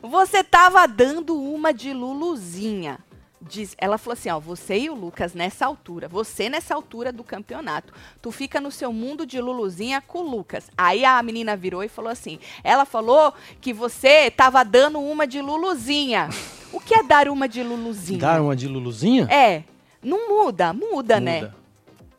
Você 0.00 0.44
tava 0.44 0.86
dando 0.86 1.40
uma 1.40 1.72
de 1.72 1.92
Luluzinha. 1.92 2.98
Diz, 3.46 3.74
ela 3.78 3.98
falou 3.98 4.14
assim, 4.14 4.30
ó, 4.30 4.40
você 4.40 4.78
e 4.78 4.90
o 4.90 4.94
Lucas 4.94 5.34
nessa 5.34 5.66
altura, 5.66 6.08
você 6.08 6.48
nessa 6.48 6.74
altura 6.74 7.12
do 7.12 7.22
campeonato, 7.22 7.92
tu 8.22 8.30
fica 8.30 8.58
no 8.58 8.70
seu 8.70 8.92
mundo 8.92 9.26
de 9.26 9.38
Luluzinha 9.40 10.00
com 10.00 10.20
o 10.20 10.30
Lucas. 10.30 10.70
Aí 10.76 11.04
a 11.04 11.22
menina 11.22 11.54
virou 11.54 11.84
e 11.84 11.88
falou 11.88 12.10
assim, 12.10 12.38
ela 12.62 12.86
falou 12.86 13.34
que 13.60 13.72
você 13.72 14.30
tava 14.30 14.64
dando 14.64 14.98
uma 14.98 15.26
de 15.26 15.42
Luluzinha. 15.42 16.30
O 16.72 16.80
que 16.80 16.94
é 16.94 17.02
dar 17.02 17.28
uma 17.28 17.46
de 17.46 17.62
Luluzinha? 17.62 18.18
Dar 18.18 18.40
uma 18.40 18.56
de 18.56 18.66
Luluzinha? 18.66 19.28
É, 19.30 19.64
não 20.02 20.28
muda, 20.28 20.72
muda, 20.72 21.20
né? 21.20 21.42
Muda. 21.42 21.64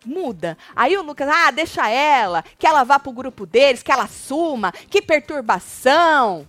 Muda. 0.05 0.57
Aí 0.75 0.95
o 0.95 1.01
Lucas, 1.01 1.27
ah, 1.27 1.49
deixa 1.49 1.89
ela, 1.89 2.43
que 2.59 2.67
ela 2.67 2.83
vá 2.83 2.99
pro 2.99 3.11
grupo 3.11 3.45
deles, 3.45 3.81
que 3.81 3.91
ela 3.91 4.07
suma, 4.07 4.71
que 4.71 5.01
perturbação. 5.01 6.47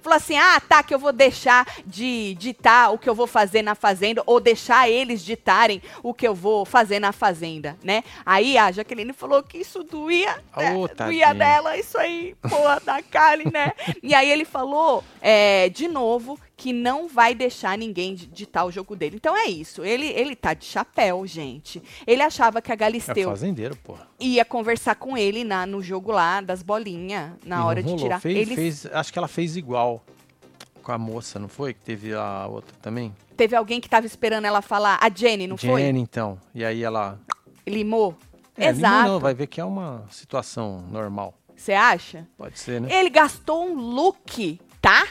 Falou 0.00 0.16
assim: 0.16 0.36
ah, 0.36 0.60
tá, 0.60 0.82
que 0.82 0.94
eu 0.94 0.98
vou 0.98 1.12
deixar 1.12 1.66
de 1.86 2.34
ditar 2.34 2.92
o 2.92 2.98
que 2.98 3.08
eu 3.08 3.14
vou 3.14 3.26
fazer 3.26 3.62
na 3.62 3.74
fazenda, 3.74 4.22
ou 4.26 4.40
deixar 4.40 4.88
eles 4.88 5.24
ditarem 5.24 5.82
o 6.02 6.14
que 6.14 6.26
eu 6.26 6.34
vou 6.34 6.64
fazer 6.64 6.98
na 6.98 7.12
fazenda, 7.12 7.76
né? 7.82 8.02
Aí 8.24 8.56
a 8.56 8.70
Jaqueline 8.72 9.12
falou 9.12 9.42
que 9.42 9.58
isso 9.58 9.82
doía, 9.82 10.42
né? 10.56 10.72
Doía 11.06 11.34
dela, 11.34 11.76
isso 11.76 11.98
aí, 11.98 12.34
porra, 12.48 12.80
da 12.84 13.02
Kali, 13.02 13.50
né? 13.50 13.72
e 14.02 14.14
aí 14.14 14.30
ele 14.30 14.44
falou, 14.44 15.04
é, 15.20 15.68
de 15.68 15.88
novo, 15.88 16.38
que 16.60 16.74
não 16.74 17.08
vai 17.08 17.34
deixar 17.34 17.78
ninguém 17.78 18.14
di- 18.14 18.26
ditar 18.26 18.66
o 18.66 18.70
jogo 18.70 18.94
dele. 18.94 19.16
Então 19.16 19.34
é 19.34 19.46
isso, 19.46 19.82
ele, 19.82 20.06
ele 20.08 20.36
tá 20.36 20.52
de 20.52 20.66
chapéu, 20.66 21.26
gente. 21.26 21.82
Ele 22.06 22.20
achava 22.22 22.60
que 22.60 22.70
a 22.70 22.74
É 22.74 22.76
Galisteu 22.76 23.30
fazendeiro, 23.30 23.74
porra. 23.76 24.06
ia 24.20 24.44
conversar 24.44 24.94
com 24.96 25.16
ele 25.16 25.42
na, 25.42 25.64
no 25.64 25.82
jogo 25.82 26.12
lá 26.12 26.42
das 26.42 26.62
bolinhas, 26.62 27.32
na 27.46 27.60
E 27.60 27.62
hora 27.62 27.82
de 27.82 27.96
tirar. 27.96 28.20
Fez, 28.20 28.36
ele 28.36 28.54
fez- 28.54 28.84
acho 28.92 29.10
que 29.10 29.18
ela 29.18 29.26
fez 29.28 29.56
igual 29.56 30.04
com 30.82 30.92
a 30.92 30.98
moça, 30.98 31.38
não 31.38 31.48
foi? 31.48 31.72
Que 31.72 31.80
teve 31.80 32.12
a 32.12 32.46
outra 32.46 32.76
também? 32.82 33.14
teve 33.36 33.56
alguém 33.56 33.80
que 33.80 33.88
tava 33.88 34.04
esperando 34.06 34.44
ela 34.44 34.60
falar, 34.60 34.98
a 35.00 35.08
Jenny, 35.08 35.46
não 35.46 35.56
foi? 35.56 35.80
Jenny, 35.80 35.98
então. 36.00 36.38
E 36.54 36.62
aí 36.62 36.82
ela. 36.84 37.18
Limou. 37.66 38.14
É, 38.54 38.70
limou 38.70 38.78
Exato. 38.78 39.08
Não, 39.08 39.18
vai 39.18 39.32
ver 39.32 39.46
que 39.46 39.58
é 39.58 39.64
uma 39.64 40.04
situação 40.10 40.84
normal. 40.90 41.32
Você 41.56 41.72
acha? 41.72 42.28
Pode 42.36 42.58
ser, 42.58 42.82
né? 42.82 42.88
Ele 42.92 43.08
gastou 43.08 43.64
um 43.66 43.74
look, 43.74 44.60
tá? 44.82 45.06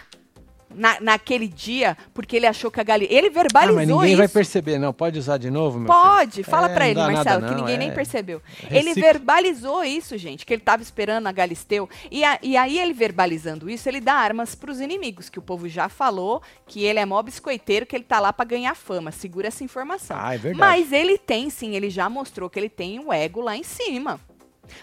Na, 0.74 1.00
naquele 1.00 1.48
dia, 1.48 1.98
porque 2.14 2.36
ele 2.36 2.46
achou 2.46 2.70
que 2.70 2.80
a 2.80 2.84
Gali... 2.84 3.08
Ele 3.10 3.28
Ah, 3.28 3.32
verbalizou 3.32 3.76
mas 3.76 3.88
ninguém 3.88 4.10
isso. 4.10 4.18
vai 4.18 4.28
perceber, 4.28 4.78
não. 4.78 4.94
Pode 4.94 5.18
usar 5.18 5.38
de 5.38 5.50
novo, 5.50 5.80
meu 5.80 5.88
Pode, 5.88 6.32
filho? 6.34 6.46
fala 6.46 6.70
É, 6.70 6.74
pra 6.74 6.86
ele, 6.86 6.96
dá 6.96 7.08
nada, 7.08 7.14
Marcelo, 7.14 7.48
que 7.50 7.56
ninguém 7.56 7.78
nem 7.78 7.90
é- 7.90 7.92
percebeu. 7.92 8.40
Ele 8.70 8.94
verbalizou 8.94 9.84
isso, 9.84 10.18
gente, 10.18 10.46
que 10.46 10.54
ele 10.54 10.62
tava 10.62 10.84
esperando 10.84 11.26
a 11.28 11.32
Galisteu. 11.32 11.90
E, 12.12 12.24
a- 12.24 12.38
e 12.44 12.56
aí, 12.56 12.78
ele 12.78 12.94
verbalizando 12.94 13.70
isso, 13.70 13.90
ele 13.90 14.00
dá 14.00 14.14
armas 14.14 14.54
pros 14.54 14.80
inimigos, 14.80 15.28
que 15.30 15.40
o 15.40 15.42
povo 15.42 15.68
já 15.68 15.90
falou 15.90 16.42
que 16.68 16.84
ele 16.84 17.00
é 17.00 17.06
mó 17.06 17.22
biscoiteiro, 17.24 17.86
que 17.86 17.96
ele 17.96 18.04
tá 18.06 18.20
lá 18.20 18.32
pra 18.32 18.46
ganhar 18.46 18.76
fama. 18.76 19.12
Segura 19.12 19.48
essa 19.48 19.64
informação. 19.64 20.18
Ah, 20.20 20.36
é 20.36 20.38
verdade. 20.38 20.60
Mas 20.60 20.92
ele 20.92 21.18
tem, 21.18 21.50
sim, 21.50 21.76
ele 21.76 21.90
já 21.90 22.08
mostrou 22.10 22.50
que 22.50 22.60
ele 22.60 22.70
tem 22.70 23.00
o 23.00 23.12
ego 23.12 23.42
lá 23.42 23.58
em 23.58 23.64
cima. 23.64 24.20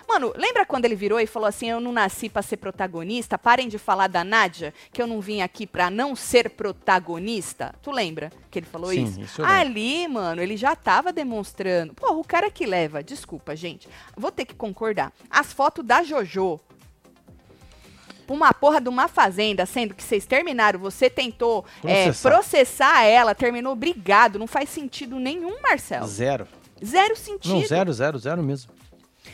Mano, 0.08 0.32
lembra 0.36 0.64
quando 0.64 0.84
ele 0.84 0.94
virou 0.94 1.20
e 1.20 1.26
falou 1.26 1.48
assim: 1.48 1.68
Eu 1.70 1.80
não 1.80 1.92
nasci 1.92 2.28
pra 2.28 2.42
ser 2.42 2.56
protagonista? 2.56 3.38
Parem 3.38 3.68
de 3.68 3.78
falar 3.78 4.06
da 4.08 4.24
Nádia, 4.24 4.72
que 4.92 5.00
eu 5.00 5.06
não 5.06 5.20
vim 5.20 5.40
aqui 5.42 5.66
pra 5.66 5.90
não 5.90 6.14
ser 6.16 6.50
protagonista. 6.50 7.74
Tu 7.82 7.90
lembra 7.90 8.30
que 8.50 8.58
ele 8.58 8.66
falou 8.66 8.90
Sim, 8.90 9.04
isso? 9.04 9.20
isso. 9.20 9.44
Ali, 9.44 10.06
mano, 10.08 10.42
ele 10.42 10.56
já 10.56 10.74
tava 10.74 11.12
demonstrando. 11.12 11.94
Porra, 11.94 12.14
o 12.14 12.24
cara 12.24 12.50
que 12.50 12.66
leva, 12.66 13.02
desculpa, 13.02 13.54
gente, 13.56 13.88
vou 14.16 14.30
ter 14.30 14.44
que 14.44 14.54
concordar. 14.54 15.12
As 15.30 15.52
fotos 15.52 15.84
da 15.84 16.02
JoJo. 16.02 16.60
Uma 18.28 18.52
porra 18.52 18.80
de 18.80 18.88
uma 18.88 19.06
fazenda, 19.06 19.64
sendo 19.66 19.94
que 19.94 20.02
vocês 20.02 20.26
terminaram, 20.26 20.80
você 20.80 21.08
tentou 21.08 21.64
é, 21.84 22.06
Processar. 22.06 22.28
processar 22.30 23.02
ela, 23.04 23.36
terminou 23.36 23.76
brigado. 23.76 24.36
Não 24.36 24.48
faz 24.48 24.68
sentido 24.68 25.20
nenhum, 25.20 25.60
Marcelo. 25.62 26.08
Zero. 26.08 26.48
Zero 26.84 27.16
sentido. 27.16 27.54
Não, 27.54 27.64
zero, 27.64 27.92
zero, 27.92 28.18
zero 28.18 28.42
mesmo. 28.42 28.72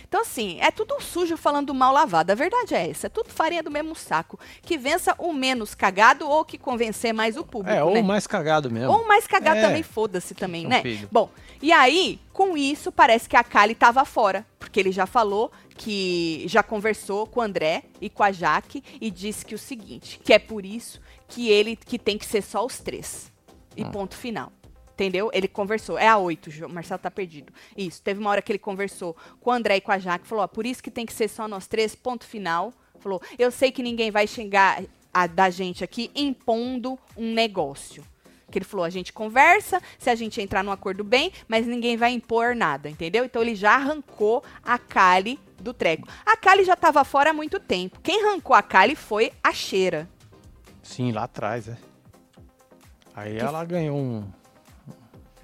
Então, 0.08 0.20
assim, 0.22 0.58
é 0.60 0.70
tudo 0.70 1.00
sujo 1.00 1.36
falando 1.36 1.72
mal 1.74 1.92
lavado. 1.92 2.30
A 2.32 2.34
verdade 2.34 2.74
é 2.74 2.90
essa. 2.90 3.06
É 3.06 3.10
tudo 3.10 3.30
farinha 3.30 3.62
do 3.62 3.70
mesmo 3.70 3.94
saco. 3.94 4.38
Que 4.62 4.76
vença 4.76 5.14
o 5.18 5.32
menos 5.32 5.74
cagado 5.74 6.28
ou 6.28 6.44
que 6.44 6.58
convencer 6.58 7.12
mais 7.12 7.36
o 7.36 7.44
público, 7.44 7.76
É, 7.76 7.82
ou 7.82 7.94
né? 7.94 8.02
mais 8.02 8.26
cagado 8.26 8.70
mesmo. 8.70 8.92
Ou 8.92 9.06
mais 9.06 9.26
cagado 9.26 9.58
É. 9.58 9.62
também, 9.62 9.82
foda-se 9.82 10.34
também, 10.34 10.64
É 10.66 10.68
né? 10.68 10.82
filho. 10.82 11.08
Bom, 11.10 11.30
e 11.60 11.72
aí, 11.72 12.20
com 12.32 12.56
isso, 12.56 12.90
parece 12.92 13.28
que 13.28 13.36
a 13.36 13.44
Kali 13.44 13.74
tava 13.74 14.04
fora. 14.04 14.44
Porque 14.58 14.78
ele 14.80 14.92
já 14.92 15.06
falou 15.06 15.50
que 15.76 16.44
já 16.46 16.62
conversou 16.62 17.26
com 17.26 17.40
o 17.40 17.42
André 17.42 17.84
e 18.00 18.08
com 18.08 18.22
a 18.22 18.30
Jaque 18.32 18.82
e 19.00 19.10
disse 19.10 19.44
que 19.44 19.54
o 19.54 19.58
seguinte, 19.58 20.20
que 20.22 20.32
é 20.32 20.38
por 20.38 20.64
isso 20.64 21.00
que 21.28 21.48
ele 21.48 21.76
que 21.76 21.98
tem 21.98 22.16
que 22.18 22.26
ser 22.26 22.42
só 22.42 22.64
os 22.64 22.78
três. 22.78 23.30
E 23.76 23.82
Hum. 23.84 23.90
ponto 23.90 24.14
final. 24.14 24.52
Entendeu? 25.02 25.30
Ele 25.32 25.48
conversou. 25.48 25.98
É 25.98 26.06
a 26.06 26.16
oito, 26.16 26.48
o 26.64 26.68
Marcelo 26.68 27.00
tá 27.00 27.10
perdido. 27.10 27.52
Isso. 27.76 28.00
Teve 28.00 28.20
uma 28.20 28.30
hora 28.30 28.40
que 28.40 28.52
ele 28.52 28.58
conversou 28.58 29.16
com 29.40 29.50
o 29.50 29.52
André 29.52 29.78
e 29.78 29.80
com 29.80 29.90
a 29.90 29.98
Jaque. 29.98 30.28
Falou, 30.28 30.44
ó, 30.44 30.46
por 30.46 30.64
isso 30.64 30.80
que 30.80 30.92
tem 30.92 31.04
que 31.04 31.12
ser 31.12 31.26
só 31.26 31.48
nós 31.48 31.66
três, 31.66 31.92
ponto 31.96 32.24
final. 32.24 32.72
Falou, 33.00 33.20
eu 33.36 33.50
sei 33.50 33.72
que 33.72 33.82
ninguém 33.82 34.12
vai 34.12 34.28
xingar 34.28 34.80
a, 35.12 35.26
da 35.26 35.50
gente 35.50 35.82
aqui 35.82 36.08
impondo 36.14 36.96
um 37.16 37.34
negócio. 37.34 38.04
Que 38.48 38.58
ele 38.58 38.64
falou, 38.64 38.84
a 38.84 38.90
gente 38.90 39.12
conversa, 39.12 39.82
se 39.98 40.08
a 40.08 40.14
gente 40.14 40.40
entrar 40.40 40.62
num 40.62 40.70
acordo 40.70 41.02
bem, 41.02 41.32
mas 41.48 41.66
ninguém 41.66 41.96
vai 41.96 42.12
impor 42.12 42.54
nada, 42.54 42.88
entendeu? 42.88 43.24
Então 43.24 43.42
ele 43.42 43.56
já 43.56 43.74
arrancou 43.74 44.44
a 44.62 44.78
Kali 44.78 45.40
do 45.58 45.74
treco. 45.74 46.06
A 46.24 46.36
Kali 46.36 46.62
já 46.62 46.76
tava 46.76 47.02
fora 47.02 47.30
há 47.30 47.32
muito 47.32 47.58
tempo. 47.58 47.98
Quem 48.00 48.24
arrancou 48.24 48.54
a 48.54 48.62
Kali 48.62 48.94
foi 48.94 49.32
a 49.42 49.52
Cheira. 49.52 50.08
Sim, 50.80 51.10
lá 51.10 51.24
atrás, 51.24 51.66
é. 51.66 51.76
Aí 53.14 53.36
ela 53.36 53.64
ganhou 53.64 53.98
um, 53.98 54.24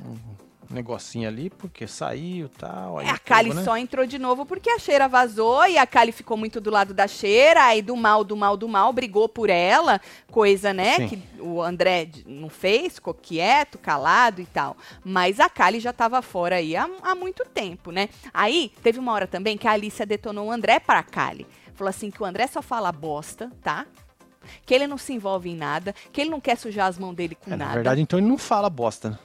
um 0.05 0.75
negocinho 0.75 1.27
ali, 1.29 1.49
porque 1.49 1.87
saiu 1.87 2.47
e 2.47 2.49
tal. 2.51 3.01
É, 3.01 3.09
a 3.09 3.19
Kali 3.19 3.55
né? 3.55 3.65
só 3.65 3.77
entrou 3.77 4.07
de 4.07 4.19
novo 4.19 4.45
porque 4.45 4.69
a 4.69 4.79
Cheira 4.79 5.09
vazou 5.09 5.67
e 5.67 5.79
a 5.79 5.87
Kali 5.87 6.13
ficou 6.13 6.37
muito 6.37 6.61
do 6.61 6.71
lado 6.71 6.93
da 6.93 7.07
Cheira, 7.07 7.65
aí 7.65 7.81
do 7.81 7.97
mal, 7.97 8.23
do 8.23 8.37
mal, 8.37 8.57
do 8.57 8.69
mal, 8.69 8.93
brigou 8.93 9.29
por 9.29 9.49
ela, 9.49 10.01
coisa, 10.31 10.73
né, 10.75 10.97
Sim. 10.97 11.09
que 11.09 11.41
o 11.41 11.63
André 11.63 12.09
não 12.27 12.51
fez, 12.51 12.97
ficou 12.97 13.15
quieto, 13.15 13.79
calado 13.79 14.41
e 14.43 14.47
tal. 14.47 14.77
Mas 15.03 15.41
a 15.41 15.49
Kali 15.49 15.81
já 15.81 15.93
tava 15.93 16.21
fora 16.21 16.57
aí 16.57 16.77
há, 16.77 16.89
há 17.03 17.15
muito 17.15 17.45
tempo, 17.47 17.91
né? 17.91 18.11
Aí, 18.33 18.71
teve 18.83 18.99
uma 18.99 19.13
hora 19.13 19.27
também 19.27 19.57
que 19.57 19.67
a 19.67 19.73
Alicia 19.73 20.05
detonou 20.05 20.49
o 20.49 20.53
André 20.53 20.79
para 20.79 21.01
a 21.01 21.05
Kali. 21.05 21.47
Falou 21.75 21.89
assim 21.89 22.11
que 22.11 22.23
o 22.23 22.27
André 22.27 22.47
só 22.47 22.61
fala 22.61 22.93
bosta, 22.93 23.51
tá? 23.63 23.87
Que 24.67 24.75
ele 24.75 24.87
não 24.87 24.99
se 24.99 25.13
envolve 25.13 25.49
em 25.49 25.57
nada, 25.57 25.95
que 26.13 26.21
ele 26.21 26.31
não 26.31 26.41
quer 26.41 26.57
sujar 26.57 26.89
as 26.89 26.99
mãos 26.99 27.15
dele 27.15 27.35
com 27.35 27.51
É, 27.51 27.57
na 27.57 27.65
nada. 27.65 27.75
verdade, 27.75 28.01
então 28.01 28.19
ele 28.19 28.29
não 28.29 28.39
fala 28.39 28.69
bosta, 28.69 29.11
né? 29.11 29.19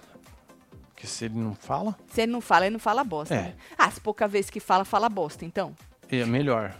Porque 1.04 1.08
se 1.08 1.26
ele 1.26 1.36
não 1.36 1.54
fala, 1.54 1.98
Se 2.14 2.22
ele 2.22 2.32
não 2.32 2.40
fala, 2.40 2.66
ele 2.66 2.74
não 2.74 2.80
fala 2.80 3.04
bosta. 3.04 3.36
É. 3.36 3.42
né? 3.42 3.54
Ah, 3.78 3.92
se 3.92 4.00
pouca 4.00 4.26
vez 4.26 4.50
que 4.50 4.62
fala, 4.62 4.86
fala 4.86 5.10
bosta, 5.10 5.44
então. 5.44 5.76
é 6.10 6.24
melhor. 6.26 6.74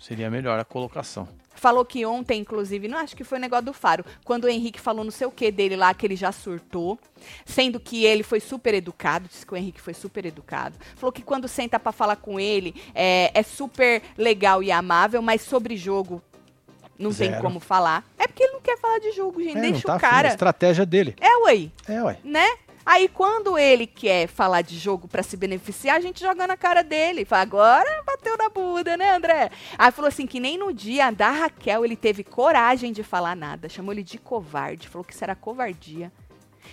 Seria 0.00 0.30
melhor 0.30 0.58
a 0.58 0.64
colocação. 0.64 1.28
Falou 1.54 1.84
que 1.84 2.06
ontem, 2.06 2.40
inclusive, 2.40 2.88
não 2.88 2.96
acho 2.96 3.14
que 3.14 3.24
foi 3.24 3.36
o 3.36 3.40
negócio 3.40 3.66
do 3.66 3.72
Faro, 3.74 4.02
quando 4.24 4.44
o 4.44 4.48
Henrique 4.48 4.80
falou 4.80 5.04
não 5.04 5.10
sei 5.10 5.26
o 5.26 5.30
que 5.30 5.50
dele 5.50 5.76
lá, 5.76 5.92
que 5.92 6.06
ele 6.06 6.16
já 6.16 6.32
surtou, 6.32 6.98
sendo 7.44 7.78
que 7.78 8.04
ele 8.04 8.22
foi 8.22 8.40
super 8.40 8.72
educado, 8.72 9.28
disse 9.28 9.44
que 9.44 9.52
o 9.52 9.56
Henrique 9.56 9.80
foi 9.80 9.92
super 9.92 10.24
educado. 10.24 10.78
Falou 10.96 11.12
que 11.12 11.20
quando 11.20 11.46
senta 11.48 11.78
pra 11.78 11.92
falar 11.92 12.16
com 12.16 12.40
ele, 12.40 12.74
é, 12.94 13.30
é 13.34 13.42
super 13.42 14.00
legal 14.16 14.62
e 14.62 14.70
amável, 14.72 15.20
mas 15.20 15.42
sobre 15.42 15.76
jogo 15.76 16.22
não 16.98 17.12
tem 17.12 17.28
Zero. 17.30 17.42
como 17.42 17.60
falar. 17.60 18.04
É 18.16 18.26
porque 18.26 18.44
ele 18.44 18.52
não 18.54 18.60
quer 18.62 18.78
falar 18.78 19.00
de 19.00 19.12
jogo, 19.12 19.42
gente. 19.42 19.58
É, 19.58 19.60
Deixa 19.60 19.86
tá 19.86 19.92
o 19.92 19.96
afim, 19.96 20.06
a 20.06 20.10
cara. 20.10 20.28
estratégia 20.28 20.86
dele. 20.86 21.14
É, 21.20 21.36
ué, 21.44 21.70
É, 21.88 22.02
ué. 22.02 22.18
né? 22.24 22.46
Aí 22.90 23.06
quando 23.06 23.58
ele 23.58 23.86
quer 23.86 24.26
falar 24.28 24.62
de 24.62 24.78
jogo 24.78 25.06
pra 25.06 25.22
se 25.22 25.36
beneficiar, 25.36 25.96
a 25.96 26.00
gente 26.00 26.20
joga 26.20 26.46
na 26.46 26.56
cara 26.56 26.82
dele. 26.82 27.26
Fala, 27.26 27.42
agora 27.42 28.02
bateu 28.02 28.34
na 28.38 28.48
bunda, 28.48 28.96
né, 28.96 29.14
André? 29.14 29.50
Aí 29.76 29.92
falou 29.92 30.08
assim 30.08 30.26
que 30.26 30.40
nem 30.40 30.56
no 30.56 30.72
dia 30.72 31.10
da 31.10 31.30
Raquel 31.30 31.84
ele 31.84 31.96
teve 31.96 32.24
coragem 32.24 32.90
de 32.90 33.02
falar 33.02 33.36
nada. 33.36 33.68
Chamou 33.68 33.92
ele 33.92 34.02
de 34.02 34.16
covarde, 34.16 34.88
falou 34.88 35.04
que 35.04 35.12
isso 35.12 35.22
era 35.22 35.34
covardia. 35.36 36.10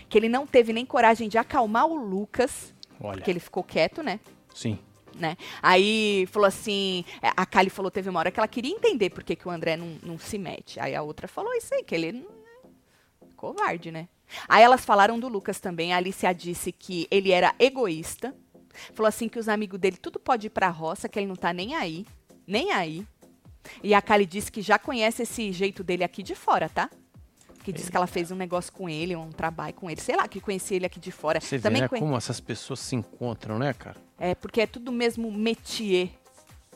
Que 0.08 0.17
ele 0.17 0.30
não 0.30 0.47
teve 0.47 0.71
nem 0.71 0.86
coragem 0.86 1.28
de 1.28 1.38
acalmar 1.38 1.86
o 1.86 1.95
Lucas, 1.95 2.73
Olha, 2.97 3.17
porque 3.17 3.30
ele 3.30 3.41
ficou 3.41 3.62
quieto, 3.62 4.01
né? 4.01 4.21
sim. 4.54 4.80
né? 5.13 5.36
Aí 5.62 6.25
falou 6.32 6.47
assim, 6.47 7.04
é, 7.21 7.30
a 7.36 7.45
Kali 7.45 7.69
falou, 7.69 7.91
teve 7.91 8.10
uma 8.10 8.19
hora 8.19 8.32
que 8.32 8.39
ela 8.39 8.47
queria 8.47 8.71
entender 8.71 9.10
por 9.10 9.21
que, 9.21 9.36
que 9.36 9.49
o 9.49 9.51
André 9.51 9.75
não, 9.75 9.97
não 10.01 10.17
se 10.17 10.38
mete. 10.38 10.80
Aí 10.80 10.95
a 10.95 11.01
outra 11.01 11.28
falou 11.28 11.54
isso 11.56 11.73
aí, 11.73 11.84
que 11.84 11.93
ele 11.93 12.13
não- 12.13 12.25
covarde, 13.36 13.91
né? 13.91 14.08
Aí 14.48 14.64
elas 14.64 14.84
falaram 14.84 15.20
do 15.20 15.28
Lucas 15.28 15.60
também, 15.60 15.94
a 15.94 15.98
Alicia 15.98 16.34
disse 16.34 16.72
que 16.72 17.08
ele 17.12 17.32
era 17.32 17.54
egoísta, 17.60 18.36
falou 18.94 19.08
assim 19.08 19.30
que 19.30 19.40
os 19.40 19.48
amigos 19.48 19.80
dele 19.80 19.98
tudo 19.98 20.20
pode 20.20 20.48
ir 20.48 20.50
pra 20.50 20.70
roça, 20.70 21.08
que 21.08 21.18
ele 21.20 21.28
não 21.28 21.36
tá 21.36 21.54
nem 21.54 21.76
aí, 21.76 22.06
nem 22.48 22.72
aí. 22.72 23.06
E 23.84 23.94
a 23.94 24.02
Kali 24.02 24.26
disse 24.26 24.52
que 24.52 24.62
já 24.62 24.78
conhece 24.78 25.24
esse 25.24 25.52
jeito 25.52 25.84
dele 25.84 26.04
aqui 26.04 26.22
de 26.22 26.36
fora, 26.36 26.70
tá? 26.70 26.90
Que 27.64 27.72
disse 27.74 27.90
que 27.90 27.98
ela 27.98 28.06
fez 28.06 28.30
um 28.30 28.36
negócio 28.36 28.72
com 28.72 28.88
ele, 28.88 29.16
um 29.16 29.32
trabalho 29.32 29.74
com 29.74 29.90
ele, 29.90 30.00
sei 30.00 30.16
lá, 30.16 30.28
que 30.28 30.40
conhecia 30.40 30.76
ele 30.78 30.86
aqui 30.86 31.00
de 31.00 31.12
fora. 31.12 31.42
Você 31.42 31.58
vê, 31.58 31.63
também 31.63 31.82
né, 31.82 31.88
conhe- 31.88 32.00
como 32.00 32.15
essas 32.15 32.40
pessoas 32.40 32.80
se 32.80 32.96
encontram, 32.96 33.58
né, 33.58 33.73
cara? 33.73 33.98
É, 34.19 34.36
porque 34.36 34.62
é 34.62 34.67
tudo 34.67 34.92
mesmo 34.92 35.32
métier. 35.32 36.12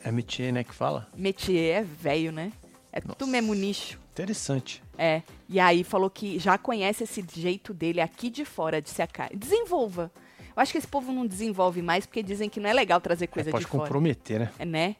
É 0.02 0.10
métier, 0.10 0.52
né, 0.52 0.64
que 0.64 0.74
fala? 0.74 1.08
Métier 1.16 1.76
é 1.76 1.82
velho, 1.84 2.32
né? 2.32 2.50
É 2.90 3.00
tudo 3.00 3.14
Nossa. 3.20 3.30
mesmo 3.30 3.54
nicho. 3.54 3.99
Interessante. 4.22 4.82
É. 4.98 5.22
E 5.48 5.58
aí 5.58 5.82
falou 5.82 6.10
que 6.10 6.38
já 6.38 6.56
conhece 6.58 7.04
esse 7.04 7.24
jeito 7.34 7.72
dele 7.74 8.00
aqui 8.00 8.28
de 8.30 8.44
fora, 8.44 8.80
de 8.82 8.90
se 8.90 9.06
cara. 9.06 9.30
Desenvolva. 9.34 10.10
Eu 10.56 10.62
acho 10.62 10.72
que 10.72 10.78
esse 10.78 10.86
povo 10.86 11.12
não 11.12 11.26
desenvolve 11.26 11.80
mais 11.80 12.04
porque 12.06 12.22
dizem 12.22 12.48
que 12.48 12.60
não 12.60 12.68
é 12.68 12.72
legal 12.72 13.00
trazer 13.00 13.26
coisa 13.28 13.48
É, 13.48 13.52
pode 13.52 13.64
de 13.64 13.70
fora. 13.70 13.82
comprometer, 13.84 14.40
né? 14.40 14.50
É, 14.58 14.64
né? 14.64 14.96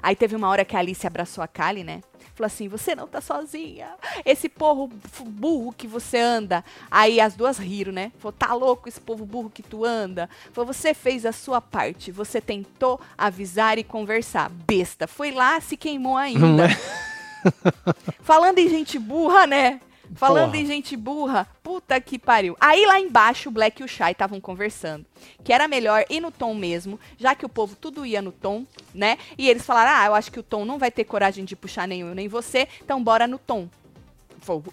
Aí 0.00 0.14
teve 0.14 0.36
uma 0.36 0.48
hora 0.48 0.64
que 0.64 0.76
a 0.76 0.78
Alice 0.78 1.04
abraçou 1.04 1.42
a 1.42 1.48
Kali, 1.48 1.82
né? 1.82 2.00
Falou 2.36 2.46
assim: 2.46 2.68
você 2.68 2.94
não 2.94 3.08
tá 3.08 3.20
sozinha. 3.20 3.88
Esse 4.24 4.48
povo 4.48 4.88
f- 5.04 5.24
burro 5.24 5.72
que 5.76 5.88
você 5.88 6.18
anda. 6.18 6.64
Aí 6.88 7.20
as 7.20 7.34
duas 7.34 7.58
riram, 7.58 7.92
né? 7.92 8.12
Falou: 8.18 8.32
tá 8.32 8.54
louco 8.54 8.88
esse 8.88 9.00
povo 9.00 9.26
burro 9.26 9.50
que 9.50 9.62
tu 9.62 9.84
anda? 9.84 10.30
Falou: 10.52 10.72
você 10.72 10.94
fez 10.94 11.26
a 11.26 11.32
sua 11.32 11.60
parte. 11.60 12.12
Você 12.12 12.40
tentou 12.40 13.00
avisar 13.18 13.76
e 13.76 13.82
conversar. 13.82 14.48
Besta. 14.50 15.08
Foi 15.08 15.32
lá, 15.32 15.60
se 15.60 15.76
queimou 15.76 16.16
ainda. 16.16 16.46
Não 16.46 16.64
é? 16.64 16.68
Falando 18.22 18.58
em 18.58 18.68
gente 18.68 18.98
burra, 18.98 19.46
né? 19.46 19.80
Falando 20.14 20.50
Porra. 20.50 20.62
em 20.62 20.66
gente 20.66 20.96
burra, 20.96 21.48
puta 21.62 21.98
que 22.00 22.18
pariu. 22.18 22.56
Aí 22.60 22.84
lá 22.84 23.00
embaixo 23.00 23.48
o 23.48 23.52
Black 23.52 23.80
e 23.80 23.84
o 23.84 23.88
Shy 23.88 24.10
estavam 24.10 24.40
conversando. 24.40 25.06
Que 25.42 25.52
era 25.52 25.66
melhor 25.66 26.04
ir 26.10 26.20
no 26.20 26.30
tom 26.30 26.54
mesmo, 26.54 27.00
já 27.16 27.34
que 27.34 27.46
o 27.46 27.48
povo 27.48 27.74
tudo 27.76 28.04
ia 28.04 28.20
no 28.20 28.30
tom, 28.30 28.66
né? 28.94 29.16
E 29.38 29.48
eles 29.48 29.64
falaram: 29.64 29.90
ah, 29.94 30.06
eu 30.06 30.14
acho 30.14 30.30
que 30.30 30.40
o 30.40 30.42
tom 30.42 30.64
não 30.64 30.78
vai 30.78 30.90
ter 30.90 31.04
coragem 31.04 31.44
de 31.44 31.56
puxar 31.56 31.88
nem 31.88 32.02
eu 32.02 32.14
nem 32.14 32.28
você, 32.28 32.68
então 32.82 33.02
bora 33.02 33.26
no 33.26 33.38
tom. 33.38 33.68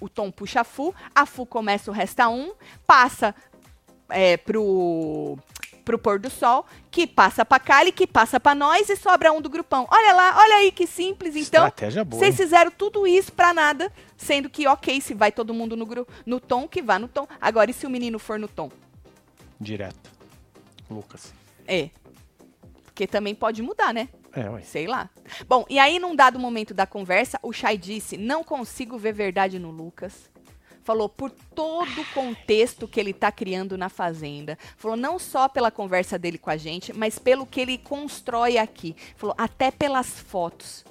O 0.02 0.10
tom 0.10 0.32
puxa 0.32 0.62
a 0.62 0.64
Fu, 0.64 0.94
a 1.14 1.26
Fu 1.26 1.46
começa 1.46 1.92
o 1.92 1.94
resta 1.94 2.28
um, 2.28 2.52
passa 2.88 3.36
é, 4.10 4.36
pro, 4.36 5.38
pro 5.90 5.98
pôr 5.98 6.20
do 6.20 6.30
sol, 6.30 6.68
que 6.92 7.08
passa 7.08 7.44
pra 7.44 7.60
Kali, 7.60 7.92
que 7.92 8.06
passa 8.06 8.40
pra 8.40 8.54
nós 8.54 8.88
e 8.90 8.96
sobra 8.96 9.32
um 9.32 9.42
do 9.42 9.50
grupão. 9.50 9.88
Olha 9.90 10.14
lá, 10.14 10.38
olha 10.38 10.58
aí 10.58 10.72
que 10.72 10.86
simples. 10.86 11.36
Então, 11.36 11.66
Estratégia 11.66 12.06
boa. 12.06 12.20
vocês 12.20 12.38
fizeram 12.38 12.70
tudo 12.70 13.08
isso 13.08 13.34
pra 13.34 13.56
nada, 13.56 13.92
sendo 14.16 14.52
que, 14.52 14.68
ok, 14.68 15.02
se 15.02 15.16
vai 15.16 15.32
todo 15.32 15.52
mundo 15.52 15.76
no, 15.76 15.88
no 16.28 16.40
tom, 16.40 16.68
que 16.68 16.80
vá 16.80 17.00
no 17.00 17.08
tom. 17.08 17.28
Agora, 17.42 17.72
e 17.72 17.74
se 17.74 17.88
o 17.88 17.90
menino 17.90 18.20
for 18.20 18.38
no 18.38 18.48
tom? 18.48 18.70
Direto. 19.60 20.12
Lucas. 20.88 21.34
É. 21.68 21.90
Porque 22.86 23.08
também 23.08 23.34
pode 23.34 23.64
mudar, 23.64 23.92
né? 23.92 24.10
É, 24.32 24.48
ué. 24.48 24.62
Sei 24.62 24.86
lá. 24.86 25.10
Bom, 25.48 25.66
e 25.68 25.80
aí, 25.80 25.98
num 25.98 26.16
dado 26.16 26.38
momento 26.38 26.72
da 26.72 26.86
conversa, 26.86 27.40
o 27.42 27.52
Chay 27.52 27.80
disse: 27.80 28.16
Não 28.16 28.44
consigo 28.44 28.96
ver 28.96 29.14
verdade 29.14 29.58
no 29.58 29.72
Lucas. 29.72 30.30
Falou 30.90 31.08
por 31.08 31.30
todo 31.30 32.02
o 32.02 32.14
contexto 32.16 32.88
que 32.88 33.00
ele 33.00 33.14
tá 33.14 33.32
criando 33.32 33.78
na 33.78 33.90
Fazenda. 33.90 34.58
Falou 34.76 34.98
não 34.98 35.20
só 35.20 35.48
pela 35.48 35.70
conversa 35.70 36.18
dele 36.18 36.40
com 36.40 36.50
a 36.50 36.58
gente, 36.58 36.92
mas 36.94 37.20
pelo 37.20 37.46
que 37.46 37.62
ele 37.62 37.78
constrói 37.78 38.58
aqui. 38.58 38.96
Falou 39.16 39.36
até 39.38 39.70
pelas 39.70 40.08
fotos 40.20 40.84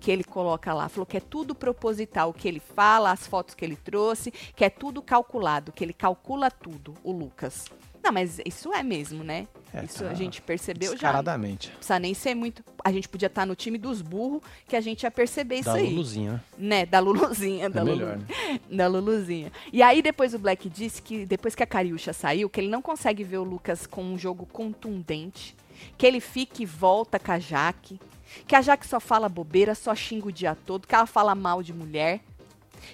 que 0.00 0.10
ele 0.10 0.24
coloca 0.24 0.74
lá. 0.74 0.88
Falou 0.88 1.06
que 1.06 1.18
é 1.18 1.20
tudo 1.20 1.54
proposital. 1.54 2.30
O 2.30 2.34
que 2.34 2.48
ele 2.48 2.58
fala, 2.58 3.12
as 3.12 3.28
fotos 3.28 3.54
que 3.54 3.64
ele 3.64 3.76
trouxe, 3.76 4.32
que 4.32 4.64
é 4.64 4.68
tudo 4.68 5.00
calculado, 5.00 5.70
que 5.70 5.84
ele 5.84 5.92
calcula 5.92 6.50
tudo, 6.50 6.94
o 7.04 7.12
Lucas. 7.12 7.66
Não, 8.02 8.10
mas 8.10 8.40
isso 8.44 8.74
é 8.74 8.82
mesmo, 8.82 9.22
né? 9.22 9.46
É, 9.72 9.84
isso 9.84 10.02
tá 10.02 10.10
a 10.10 10.14
gente 10.14 10.40
percebeu 10.40 10.88
já. 10.90 10.94
Descaradamente. 10.94 11.68
Não 11.68 11.76
precisa 11.76 11.98
nem 11.98 12.14
ser 12.14 12.34
muito. 12.34 12.64
A 12.84 12.90
gente 12.90 13.08
podia 13.08 13.26
estar 13.26 13.44
no 13.46 13.54
time 13.54 13.76
dos 13.76 14.00
burros 14.00 14.40
que 14.66 14.74
a 14.74 14.80
gente 14.80 15.02
ia 15.02 15.10
perceber 15.10 15.56
isso 15.56 15.64
Da 15.66 15.74
aí. 15.74 15.88
Luluzinha, 15.90 16.32
né? 16.32 16.40
Né? 16.78 16.86
Da 16.86 16.98
Luluzinha. 17.00 17.68
Da, 17.68 17.80
É 17.80 17.84
Lulu- 17.84 17.96
melhor, 17.96 18.18
né? 18.18 18.60
da 18.70 18.86
Luluzinha. 18.86 19.52
E 19.72 19.82
aí 19.82 20.00
depois 20.00 20.32
o 20.34 20.38
Black 20.38 20.68
disse 20.70 21.02
que 21.02 21.26
depois 21.26 21.54
que 21.54 21.62
a 21.62 21.66
Cariúcha 21.66 22.12
saiu, 22.12 22.48
que 22.48 22.60
ele 22.60 22.68
não 22.68 22.80
consegue 22.80 23.22
ver 23.24 23.38
o 23.38 23.44
Lucas 23.44 23.86
com 23.86 24.02
um 24.02 24.16
jogo 24.18 24.46
contundente, 24.46 25.54
que 25.96 26.06
ele 26.06 26.20
fica 26.20 26.62
e 26.62 26.66
volta 26.66 27.18
com 27.18 27.32
a 27.32 27.38
Jaque, 27.38 28.00
que 28.46 28.56
a 28.56 28.62
Jaque 28.62 28.86
só 28.86 28.98
fala 28.98 29.28
bobeira, 29.28 29.74
só 29.74 29.94
xinga 29.94 30.28
o 30.28 30.32
dia 30.32 30.54
todo, 30.54 30.86
que 30.86 30.94
ela 30.94 31.06
fala 31.06 31.34
mal 31.34 31.62
de 31.62 31.72
mulher, 31.72 32.20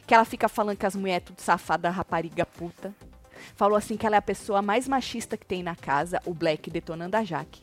que 0.06 0.14
ela 0.14 0.24
fica 0.24 0.48
falando 0.48 0.76
que 0.76 0.86
as 0.86 0.96
mulheres 0.96 1.22
é 1.22 1.26
tudo 1.26 1.40
safada, 1.40 1.88
rapariga 1.90 2.44
puta. 2.44 2.92
Falou 3.56 3.76
assim 3.76 3.96
que 3.96 4.06
ela 4.06 4.16
é 4.16 4.18
a 4.18 4.22
pessoa 4.22 4.60
mais 4.62 4.86
machista 4.88 5.36
que 5.36 5.46
tem 5.46 5.62
na 5.62 5.74
casa, 5.76 6.20
o 6.24 6.32
Black 6.34 6.70
detonando 6.70 7.16
a 7.16 7.24
Jaque. 7.24 7.60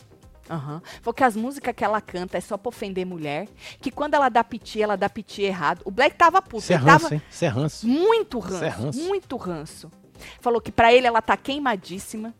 Aham. 0.49 0.81
Falou 1.01 1.13
que 1.13 1.23
as 1.23 1.35
músicas 1.35 1.73
que 1.73 1.83
ela 1.83 2.01
canta 2.01 2.37
é 2.37 2.41
só 2.41 2.57
pra 2.57 2.69
ofender 2.69 3.05
mulher. 3.05 3.47
Que 3.79 3.89
quando 3.89 4.15
ela 4.15 4.27
dá 4.27 4.43
piti, 4.43 4.81
ela 4.81 4.97
dá 4.97 5.07
piti 5.09 5.43
errado. 5.43 5.81
O 5.85 5.91
Black 5.91 6.15
tava 6.17 6.41
puto. 6.41 6.57
Isso 6.63 6.73
é 6.73 6.75
ele 6.75 6.85
tava 6.85 7.03
ranço, 7.03 7.13
hein? 7.13 7.21
Isso 7.29 7.45
é 7.45 7.47
ranço. 7.47 7.87
muito 7.87 8.39
Isso 8.39 8.47
ranço, 8.49 8.63
é 8.65 8.67
ranço. 8.69 8.99
muito 8.99 9.37
ranço. 9.37 9.91
Falou 10.41 10.59
que 10.59 10.71
pra 10.71 10.91
ele 10.93 11.07
ela 11.07 11.21
tá 11.21 11.37
queimadíssima. 11.37 12.33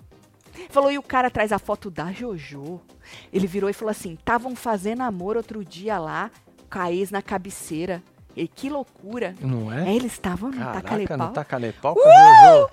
Falou, 0.70 0.92
e 0.92 0.98
o 0.98 1.04
cara 1.04 1.30
traz 1.32 1.54
a 1.54 1.58
foto 1.60 1.90
da 1.90 2.12
Jojo. 2.12 2.82
Ele 3.32 3.48
virou 3.48 3.70
e 3.70 3.74
falou 3.74 3.92
assim: 3.92 4.14
estavam 4.14 4.56
fazendo 4.56 5.02
amor 5.02 5.38
outro 5.38 5.64
dia 5.64 5.98
lá, 5.98 6.30
com 6.70 6.80
a 6.80 6.92
ex 6.92 7.12
na 7.12 7.22
cabeceira. 7.22 8.04
E 8.36 8.48
que 8.48 8.70
loucura. 8.70 9.36
Não 9.42 9.72
É, 9.72 9.90
é? 9.90 9.96
eles 9.96 10.14
estavam 10.14 10.52
no 10.52 10.58
Caraca, 10.58 10.82
tacalepau. 10.82 11.18
no 11.18 11.34
tacalepau 11.34 11.96
com 11.96 12.10
a 12.10 12.44
Jojo 12.46 12.70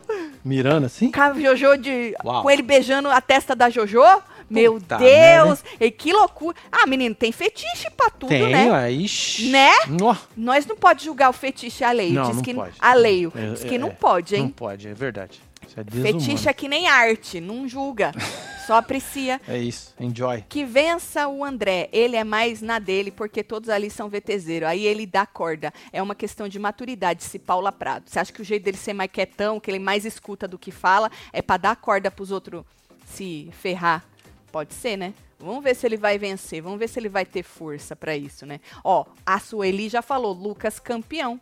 mirando 0.48 0.86
assim? 0.86 1.12
Com 1.12 1.20
a 1.20 1.32
Jojo 1.34 1.76
de. 1.76 2.14
Uau. 2.24 2.42
Com 2.42 2.50
ele 2.50 2.62
beijando 2.62 3.08
a 3.10 3.20
testa 3.20 3.54
da 3.54 3.68
Jojo. 3.70 4.02
Meu 4.50 4.74
Puta 4.74 4.96
Deus! 4.96 5.62
E 5.78 5.90
que 5.90 6.10
loucura. 6.10 6.56
Ah, 6.72 6.86
menino, 6.86 7.14
tem 7.14 7.30
fetiche 7.30 7.90
pra 7.94 8.08
tudo, 8.08 8.30
Tem, 8.30 8.50
né? 8.50 8.70
ué. 8.72 8.90
Ixi. 8.92 9.50
Né? 9.50 9.70
Nó. 9.88 10.16
Nós 10.34 10.64
não 10.64 10.74
pode 10.74 11.04
julgar 11.04 11.28
o 11.28 11.34
fetiche 11.34 11.84
alheio. 11.84 12.14
Não, 12.14 12.22
Diz 12.28 12.36
não 12.36 12.42
que 12.42 12.54
pode. 12.54 12.72
alheio. 12.80 13.30
É, 13.36 13.50
Diz 13.50 13.62
que 13.64 13.74
é, 13.74 13.78
não 13.78 13.90
pode, 13.90 14.36
hein? 14.36 14.42
Não 14.44 14.50
pode, 14.50 14.88
é 14.88 14.94
verdade. 14.94 15.38
Isso 15.66 15.80
é 15.80 15.84
desumano. 15.84 16.20
Fetiche 16.20 16.48
é 16.48 16.52
que 16.52 16.68
nem 16.68 16.86
arte, 16.88 17.40
não 17.40 17.68
julga, 17.68 18.12
só 18.66 18.76
aprecia. 18.76 19.40
É 19.48 19.58
isso, 19.58 19.94
enjoy. 19.98 20.44
Que 20.48 20.64
vença 20.64 21.28
o 21.28 21.44
André, 21.44 21.88
ele 21.92 22.16
é 22.16 22.24
mais 22.24 22.60
na 22.60 22.78
dele, 22.78 23.10
porque 23.10 23.42
todos 23.42 23.68
ali 23.68 23.90
são 23.90 24.08
VTZero. 24.08 24.66
Aí 24.66 24.84
ele 24.84 25.06
dá 25.06 25.26
corda. 25.26 25.72
É 25.92 26.02
uma 26.02 26.14
questão 26.14 26.48
de 26.48 26.58
maturidade, 26.58 27.24
se 27.24 27.38
Paula 27.38 27.72
Prado. 27.72 28.08
Você 28.08 28.18
acha 28.18 28.32
que 28.32 28.42
o 28.42 28.44
jeito 28.44 28.64
dele 28.64 28.76
ser 28.76 28.92
mais 28.92 29.10
quietão, 29.10 29.60
que 29.60 29.70
ele 29.70 29.78
mais 29.78 30.04
escuta 30.04 30.46
do 30.46 30.58
que 30.58 30.70
fala, 30.70 31.10
é 31.32 31.42
pra 31.42 31.56
dar 31.56 31.76
corda 31.76 32.10
pros 32.10 32.30
outros 32.30 32.64
se 33.06 33.50
ferrar? 33.52 34.04
Pode 34.52 34.74
ser, 34.74 34.96
né? 34.96 35.14
Vamos 35.38 35.62
ver 35.62 35.76
se 35.76 35.86
ele 35.86 35.96
vai 35.96 36.18
vencer, 36.18 36.60
vamos 36.60 36.78
ver 36.78 36.88
se 36.88 36.98
ele 36.98 37.08
vai 37.08 37.24
ter 37.24 37.44
força 37.44 37.94
pra 37.94 38.16
isso, 38.16 38.44
né? 38.44 38.58
Ó, 38.82 39.04
a 39.24 39.38
Sueli 39.38 39.88
já 39.88 40.02
falou, 40.02 40.32
Lucas 40.32 40.80
campeão. 40.80 41.40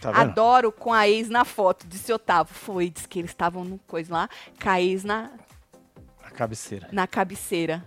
Tá? 0.00 0.10
Adoro 0.10 0.72
com 0.72 0.92
a 0.92 1.08
ex 1.08 1.28
na 1.28 1.44
foto, 1.44 1.86
disse 1.86 2.12
Otávio. 2.12 2.54
Foi, 2.54 2.90
disse 2.90 3.08
que 3.08 3.18
eles 3.18 3.30
estavam 3.30 3.64
no 3.64 3.78
coisa 3.86 4.12
lá, 4.12 4.28
com 4.62 4.68
a 4.68 4.80
ex 4.80 5.04
na, 5.04 5.30
A 6.24 6.30
cabeceira. 6.30 6.88
na 6.92 7.06
cabeceira. 7.06 7.84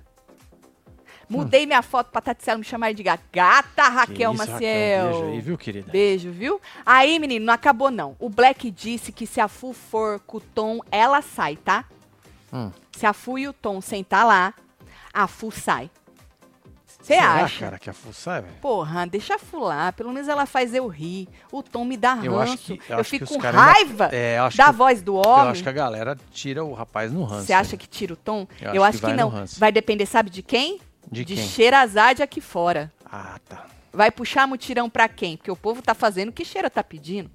Mudei 1.30 1.66
minha 1.66 1.82
foto 1.82 2.12
pra 2.12 2.22
Tatsela 2.22 2.58
me 2.60 2.64
chamar 2.64 2.94
de 2.94 3.02
gata. 3.02 3.24
Gata, 3.32 3.84
Raquel 3.90 4.32
Que 4.32 4.42
isso, 4.42 4.52
Maciel. 4.52 5.10
Beijo 5.12 5.26
aí, 5.26 5.42
viu, 5.42 5.58
querida? 5.58 5.92
Beijo, 5.92 6.32
viu? 6.32 6.62
Aí, 6.86 7.18
menino, 7.18 7.46
não 7.46 7.54
acabou 7.54 7.90
não. 7.90 8.16
O 8.20 8.30
Black 8.30 8.70
disse 8.70 9.12
que 9.12 9.26
se 9.26 9.42
a 9.42 9.48
Fu 9.48 9.74
for 9.74 10.20
com 10.28 10.38
o 10.38 10.42
Tom, 10.42 10.80
ela 10.92 11.22
sai, 11.22 11.56
tá? 11.56 11.86
Hum. 12.52 12.72
Se 12.92 13.06
a 13.06 13.14
Fu 13.14 13.40
e 13.40 13.48
o 13.48 13.54
Tom 13.54 13.82
sentar 13.82 14.26
lá, 14.28 14.54
a 15.12 15.28
Fu 15.28 15.50
sai. 15.50 15.90
Você 17.04 17.14
acha? 17.16 17.60
cara, 17.60 17.78
que 17.80 17.90
a 17.90 17.94
fuçar, 17.94 18.42
velho? 18.42 18.54
Porra, 18.62 19.06
deixa 19.06 19.36
a 19.36 19.40
Fu 19.40 19.60
lá. 19.60 19.92
Pelo 19.92 20.12
menos 20.14 20.30
ela 20.30 20.46
faz 20.46 20.74
eu 20.74 20.88
rir. 20.88 21.28
O 21.52 21.62
Tom 21.62 21.84
me 21.84 21.98
dá 21.98 22.14
ranço. 22.14 22.26
Eu 22.26 22.40
acho 22.40 22.58
que- 22.58 22.82
eu 22.90 22.98
acho 23.00 23.10
que 23.12 23.20
fico 23.20 23.34
com 23.34 23.40
raiva 23.40 24.10
É, 24.14 24.38
eu 24.40 24.44
acho 24.46 24.56
da 24.58 24.66
que- 24.68 24.72
voz 24.72 25.02
do 25.02 25.16
Eu 25.18 25.22
homem. 25.30 25.50
acho 25.52 25.64
que 25.64 25.70
a 25.70 25.74
galera 25.74 26.18
tira 26.32 26.64
o 26.64 26.74
rapaz 26.74 27.12
no 27.12 27.26
ranço. 27.26 27.46
Você 27.48 27.52
acha 27.54 27.76
que 27.76 27.88
tira 27.88 28.14
o 28.14 28.16
tom? 28.16 28.48
Eu 28.62 28.74
Eu, 28.74 28.84
acho 28.84 28.98
acho, 28.98 29.06
que 29.06 29.12
que, 29.12 29.18
não. 29.18 29.32
Vai 29.58 29.72
depender, 29.72 30.06
sabe 30.06 30.30
de 30.30 30.42
quem? 30.42 30.80
De 31.12 31.26
de 31.26 31.36
quem? 31.36 31.46
Xerazade 31.46 32.24
aqui 32.24 32.40
fora. 32.40 32.90
Ah, 33.06 33.38
tá. 33.50 33.66
Vai 33.92 34.10
puxar 34.10 34.48
mutirão 34.48 34.90
pra 34.90 35.08
quem? 35.10 35.36
Porque 35.36 35.52
o 35.52 35.56
povo 35.58 35.82
tá 35.82 35.94
fazendo 35.94 36.30
o 36.30 36.32
que 36.32 36.46
Cheira 36.46 36.70
tá 36.70 36.82
pedindo. 36.84 37.30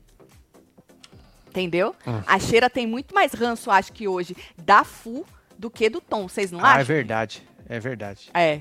Entendeu? 1.49 1.95
Hum. 2.07 2.21
A 2.27 2.39
Cheira 2.39 2.69
tem 2.71 2.87
muito 2.87 3.15
mais 3.15 3.33
ranço, 3.33 3.71
acho 3.71 3.93
que 3.93 4.07
hoje, 4.07 4.37
da 4.57 4.85
Fu 4.85 5.25
do 5.59 5.71
que 5.71 5.89
do 5.89 6.01
Tom. 6.01 6.29
Vocês 6.29 6.51
não 6.53 6.61
Ah, 6.65 6.69
é 6.71 6.73
acham? 6.75 6.85
verdade. 6.87 7.43
É 7.69 7.79
verdade. 7.81 8.31
É. 8.35 8.61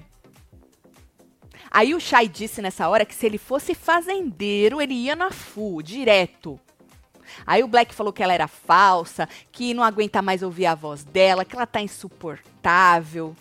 Aí 1.69 1.93
o 1.93 1.99
Shai 1.99 2.27
disse 2.27 2.61
nessa 2.61 2.87
hora 2.87 3.05
que 3.05 3.15
se 3.15 3.25
ele 3.25 3.37
fosse 3.37 3.73
fazendeiro, 3.73 4.81
ele 4.81 4.93
ia 4.93 5.15
na 5.15 5.31
Fu, 5.31 5.81
direto. 5.81 6.59
Aí 7.45 7.63
o 7.63 7.67
Black 7.67 7.93
falou 7.93 8.13
que 8.13 8.23
ela 8.23 8.33
era 8.33 8.47
falsa, 8.47 9.27
que 9.51 9.73
não 9.73 9.83
aguenta 9.83 10.21
mais 10.21 10.41
ouvir 10.41 10.65
a 10.65 10.75
voz 10.75 11.03
dela, 11.03 11.45
que 11.45 11.55
ela 11.55 11.67
tá 11.67 11.81
insuportável. 11.81 13.35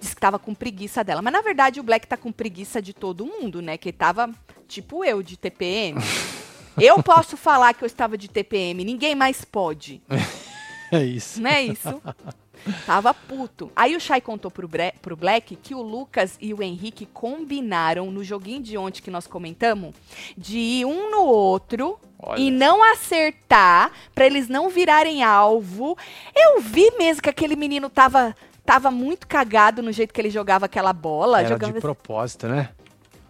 Disse 0.00 0.14
que 0.14 0.20
tava 0.20 0.38
com 0.38 0.54
preguiça 0.54 1.02
dela. 1.02 1.22
Mas 1.22 1.32
na 1.32 1.40
verdade 1.40 1.80
o 1.80 1.82
Black 1.82 2.06
tá 2.06 2.16
com 2.16 2.32
preguiça 2.32 2.80
de 2.80 2.92
todo 2.92 3.26
mundo, 3.26 3.60
né? 3.60 3.76
Que 3.76 3.92
tava 3.92 4.30
tipo 4.66 5.04
eu, 5.04 5.22
de 5.22 5.36
TPM. 5.36 6.00
eu 6.80 7.02
posso 7.02 7.36
falar 7.36 7.74
que 7.74 7.82
eu 7.82 7.86
estava 7.86 8.16
de 8.16 8.28
TPM, 8.28 8.84
ninguém 8.84 9.14
mais 9.14 9.44
pode. 9.44 10.02
É 10.90 11.04
isso. 11.04 11.38
Não 11.42 11.50
é 11.50 11.62
isso? 11.62 12.02
Tava 12.86 13.12
puto. 13.14 13.70
Aí 13.74 13.96
o 13.96 14.00
Shai 14.00 14.20
contou 14.20 14.50
pro, 14.50 14.66
Bre- 14.68 14.94
pro 15.00 15.16
Black 15.16 15.56
que 15.56 15.74
o 15.74 15.82
Lucas 15.82 16.36
e 16.40 16.52
o 16.52 16.62
Henrique 16.62 17.06
combinaram 17.06 18.10
no 18.10 18.22
joguinho 18.24 18.62
de 18.62 18.76
ontem 18.76 19.00
que 19.02 19.10
nós 19.10 19.26
comentamos 19.26 19.94
de 20.36 20.58
ir 20.58 20.84
um 20.84 21.10
no 21.10 21.22
outro 21.22 21.98
Olha. 22.18 22.40
e 22.40 22.50
não 22.50 22.82
acertar 22.92 23.90
pra 24.14 24.26
eles 24.26 24.48
não 24.48 24.68
virarem 24.68 25.22
alvo. 25.22 25.96
Eu 26.34 26.60
vi 26.60 26.90
mesmo 26.98 27.22
que 27.22 27.30
aquele 27.30 27.56
menino 27.56 27.88
tava, 27.88 28.34
tava 28.64 28.90
muito 28.90 29.26
cagado 29.26 29.82
no 29.82 29.92
jeito 29.92 30.12
que 30.12 30.20
ele 30.20 30.30
jogava 30.30 30.66
aquela 30.66 30.92
bola. 30.92 31.40
Era 31.40 31.48
jogava 31.48 31.72
de 31.74 31.80
propósito, 31.80 32.46
né? 32.48 32.70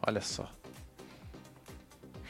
Olha 0.07 0.21
só. 0.21 0.49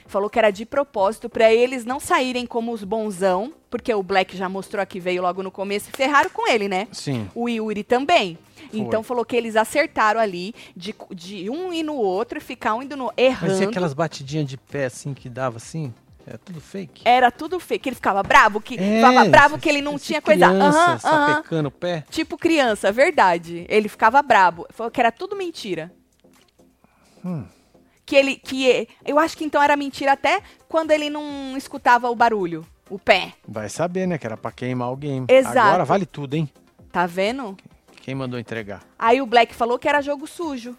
Falou 0.09 0.29
que 0.31 0.39
era 0.39 0.51
de 0.51 0.65
propósito 0.67 1.29
pra 1.29 1.53
eles 1.53 1.85
não 1.85 2.01
saírem 2.01 2.47
como 2.47 2.73
os 2.73 2.83
bonzão, 2.83 3.53
porque 3.71 3.93
o 3.95 4.03
Black 4.03 4.37
já 4.37 4.49
mostrou 4.49 4.83
aqui, 4.83 4.99
veio 4.99 5.21
logo 5.23 5.43
no 5.43 5.51
começo 5.51 5.91
e 5.93 5.97
ferraram 5.97 6.31
com 6.31 6.49
ele, 6.51 6.67
né? 6.67 6.89
Sim. 6.91 7.31
O 7.35 7.49
Yuri 7.49 7.85
também. 7.85 8.39
Foi. 8.71 8.81
Então 8.81 9.03
falou 9.03 9.25
que 9.25 9.37
eles 9.37 9.55
acertaram 9.55 10.19
ali 10.19 10.55
de, 10.75 10.95
de 11.13 11.49
um 11.51 11.73
ir 11.73 11.83
no 11.83 11.95
outro 11.95 12.39
e 12.39 12.41
ficar 12.41 12.75
um 12.75 12.83
indo 12.83 12.97
no 12.97 13.05
Mas 13.07 13.15
e 13.19 13.23
errando. 13.23 13.69
aquelas 13.69 13.93
batidinhas 13.95 14.47
de 14.47 14.57
pé 14.57 14.87
assim 14.87 15.13
que 15.15 15.29
dava 15.29 15.59
assim? 15.59 15.93
É 16.27 16.37
tudo 16.37 16.61
fake? 16.61 17.03
Era 17.07 17.31
tudo 17.31 17.59
fake. 17.61 17.89
Ele 17.89 17.97
ficava 17.97 18.23
bravo, 18.23 18.61
que 18.61 18.75
É, 18.79 18.97
ficava 18.97 19.25
bravo 19.27 19.55
esse- 19.55 19.63
que 19.63 19.69
ele 19.69 19.81
não 19.83 19.99
tinha 19.99 20.21
coisa. 20.21 20.47
Criança, 20.49 20.79
aham. 21.07 21.35
sapecando 21.35 21.69
o 21.69 21.71
pé. 21.73 22.05
Tipo 22.11 22.37
criança, 22.37 22.91
verdade. 22.93 23.65
Ele 23.69 23.89
ficava 23.89 24.21
brabo. 24.23 24.67
Falou 24.71 24.91
que 24.91 25.01
era 25.01 25.11
tudo 25.13 25.37
mentira. 25.37 25.91
Hum. 27.25 27.45
Que 28.09 28.17
ele. 28.17 28.37
que 28.37 28.89
Eu 29.05 29.19
acho 29.19 29.37
que 29.37 29.45
então 29.45 29.63
era 29.63 29.77
mentira 29.77 30.13
até 30.13 30.41
quando 30.67 30.91
ele 30.93 31.11
não 31.11 31.55
escutava 31.59 32.09
o 32.11 32.17
barulho, 32.17 32.67
o 32.89 32.99
pé. 32.99 33.35
Vai 33.47 33.69
saber, 33.69 34.07
né? 34.09 34.17
Que 34.17 34.27
era 34.27 34.37
pra 34.37 34.51
queimar 34.51 34.91
o 34.91 34.97
game. 34.97 35.27
Exato. 35.29 35.59
Agora 35.59 35.85
vale 35.85 36.07
tudo, 36.07 36.35
hein? 36.35 36.51
Tá 36.91 37.05
vendo? 37.05 37.55
Quem 38.01 38.15
mandou 38.15 38.41
entregar? 38.41 38.83
Aí 38.99 39.21
o 39.21 39.27
Black 39.27 39.55
falou 39.55 39.79
que 39.79 39.87
era 39.87 40.01
jogo 40.01 40.27
sujo. 40.27 40.75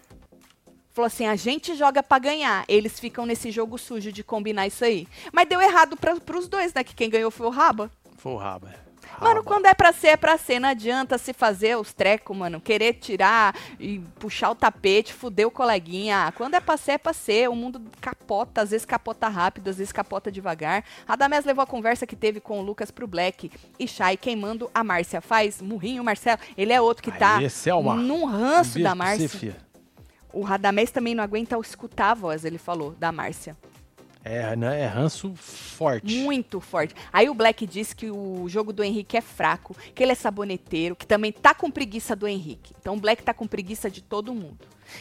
Falou 0.92 1.06
assim: 1.06 1.28
a 1.28 1.36
gente 1.36 1.76
joga 1.76 2.02
pra 2.02 2.18
ganhar. 2.18 2.64
Eles 2.66 2.98
ficam 2.98 3.24
nesse 3.24 3.52
jogo 3.52 3.78
sujo 3.78 4.10
de 4.10 4.24
combinar 4.24 4.66
isso 4.66 4.84
aí. 4.84 5.06
Mas 5.32 5.48
deu 5.48 5.60
errado 5.60 5.96
pra, 5.96 6.16
pros 6.16 6.48
dois, 6.48 6.74
né? 6.74 6.82
Que 6.82 6.96
quem 6.96 7.08
ganhou 7.08 7.30
foi 7.30 7.46
o 7.46 7.50
Raba. 7.50 7.92
Foi 8.16 8.32
o 8.32 8.36
Raba. 8.36 8.74
Mano, 9.18 9.42
quando 9.42 9.66
é 9.66 9.74
pra 9.74 9.92
ser, 9.92 10.08
é 10.08 10.16
pra 10.16 10.36
ser. 10.36 10.58
Não 10.60 10.68
adianta 10.68 11.16
se 11.18 11.32
fazer 11.32 11.76
os 11.76 11.92
trecos, 11.92 12.36
mano. 12.36 12.60
Querer 12.60 12.94
tirar 12.94 13.54
e 13.78 13.98
puxar 14.18 14.50
o 14.50 14.54
tapete, 14.54 15.12
fuder 15.12 15.46
o 15.46 15.50
coleguinha. 15.50 16.26
Ah, 16.26 16.32
Quando 16.32 16.54
é 16.54 16.60
pra 16.60 16.76
ser, 16.76 16.92
é 16.92 16.98
pra 16.98 17.12
ser. 17.12 17.48
O 17.48 17.54
mundo 17.56 17.80
capota, 18.00 18.62
às 18.62 18.70
vezes 18.70 18.84
capota 18.84 19.28
rápido, 19.28 19.68
às 19.68 19.78
vezes 19.78 19.92
capota 19.92 20.30
devagar. 20.30 20.84
Radamés 21.06 21.44
levou 21.44 21.62
a 21.62 21.66
conversa 21.66 22.06
que 22.06 22.16
teve 22.16 22.40
com 22.40 22.60
o 22.60 22.62
Lucas 22.62 22.90
pro 22.90 23.06
Black. 23.06 23.50
E 23.78 23.88
Chay 23.88 24.16
queimando 24.16 24.70
a 24.74 24.84
Márcia. 24.84 25.20
Faz 25.20 25.60
murrinho, 25.60 26.04
Marcelo. 26.04 26.40
Ele 26.56 26.72
é 26.72 26.80
outro 26.80 27.02
que 27.02 27.10
tá 27.12 27.46
Selma. 27.48 27.94
num 27.94 28.22
Um 28.22 28.26
ranço 28.26 28.80
da 28.82 28.94
Márcia. 28.94 29.56
O 30.32 30.42
Radamés 30.42 30.90
também 30.90 31.14
não 31.14 31.24
aguenta 31.24 31.58
escutar 31.58 32.10
a 32.12 32.14
voz, 32.14 32.44
ele 32.44 32.58
falou, 32.58 32.92
da 32.92 33.10
Márcia. 33.10 33.56
É, 34.22 34.54
né? 34.54 34.82
É 34.82 34.86
ranço 34.86 35.34
forte. 35.34 36.18
Muito 36.18 36.60
forte. 36.60 36.94
Aí 37.12 37.28
o 37.28 37.34
Black 37.34 37.66
disse 37.66 37.96
que 37.96 38.10
o 38.10 38.48
jogo 38.48 38.72
do 38.72 38.84
Henrique 38.84 39.16
é 39.16 39.20
fraco, 39.20 39.74
que 39.94 40.02
ele 40.02 40.12
é 40.12 40.14
saboneteiro, 40.14 40.94
que 40.94 41.06
também 41.06 41.32
tá 41.32 41.54
com 41.54 41.70
preguiça 41.70 42.14
do 42.14 42.28
Henrique. 42.28 42.74
Então 42.78 42.94
o 42.94 43.00
Black 43.00 43.22
tá 43.22 43.32
com 43.32 43.46
preguiça 43.46 43.90
de 43.90 44.02
todo 44.02 44.34
mundo. 44.34 44.58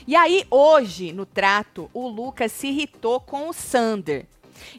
E 0.07 0.15
aí, 0.15 0.45
hoje, 0.49 1.11
no 1.11 1.25
trato, 1.25 1.89
o 1.93 2.07
Lucas 2.07 2.51
se 2.51 2.67
irritou 2.67 3.19
com 3.19 3.49
o 3.49 3.53
Sander. 3.53 4.25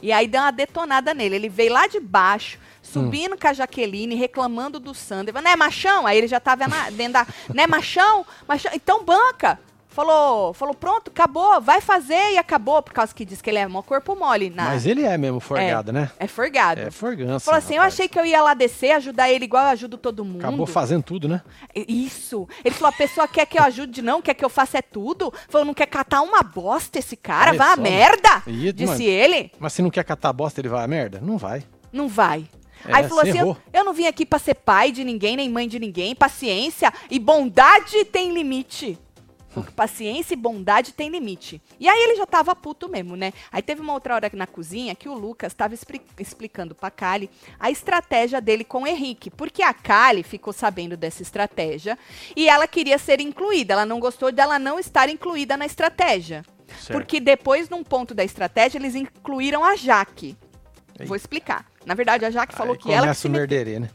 E 0.03 0.13
aí 0.13 0.27
deu 0.27 0.41
uma 0.41 0.51
detonada 0.51 1.13
nele. 1.15 1.37
Ele 1.37 1.49
veio 1.49 1.73
lá 1.73 1.87
de 1.87 1.99
baixo, 2.01 2.59
subindo 2.83 3.37
com 3.37 3.47
a 3.49 3.53
Jaqueline, 3.53 4.15
reclamando 4.15 4.79
do 4.79 4.95
Sander. 4.95 5.33
Falou, 5.33 5.49
Né, 5.49 5.57
machão? 5.57 6.07
Aí 6.07 6.19
ele 6.19 6.29
já 6.29 6.39
tava 6.41 6.69
na, 6.69 6.91
dentro 6.91 7.15
da. 7.15 7.27
Né, 7.53 7.67
machão? 7.67 8.27
Machão? 8.47 8.73
Então 8.75 9.05
banca. 9.05 9.59
Falou, 9.91 10.55
falou, 10.55 10.73
pronto, 10.73 11.11
acabou, 11.11 11.61
vai 11.61 11.81
fazer 11.81 12.33
e 12.33 12.39
acabou, 12.39 12.81
por 12.81 12.93
causa 12.93 13.13
que 13.13 13.25
diz 13.25 13.43
que 13.43 13.51
ele 13.51 13.59
é 13.59 13.67
mó 13.67 13.83
corpo 13.83 14.15
mole. 14.15 14.49
Na, 14.49 14.67
Mas 14.67 14.87
ele 14.87 15.03
é 15.03 15.19
mesmo 15.19 15.41
forgado, 15.41 15.93
né? 15.93 16.11
é 16.17 16.29
forgado. 16.29 16.81
É 16.81 16.91
forgança. 16.93 17.45
Falou 17.45 17.59
assim, 17.59 17.75
eu 17.75 17.81
rapaz. 17.81 17.95
achei 17.95 18.09
que 18.09 18.17
eu 18.19 18.25
ia 18.25 18.41
lá 18.41 18.55
descer, 18.55 18.93
ajudar 18.93 19.29
ele 19.31 19.45
igual 19.47 19.65
eu 19.65 19.71
ajudo 19.71 19.99
todo 19.99 20.25
mundo. 20.25 20.39
Acabou 20.39 20.65
fazendo 20.65 21.03
tudo, 21.03 21.29
né? 21.29 21.43
Isso. 21.75 22.49
Ele 22.65 22.75
falou, 22.75 22.91
a 22.95 22.97
pessoa 22.97 23.27
quer 23.27 23.47
que 23.47 23.59
eu 23.59 23.63
ajude, 23.65 24.01
não, 24.01 24.23
quer 24.23 24.35
que 24.35 24.45
eu 24.45 24.49
faça 24.49 24.79
é 24.79 24.83
tudo. 24.83 25.33
Falou, 25.49 25.67
não 25.67 25.75
quer 25.75 25.87
catar 25.87 26.23
uma 26.23 26.43
bosta 26.43 26.99
esse 27.01 27.17
cara, 27.17 27.53
vá 27.53 27.73
a 27.73 27.77
merda. 27.77 28.43
Ih, 28.47 28.73
Disse 28.73 28.93
mano. 28.93 29.03
ele, 29.03 29.53
Mas 29.59 29.73
se 29.73 29.83
não 29.83 29.91
quer 29.91 30.05
catar 30.05 30.33
bosta, 30.33 30.61
ele 30.61 30.69
vai 30.69 30.85
a 30.85 30.89
merda? 30.89 31.21
Não 31.21 31.37
vai. 31.37 31.65
não 31.93 32.07
vai. 32.09 32.47
É, 32.87 32.95
Aí 32.95 33.09
falou 33.09 33.23
assim, 33.23 33.39
eu, 33.39 33.57
eu 33.75 33.85
não 33.85 33.93
vim 33.93 34.07
aqui 34.07 34.25
pra 34.25 34.39
ser 34.39 34.55
pai 34.55 34.91
de 34.91 35.05
ninguém, 35.05 35.37
nem 35.37 35.51
mãe 35.51 35.69
de 35.69 35.79
ninguém. 35.79 36.15
Paciência 36.15 36.91
e 37.11 37.19
bondade 37.19 38.05
tem 38.07 38.33
limite. 38.33 38.99
Falou 39.51 39.67
que 39.67 39.73
Paciência 39.73 40.33
e 40.33 40.37
bondade 40.37 40.93
tem 40.93 41.09
limite. 41.09 41.61
E 41.79 41.89
aí 41.89 42.03
ele 42.05 42.17
já 42.17 42.25
tava 42.25 42.55
puto 42.55 42.89
mesmo, 42.89 43.17
né? 43.17 43.33
Aí 43.51 43.61
teve 43.61 43.81
uma 43.81 43.93
outra 43.93 44.15
hora 44.15 44.29
aqui 44.29 44.37
na 44.37 44.47
cozinha 44.47 44.95
que 44.95 45.09
o 45.09 45.15
Lucas 45.15 45.53
tava 45.53 45.75
expli- 45.75 46.01
explicando 46.19 46.73
pra 46.73 46.89
Kali 46.89 47.29
a 47.59 47.69
estratégia 47.69 48.41
dele 48.41 48.63
com 48.63 48.83
o 48.83 48.87
Henrique. 48.87 49.29
Porque 49.29 49.61
a 49.63 49.75
Kali 49.75 50.23
ficou 50.23 50.53
sabendo 50.53 50.97
dessa 50.97 51.21
estratégia 51.21 51.99
e 52.37 52.49
ela 52.49 52.69
queria 52.69 52.97
ser 52.97 53.21
incluída. 53.21 53.75
Ela 53.75 53.85
não 53.85 53.99
gostou 53.99 54.31
dela 54.31 54.57
não 54.57 54.79
estar 54.79 55.09
incluída 55.09 55.57
na 55.57 55.67
estratégia. 55.67 56.45
Certo. 56.69 56.93
Porque 56.93 57.19
depois, 57.19 57.69
num 57.69 57.83
ponto 57.83 58.15
da 58.15 58.23
estratégia, 58.23 58.79
eles 58.79 58.95
incluíram 58.95 59.65
a 59.65 59.75
Jaque. 59.75 60.37
Vou 61.07 61.17
explicar. 61.17 61.67
Na 61.85 61.95
verdade, 61.95 62.25
a 62.25 62.31
Jaque 62.31 62.55
falou 62.55 62.75
Aí 62.75 62.79
que 62.79 62.93
ela 62.93 63.09
que 63.09 63.15
se 63.15 63.29
merderê, 63.29 63.81
né? 63.81 63.91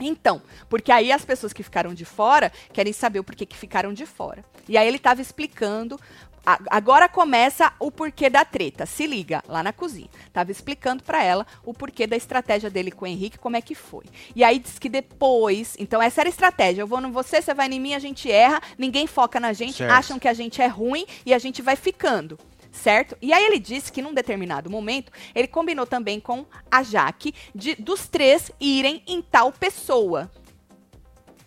Então, 0.00 0.40
porque 0.68 0.90
aí 0.92 1.10
as 1.12 1.24
pessoas 1.24 1.52
que 1.52 1.62
ficaram 1.62 1.94
de 1.94 2.04
fora 2.04 2.52
querem 2.72 2.92
saber 2.92 3.18
o 3.20 3.24
porquê 3.24 3.44
que 3.46 3.56
ficaram 3.56 3.92
de 3.92 4.06
fora. 4.06 4.44
E 4.68 4.76
aí 4.76 4.86
ele 4.86 4.96
estava 4.98 5.20
explicando. 5.20 5.98
a- 6.46 6.58
Agora 6.70 7.08
começa 7.10 7.72
o 7.78 7.90
porquê 7.90 8.30
da 8.30 8.42
treta. 8.44 8.86
Se 8.86 9.06
liga, 9.06 9.42
lá 9.46 9.62
na 9.62 9.72
cozinha. 9.72 10.08
Tava 10.32 10.50
explicando 10.50 11.02
pra 11.02 11.22
ela 11.22 11.46
o 11.64 11.74
porquê 11.74 12.06
da 12.06 12.16
estratégia 12.16 12.70
dele 12.70 12.90
com 12.90 13.04
o 13.04 13.08
Henrique, 13.08 13.38
como 13.38 13.56
é 13.56 13.60
que 13.60 13.74
foi. 13.74 14.04
E 14.34 14.42
aí 14.42 14.58
diz 14.58 14.78
que 14.78 14.88
depois. 14.88 15.74
Então, 15.78 16.00
essa 16.00 16.22
era 16.22 16.28
a 16.28 16.30
estratégia. 16.30 16.80
Eu 16.82 16.86
vou 16.86 17.00
em 17.02 17.10
você, 17.10 17.42
você 17.42 17.52
vai 17.52 17.68
em 17.68 17.78
mim, 17.80 17.92
a 17.92 17.98
gente 17.98 18.30
erra, 18.30 18.62
ninguém 18.78 19.06
foca 19.06 19.38
na 19.38 19.52
gente, 19.52 19.78
Certo. 19.78 19.90
acham 19.90 20.18
que 20.18 20.28
a 20.28 20.32
gente 20.32 20.62
é 20.62 20.66
ruim 20.66 21.04
e 21.26 21.34
a 21.34 21.38
gente 21.38 21.60
vai 21.60 21.76
ficando. 21.76 22.38
Certo? 22.70 23.16
E 23.20 23.32
aí 23.32 23.44
ele 23.44 23.58
disse 23.58 23.90
que 23.90 24.02
num 24.02 24.14
determinado 24.14 24.70
momento, 24.70 25.10
ele 25.34 25.48
combinou 25.48 25.86
também 25.86 26.20
com 26.20 26.46
a 26.70 26.82
Jaque 26.82 27.34
de 27.54 27.74
dos 27.74 28.08
três 28.08 28.50
irem 28.60 29.02
em 29.06 29.22
tal 29.22 29.52
pessoa. 29.52 30.30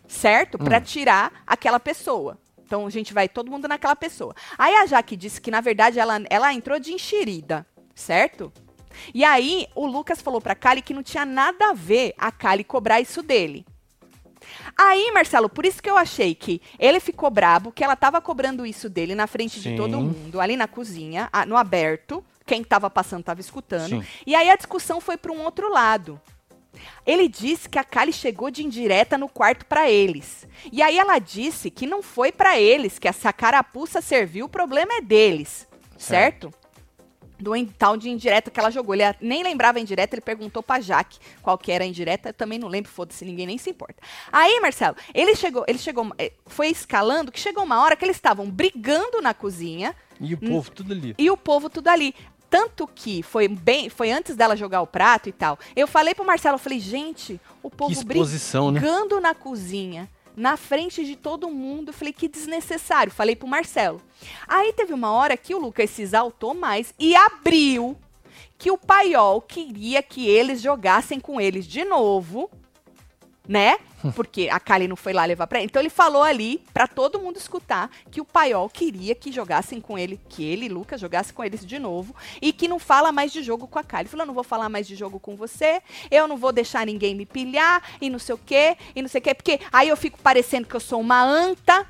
Certo? 0.07 0.57
Pra 0.57 0.81
tirar 0.81 1.43
aquela 1.47 1.79
pessoa. 1.79 2.37
Então 2.65 2.85
a 2.85 2.89
gente 2.89 3.13
vai 3.13 3.27
todo 3.27 3.51
mundo 3.51 3.67
naquela 3.67 3.95
pessoa. 3.95 4.33
Aí 4.57 4.75
a 4.75 4.85
Jaque 4.85 5.15
disse 5.15 5.39
que 5.39 5.51
na 5.51 5.61
verdade 5.61 5.99
ela, 5.99 6.21
ela 6.29 6.53
entrou 6.53 6.79
de 6.79 6.93
enxerida, 6.93 7.65
certo? 7.93 8.51
E 9.13 9.23
aí 9.23 9.67
o 9.75 9.85
Lucas 9.85 10.21
falou 10.21 10.41
pra 10.41 10.55
Kali 10.55 10.81
que 10.81 10.93
não 10.93 11.03
tinha 11.03 11.25
nada 11.25 11.69
a 11.69 11.73
ver 11.73 12.13
a 12.17 12.31
Kali 12.31 12.63
cobrar 12.63 13.01
isso 13.01 13.21
dele. 13.21 13.65
Aí, 14.77 15.11
Marcelo, 15.13 15.49
por 15.49 15.65
isso 15.65 15.81
que 15.81 15.89
eu 15.89 15.97
achei 15.97 16.33
que 16.35 16.61
ele 16.79 16.99
ficou 16.99 17.29
brabo, 17.29 17.71
que 17.71 17.83
ela 17.83 17.95
tava 17.95 18.21
cobrando 18.21 18.65
isso 18.65 18.89
dele 18.89 19.15
na 19.15 19.27
frente 19.27 19.59
de 19.59 19.69
Sim. 19.69 19.75
todo 19.75 19.99
mundo, 19.99 20.39
ali 20.39 20.55
na 20.55 20.67
cozinha, 20.67 21.29
no 21.47 21.57
aberto. 21.57 22.23
Quem 22.45 22.63
tava 22.63 22.89
passando 22.89 23.23
tava 23.23 23.39
escutando. 23.39 24.01
Sim. 24.01 24.03
E 24.25 24.35
aí 24.35 24.49
a 24.49 24.55
discussão 24.55 24.99
foi 24.99 25.15
para 25.15 25.31
um 25.31 25.41
outro 25.43 25.71
lado. 25.71 26.19
Ele 27.05 27.27
disse 27.27 27.69
que 27.69 27.77
a 27.77 27.83
Kali 27.83 28.11
chegou 28.13 28.49
de 28.49 28.63
indireta 28.63 29.17
no 29.17 29.29
quarto 29.29 29.65
para 29.65 29.89
eles. 29.89 30.47
E 30.71 30.81
aí 30.81 30.97
ela 30.97 31.19
disse 31.19 31.69
que 31.69 31.85
não 31.85 32.01
foi 32.01 32.31
para 32.31 32.59
eles, 32.59 32.97
que 32.97 33.07
essa 33.07 33.31
carapuça 33.31 34.01
serviu, 34.01 34.45
o 34.45 34.49
problema 34.49 34.93
é 34.95 35.01
deles. 35.01 35.67
Certo? 35.97 36.51
Do 37.41 37.51
tal 37.77 37.97
de 37.97 38.09
indireta 38.09 38.51
que 38.51 38.59
ela 38.59 38.69
jogou. 38.69 38.93
Ele 38.93 39.03
nem 39.19 39.43
lembrava 39.43 39.77
a 39.77 39.81
indireta, 39.81 40.15
ele 40.15 40.21
perguntou 40.21 40.61
pra 40.61 40.79
Jaque 40.79 41.19
qual 41.41 41.57
que 41.57 41.71
era 41.71 41.83
a 41.83 41.87
indireta. 41.87 42.29
Eu 42.29 42.33
também 42.33 42.59
não 42.59 42.67
lembro, 42.67 42.91
foda-se, 42.91 43.25
ninguém 43.25 43.45
nem 43.47 43.57
se 43.57 43.69
importa. 43.69 44.01
Aí, 44.31 44.59
Marcelo, 44.59 44.95
ele 45.13 45.35
chegou, 45.35 45.65
ele 45.67 45.77
chegou, 45.77 46.11
eh, 46.17 46.31
foi 46.45 46.67
escalando, 46.67 47.31
que 47.31 47.39
chegou 47.39 47.63
uma 47.63 47.81
hora 47.81 47.95
que 47.95 48.05
eles 48.05 48.15
estavam 48.15 48.49
brigando 48.49 49.21
na 49.21 49.33
cozinha 49.33 49.95
E 50.19 50.33
o 50.33 50.37
povo 50.37 50.71
tudo 50.71 50.93
ali. 50.93 51.15
e 51.17 51.29
o 51.31 51.37
povo 51.37 51.69
tudo 51.69 51.87
ali. 51.87 52.13
Tanto 52.49 52.85
que 52.85 53.23
foi 53.23 53.47
bem, 53.47 53.89
foi 53.89 54.11
antes 54.11 54.35
dela 54.35 54.57
jogar 54.57 54.81
o 54.81 54.87
prato 54.87 55.29
e 55.29 55.31
tal. 55.31 55.57
Eu 55.73 55.87
falei 55.87 56.13
pro 56.13 56.25
Marcelo, 56.25 56.55
eu 56.55 56.59
falei, 56.59 56.79
gente, 56.81 57.39
o 57.63 57.69
povo 57.69 57.93
né? 57.95 58.03
brigando 58.03 59.21
na 59.21 59.33
cozinha, 59.33 60.09
na 60.35 60.57
frente 60.57 61.05
de 61.05 61.15
todo 61.15 61.49
mundo. 61.49 61.93
Falei, 61.93 62.13
que 62.13 62.27
desnecessário. 62.27 63.11
Falei 63.11 63.35
pro 63.35 63.47
Marcelo. 63.47 64.01
Aí 64.47 64.73
teve 64.73 64.93
uma 64.93 65.11
hora 65.11 65.37
que 65.37 65.53
o 65.53 65.59
Lucas 65.59 65.89
se 65.89 66.01
exaltou 66.01 66.53
mais 66.53 66.93
e 66.99 67.15
abriu 67.15 67.97
que 68.57 68.69
o 68.69 68.77
Paiol 68.77 69.41
queria 69.41 70.03
que 70.03 70.27
eles 70.27 70.61
jogassem 70.61 71.19
com 71.19 71.41
eles 71.41 71.65
de 71.65 71.83
novo, 71.83 72.49
né? 73.51 73.77
Porque 74.15 74.47
a 74.49 74.61
Kali 74.61 74.87
não 74.87 74.95
foi 74.95 75.11
lá 75.11 75.25
levar 75.25 75.45
pra 75.45 75.59
ele. 75.59 75.65
Então 75.65 75.81
ele 75.81 75.89
falou 75.89 76.23
ali 76.23 76.63
pra 76.73 76.87
todo 76.87 77.19
mundo 77.19 77.35
escutar 77.35 77.91
que 78.09 78.21
o 78.21 78.25
Paiol 78.25 78.69
queria 78.69 79.13
que 79.13 79.29
jogassem 79.29 79.81
com 79.81 79.97
ele, 79.97 80.19
que 80.29 80.41
ele 80.41 80.67
e 80.67 80.69
Lucas 80.69 81.01
jogassem 81.01 81.35
com 81.35 81.43
eles 81.43 81.65
de 81.65 81.77
novo 81.77 82.15
e 82.41 82.53
que 82.53 82.69
não 82.69 82.79
fala 82.79 83.11
mais 83.11 83.33
de 83.33 83.43
jogo 83.43 83.67
com 83.67 83.77
a 83.77 83.83
Kali. 83.83 84.03
Ele 84.03 84.09
falou: 84.09 84.23
"Eu 84.23 84.27
não 84.27 84.33
vou 84.33 84.43
falar 84.43 84.69
mais 84.69 84.87
de 84.87 84.95
jogo 84.95 85.19
com 85.19 85.35
você, 85.35 85.81
eu 86.09 86.29
não 86.29 86.37
vou 86.37 86.53
deixar 86.53 86.85
ninguém 86.85 87.13
me 87.13 87.25
pilhar 87.25 87.83
e 87.99 88.09
não 88.09 88.17
sei 88.17 88.35
o 88.35 88.37
quê, 88.37 88.77
e 88.95 89.01
não 89.01 89.09
sei 89.09 89.19
o 89.19 89.21
quê, 89.21 89.33
porque 89.35 89.59
aí 89.71 89.89
eu 89.89 89.97
fico 89.97 90.17
parecendo 90.19 90.65
que 90.65 90.75
eu 90.75 90.79
sou 90.79 91.01
uma 91.01 91.21
anta". 91.21 91.85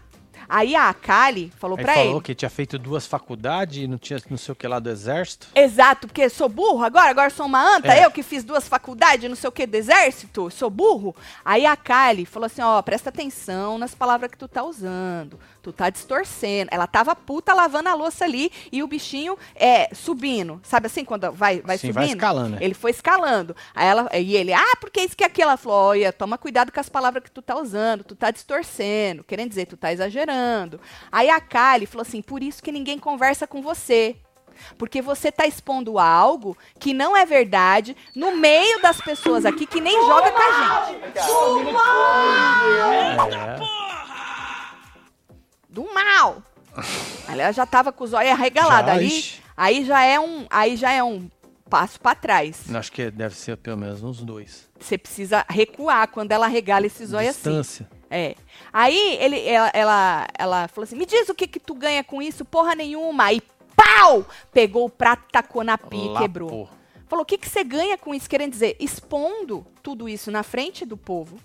Aí 0.54 0.76
a 0.76 0.93
Kali 0.93 1.49
falou 1.58 1.78
Aí 1.78 1.84
pra 1.86 1.93
falou 1.93 2.16
ele: 2.16 2.22
que 2.22 2.36
tinha 2.36 2.49
feito 2.49 2.78
duas 2.78 3.08
faculdades 3.08 3.78
e 3.84 3.88
não 3.88 3.97
tinha 3.97 4.22
não 4.30 4.38
sei 4.38 4.52
o 4.52 4.56
que 4.56 4.68
lá 4.68 4.80
do 4.80 4.89
exército. 4.89 5.47
Exato, 5.56 6.08
porque 6.08 6.28
sou 6.28 6.49
burro 6.49 6.84
agora, 6.84 7.10
agora 7.10 7.30
sou 7.30 7.45
uma 7.45 7.78
anta, 7.78 7.93
É. 7.93 8.06
eu 8.06 8.12
que 8.12 8.22
fiz 8.22 8.43
duas 8.43 8.68
faculdades, 8.68 9.30
não 9.30 9.36
sei 9.38 9.47
o 9.47 9.52
que, 9.52 9.66
do 9.66 9.76
exército, 9.76 10.52
sou 10.52 10.70
burro. 10.70 11.16
Aí 11.45 11.66
a 11.66 11.78
Kali 11.78 12.26
falou 12.26 12.47
assim, 12.47 12.62
ó, 12.62 12.82
presta 12.82 13.08
atenção 13.08 13.78
nas 13.78 13.95
palavras 13.95 14.30
que 14.30 14.38
tu 14.38 14.45
tá 14.45 14.62
usando, 14.62 15.39
tu 15.62 15.72
tá 15.72 15.89
distorcendo. 15.89 16.70
Ela 16.72 16.88
tava 16.88 17.16
puta 17.16 17.53
lavando 17.53 17.89
a 17.89 17.93
louça 17.93 18.26
ali 18.26 18.51
e 18.72 18.82
o 18.82 18.88
bichinho 18.88 19.38
é 19.55 19.93
subindo, 19.93 20.59
sabe 20.64 20.88
assim, 20.88 21.05
quando 21.05 21.32
vai, 21.32 21.62
vai 21.62 21.78
Sim, 21.78 21.88
subindo? 21.88 21.95
vai 21.95 22.07
escalando, 22.07 22.49
né? 22.49 22.57
Ele 22.62 22.74
foi 22.74 22.91
escalando. 22.91 23.55
Aí 23.76 23.88
ela, 23.88 24.09
e 24.18 24.36
ele, 24.36 24.53
ah, 24.53 24.76
porque 24.80 25.01
isso 25.01 25.16
que 25.16 25.24
aquilo? 25.24 25.49
Ela 25.49 25.57
falou, 25.57 25.89
olha, 25.89 26.14
toma 26.14 26.38
cuidado 26.38 26.72
com 26.72 26.80
as 26.80 26.89
palavras 26.89 27.24
que 27.24 27.32
tu 27.32 27.41
tá 27.41 27.57
usando, 27.57 28.03
tu 28.03 28.16
tá 28.16 28.30
distorcendo, 28.32 29.24
querendo 29.24 29.49
dizer, 29.49 29.66
tu 29.66 29.78
tá 29.78 29.91
exagerando. 29.91 30.80
Aí 31.12 31.30
a 31.30 31.39
Kali 31.39 31.86
falou 31.86 32.03
assim, 32.03 32.22
por 32.22 32.43
isso 32.43 32.62
que 32.62 32.72
ninguém 32.72 32.99
conversa 32.99 33.47
com 33.47 33.62
você. 33.62 34.16
Porque 34.78 35.01
você 35.01 35.32
tá 35.32 35.47
expondo 35.47 35.97
algo 35.97 36.55
que 36.80 36.93
não 36.93 37.18
é 37.18 37.26
verdade 37.26 37.95
no 38.16 38.36
meio 38.36 38.80
das 38.82 39.01
pessoas 39.01 39.45
aqui 39.45 39.66
que 39.66 39.82
nem 39.82 40.05
joga 40.05 40.32
com 40.32 40.39
a 40.39 40.51
gente. 40.51 41.01
É. 41.16 41.22
Do 45.72 45.92
mal. 45.94 46.44
Ela 47.28 47.52
já 47.52 47.66
tava 47.66 47.92
com 47.92 48.04
os 48.04 48.14
olhos 48.14 48.32
arregalados 48.32 48.92
ali. 48.92 49.08
Ixi. 49.08 49.42
Aí 49.56 49.86
já 49.86 50.04
é 50.04 50.20
um, 50.20 50.46
aí 50.50 50.76
já 50.76 50.92
é 50.92 51.04
um 51.04 51.30
passo 51.70 52.00
para 52.00 52.16
trás. 52.16 52.74
Acho 52.74 52.92
que 52.92 53.10
deve 53.10 53.36
ser 53.36 53.56
pelo 53.58 53.78
menos 53.78 54.04
uns 54.04 54.22
dois. 54.22 54.70
Você 54.80 54.98
precisa 54.98 55.46
recuar 55.50 56.08
quando 56.10 56.32
ela 56.34 56.48
regala 56.48 56.86
esse 56.86 57.06
zóio 57.06 57.30
assim. 57.30 57.50
Distância. 57.50 57.90
É. 58.10 58.36
Aí 58.74 59.18
ele, 59.22 59.40
ela, 59.48 59.72
ela, 59.74 60.28
ela 60.38 60.68
falou 60.68 60.84
assim: 60.84 60.98
me 60.98 61.06
diz 61.06 61.30
o 61.30 61.34
que 61.36 61.48
que 61.48 61.60
tu 61.60 61.74
ganha 61.74 62.04
com 62.04 62.22
isso, 62.22 62.44
porra 62.44 62.76
nenhuma. 62.76 63.26
Aí, 63.26 63.42
pau! 63.76 64.26
Pegou 64.52 64.86
o 64.86 64.90
prato, 64.90 65.24
tacou 65.32 65.64
na 65.64 65.78
pia 65.78 66.04
e 66.04 66.10
Lá, 66.10 66.20
quebrou. 66.20 66.50
pô. 66.50 66.68
Falou: 67.08 67.24
o 67.24 67.26
que, 67.26 67.38
que 67.38 67.48
você 67.48 67.64
ganha 67.64 67.98
com 67.98 68.14
isso? 68.14 68.30
Querendo 68.30 68.52
dizer, 68.52 68.76
expondo 68.80 69.66
tudo 69.82 70.10
isso 70.10 70.30
na 70.30 70.44
frente 70.44 70.86
do 70.86 70.98
povo. 70.98 71.38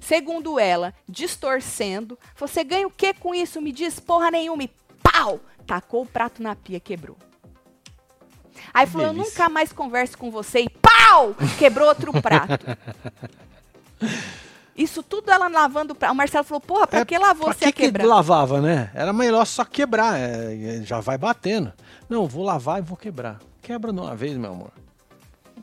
Segundo 0.00 0.58
ela, 0.58 0.94
distorcendo. 1.08 2.18
Você 2.36 2.62
ganha 2.64 2.86
o 2.86 2.90
que 2.90 3.14
com 3.14 3.34
isso? 3.34 3.60
Me 3.60 3.72
diz, 3.72 3.98
porra 4.00 4.30
nenhuma. 4.30 4.62
E 4.62 4.70
pau! 5.02 5.40
Tacou 5.66 6.02
o 6.02 6.06
prato 6.06 6.42
na 6.42 6.54
pia 6.56 6.80
quebrou. 6.80 7.16
Aí 8.74 8.86
falou: 8.86 9.08
eu 9.08 9.12
nunca 9.12 9.48
mais 9.48 9.72
converso 9.72 10.18
com 10.18 10.30
você. 10.30 10.60
E 10.60 10.68
pau! 10.68 11.34
Quebrou 11.58 11.88
outro 11.88 12.12
prato. 12.20 12.66
Isso 14.76 15.02
tudo 15.02 15.30
ela 15.30 15.48
lavando 15.48 15.92
o 15.92 15.96
prato. 15.96 16.12
O 16.12 16.16
Marcelo 16.16 16.44
falou: 16.44 16.60
porra, 16.60 16.86
pra 16.86 17.00
É, 17.00 17.04
que 17.04 17.18
lavou 17.18 17.46
pra 17.46 17.54
você 17.54 17.64
a 17.66 17.68
que, 17.68 17.72
que 17.72 17.82
quebrar? 17.82 18.06
lavava, 18.06 18.60
né? 18.60 18.90
Era 18.94 19.12
melhor 19.12 19.44
só 19.44 19.64
quebrar, 19.64 20.18
é, 20.18 20.80
já 20.82 21.00
vai 21.00 21.18
batendo. 21.18 21.72
Não, 22.08 22.26
vou 22.26 22.44
lavar 22.44 22.78
e 22.78 22.82
vou 22.82 22.96
quebrar. 22.96 23.38
Quebra 23.60 23.92
de 23.92 24.00
uma 24.00 24.16
vez, 24.16 24.36
meu 24.36 24.52
amor. 24.52 24.72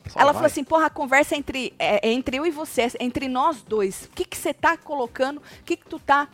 Só 0.08 0.18
Ela 0.18 0.32
vai. 0.32 0.34
falou 0.34 0.46
assim, 0.46 0.64
porra, 0.64 0.86
a 0.86 0.90
conversa 0.90 1.34
é 1.34 1.38
entre, 1.38 1.74
é, 1.78 2.08
entre 2.08 2.38
eu 2.38 2.46
e 2.46 2.50
você, 2.50 2.90
entre 2.98 3.28
nós 3.28 3.62
dois. 3.62 4.04
O 4.04 4.14
que 4.14 4.24
que 4.24 4.36
você 4.36 4.52
tá 4.52 4.76
colocando? 4.76 5.38
O 5.38 5.64
que 5.64 5.76
que 5.76 5.86
tu 5.86 5.98
tá... 5.98 6.28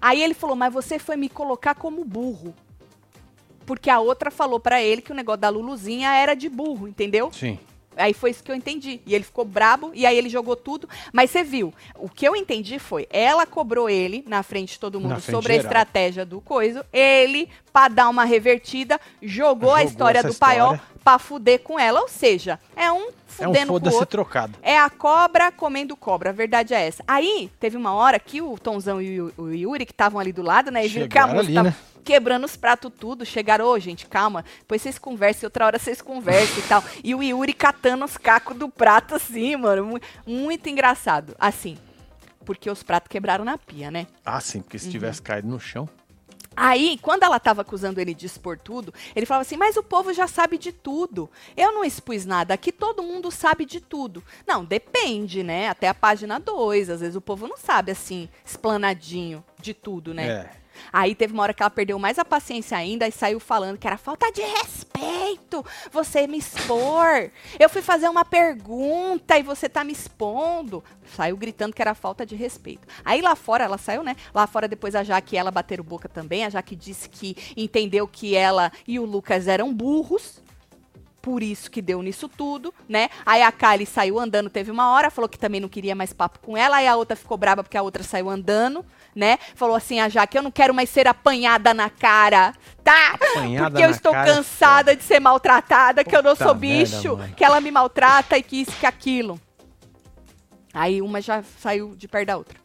Aí 0.00 0.22
ele 0.22 0.34
falou, 0.34 0.56
mas 0.56 0.72
você 0.72 0.98
foi 0.98 1.16
me 1.16 1.28
colocar 1.28 1.74
como 1.74 2.04
burro. 2.04 2.54
Porque 3.64 3.88
a 3.88 4.00
outra 4.00 4.30
falou 4.30 4.60
pra 4.60 4.82
ele 4.82 5.00
que 5.00 5.12
o 5.12 5.14
negócio 5.14 5.40
da 5.40 5.48
Luluzinha 5.48 6.12
era 6.12 6.34
de 6.34 6.48
burro, 6.48 6.88
entendeu? 6.88 7.30
Sim. 7.32 7.58
Aí 7.96 8.12
foi 8.12 8.30
isso 8.30 8.42
que 8.42 8.50
eu 8.50 8.56
entendi. 8.56 9.00
E 9.06 9.14
ele 9.14 9.24
ficou 9.24 9.44
brabo, 9.44 9.92
e 9.94 10.04
aí 10.04 10.16
ele 10.18 10.28
jogou 10.28 10.56
tudo. 10.56 10.88
Mas 11.12 11.30
você 11.30 11.44
viu, 11.44 11.72
o 11.96 12.08
que 12.08 12.26
eu 12.26 12.34
entendi 12.34 12.78
foi, 12.78 13.06
ela 13.10 13.46
cobrou 13.46 13.88
ele, 13.88 14.24
na 14.26 14.42
frente 14.42 14.72
de 14.72 14.80
todo 14.80 15.00
mundo, 15.00 15.20
sobre 15.20 15.52
a 15.52 15.56
geral. 15.56 15.70
estratégia 15.70 16.26
do 16.26 16.40
coiso. 16.40 16.84
Ele, 16.92 17.48
pra 17.72 17.88
dar 17.88 18.08
uma 18.08 18.24
revertida, 18.24 19.00
jogou, 19.22 19.72
a 19.72 19.78
Jogou 19.78 19.90
história 19.90 20.18
essa 20.18 20.28
do 20.28 20.34
paiol 20.34 20.74
história. 20.74 20.93
Pra 21.04 21.18
fuder 21.18 21.60
com 21.60 21.78
ela. 21.78 22.00
Ou 22.00 22.08
seja, 22.08 22.58
é 22.74 22.90
um 22.90 23.08
É 23.38 23.46
um 23.48 23.52
fudendo 23.54 23.66
com 23.80 23.88
o 23.88 23.92
outro. 23.92 24.06
trocado. 24.06 24.54
É 24.62 24.78
a 24.78 24.88
cobra 24.88 25.52
comendo 25.52 25.94
cobra, 25.96 26.30
a 26.30 26.32
verdade 26.32 26.72
é 26.72 26.86
essa. 26.86 27.04
Aí, 27.06 27.50
teve 27.60 27.76
uma 27.76 27.92
hora 27.92 28.18
que 28.18 28.40
o 28.40 28.56
Tonzão 28.58 29.00
e 29.02 29.20
o, 29.20 29.32
o 29.36 29.50
Yuri, 29.52 29.84
que 29.84 29.92
estavam 29.92 30.18
ali 30.20 30.32
do 30.32 30.42
lado, 30.42 30.70
né? 30.70 30.84
E 30.84 30.88
viram 30.88 31.08
que 31.08 31.18
a 31.18 31.22
Chegaram 31.22 31.34
moça 31.36 31.46
ali, 31.48 31.54
tava 31.54 31.68
né? 31.70 31.76
quebrando 32.04 32.44
os 32.44 32.56
pratos 32.56 32.92
tudo. 32.98 33.24
Chegaram, 33.26 33.66
ô, 33.66 33.78
gente, 33.78 34.06
calma. 34.06 34.44
Depois 34.60 34.80
vocês 34.82 34.98
conversem, 34.98 35.46
outra 35.46 35.66
hora 35.66 35.78
vocês 35.78 36.00
conversam 36.00 36.58
e 36.58 36.62
tal. 36.62 36.84
E 37.02 37.14
o 37.14 37.22
Yuri 37.22 37.52
catando 37.52 38.04
os 38.04 38.16
cacos 38.16 38.56
do 38.56 38.68
prato 38.68 39.14
assim, 39.14 39.56
mano. 39.56 39.84
mu- 39.84 40.00
Muito 40.26 40.68
engraçado. 40.68 41.34
Assim, 41.38 41.76
porque 42.44 42.70
os 42.70 42.82
pratos 42.82 43.08
quebraram 43.08 43.44
na 43.44 43.58
pia, 43.58 43.90
né? 43.90 44.06
Ah, 44.24 44.38
sim, 44.40 44.60
porque 44.60 44.78
se 44.78 44.90
tivesse 44.90 45.20
Uhum. 45.20 45.24
caído 45.24 45.48
no 45.48 45.58
chão. 45.58 45.88
Aí, 46.56 46.98
quando 47.00 47.22
ela 47.22 47.40
tava 47.40 47.62
acusando 47.62 48.00
ele 48.00 48.14
de 48.14 48.26
expor 48.26 48.58
tudo, 48.58 48.92
ele 49.14 49.26
falava 49.26 49.42
assim: 49.42 49.56
Mas 49.56 49.76
o 49.76 49.82
povo 49.82 50.12
já 50.12 50.26
sabe 50.26 50.58
de 50.58 50.72
tudo. 50.72 51.30
Eu 51.56 51.72
não 51.72 51.84
expus 51.84 52.24
nada. 52.24 52.54
Aqui 52.54 52.70
todo 52.70 53.02
mundo 53.02 53.30
sabe 53.30 53.64
de 53.64 53.80
tudo. 53.80 54.22
Não, 54.46 54.64
depende, 54.64 55.42
né? 55.42 55.68
Até 55.68 55.88
a 55.88 55.94
página 55.94 56.38
2. 56.38 56.90
Às 56.90 57.00
vezes 57.00 57.16
o 57.16 57.20
povo 57.20 57.48
não 57.48 57.56
sabe 57.56 57.92
assim, 57.92 58.28
explanadinho 58.44 59.44
de 59.60 59.74
tudo, 59.74 60.14
né? 60.14 60.28
É. 60.28 60.50
Aí 60.92 61.14
teve 61.14 61.32
uma 61.32 61.42
hora 61.42 61.54
que 61.54 61.62
ela 61.62 61.70
perdeu 61.70 61.98
mais 61.98 62.18
a 62.18 62.24
paciência 62.24 62.76
ainda 62.76 63.06
e 63.06 63.12
saiu 63.12 63.38
falando 63.38 63.78
que 63.78 63.86
era 63.86 63.96
falta 63.96 64.30
de 64.32 64.42
respeito 64.42 64.83
você 65.94 66.26
me 66.26 66.38
expor. 66.38 67.30
Eu 67.58 67.68
fui 67.68 67.80
fazer 67.80 68.08
uma 68.08 68.24
pergunta 68.24 69.38
e 69.38 69.42
você 69.42 69.68
tá 69.68 69.84
me 69.84 69.92
expondo. 69.92 70.82
Saiu 71.16 71.36
gritando 71.36 71.74
que 71.74 71.80
era 71.80 71.94
falta 71.94 72.26
de 72.26 72.34
respeito. 72.34 72.86
Aí 73.04 73.22
lá 73.22 73.36
fora, 73.36 73.64
ela 73.64 73.78
saiu, 73.78 74.02
né? 74.02 74.16
Lá 74.34 74.46
fora 74.46 74.68
depois 74.68 74.94
a 74.94 75.04
Jaque 75.04 75.36
e 75.36 75.38
ela 75.38 75.50
bateram 75.50 75.84
boca 75.84 76.08
também. 76.08 76.44
A 76.44 76.50
Jaque 76.50 76.74
disse 76.74 77.08
que 77.08 77.36
entendeu 77.56 78.06
que 78.08 78.34
ela 78.34 78.72
e 78.86 78.98
o 78.98 79.04
Lucas 79.04 79.48
eram 79.48 79.72
burros. 79.72 80.42
Por 81.24 81.42
isso 81.42 81.70
que 81.70 81.80
deu 81.80 82.02
nisso 82.02 82.28
tudo, 82.28 82.74
né? 82.86 83.08
Aí 83.24 83.40
a 83.40 83.50
Kylie 83.50 83.86
saiu 83.86 84.20
andando, 84.20 84.50
teve 84.50 84.70
uma 84.70 84.90
hora, 84.92 85.10
falou 85.10 85.26
que 85.26 85.38
também 85.38 85.58
não 85.58 85.70
queria 85.70 85.94
mais 85.94 86.12
papo 86.12 86.38
com 86.40 86.54
ela. 86.54 86.76
Aí 86.76 86.86
a 86.86 86.96
outra 86.96 87.16
ficou 87.16 87.38
braba 87.38 87.62
porque 87.64 87.78
a 87.78 87.82
outra 87.82 88.02
saiu 88.02 88.28
andando, 88.28 88.84
né? 89.14 89.38
Falou 89.54 89.74
assim, 89.74 90.00
a 90.00 90.10
Jaque, 90.10 90.36
eu 90.36 90.42
não 90.42 90.50
quero 90.50 90.74
mais 90.74 90.90
ser 90.90 91.08
apanhada 91.08 91.72
na 91.72 91.88
cara, 91.88 92.52
tá? 92.84 93.14
Apanhada 93.14 93.70
porque 93.70 93.86
eu 93.86 93.88
estou 93.88 94.12
cara 94.12 94.28
é 94.28 94.34
cansada 94.34 94.94
de 94.94 95.02
ser 95.02 95.18
maltratada, 95.18 96.04
que 96.04 96.14
eu 96.14 96.22
não 96.22 96.32
Puta 96.32 96.44
sou 96.44 96.54
merda, 96.54 96.94
bicho, 96.94 97.16
mano. 97.16 97.34
que 97.34 97.42
ela 97.42 97.58
me 97.58 97.70
maltrata 97.70 98.36
e 98.36 98.42
que 98.42 98.60
isso, 98.60 98.72
que 98.78 98.84
aquilo. 98.84 99.40
Aí 100.74 101.00
uma 101.00 101.22
já 101.22 101.42
saiu 101.58 101.96
de 101.96 102.06
perto 102.06 102.26
da 102.26 102.36
outra. 102.36 102.58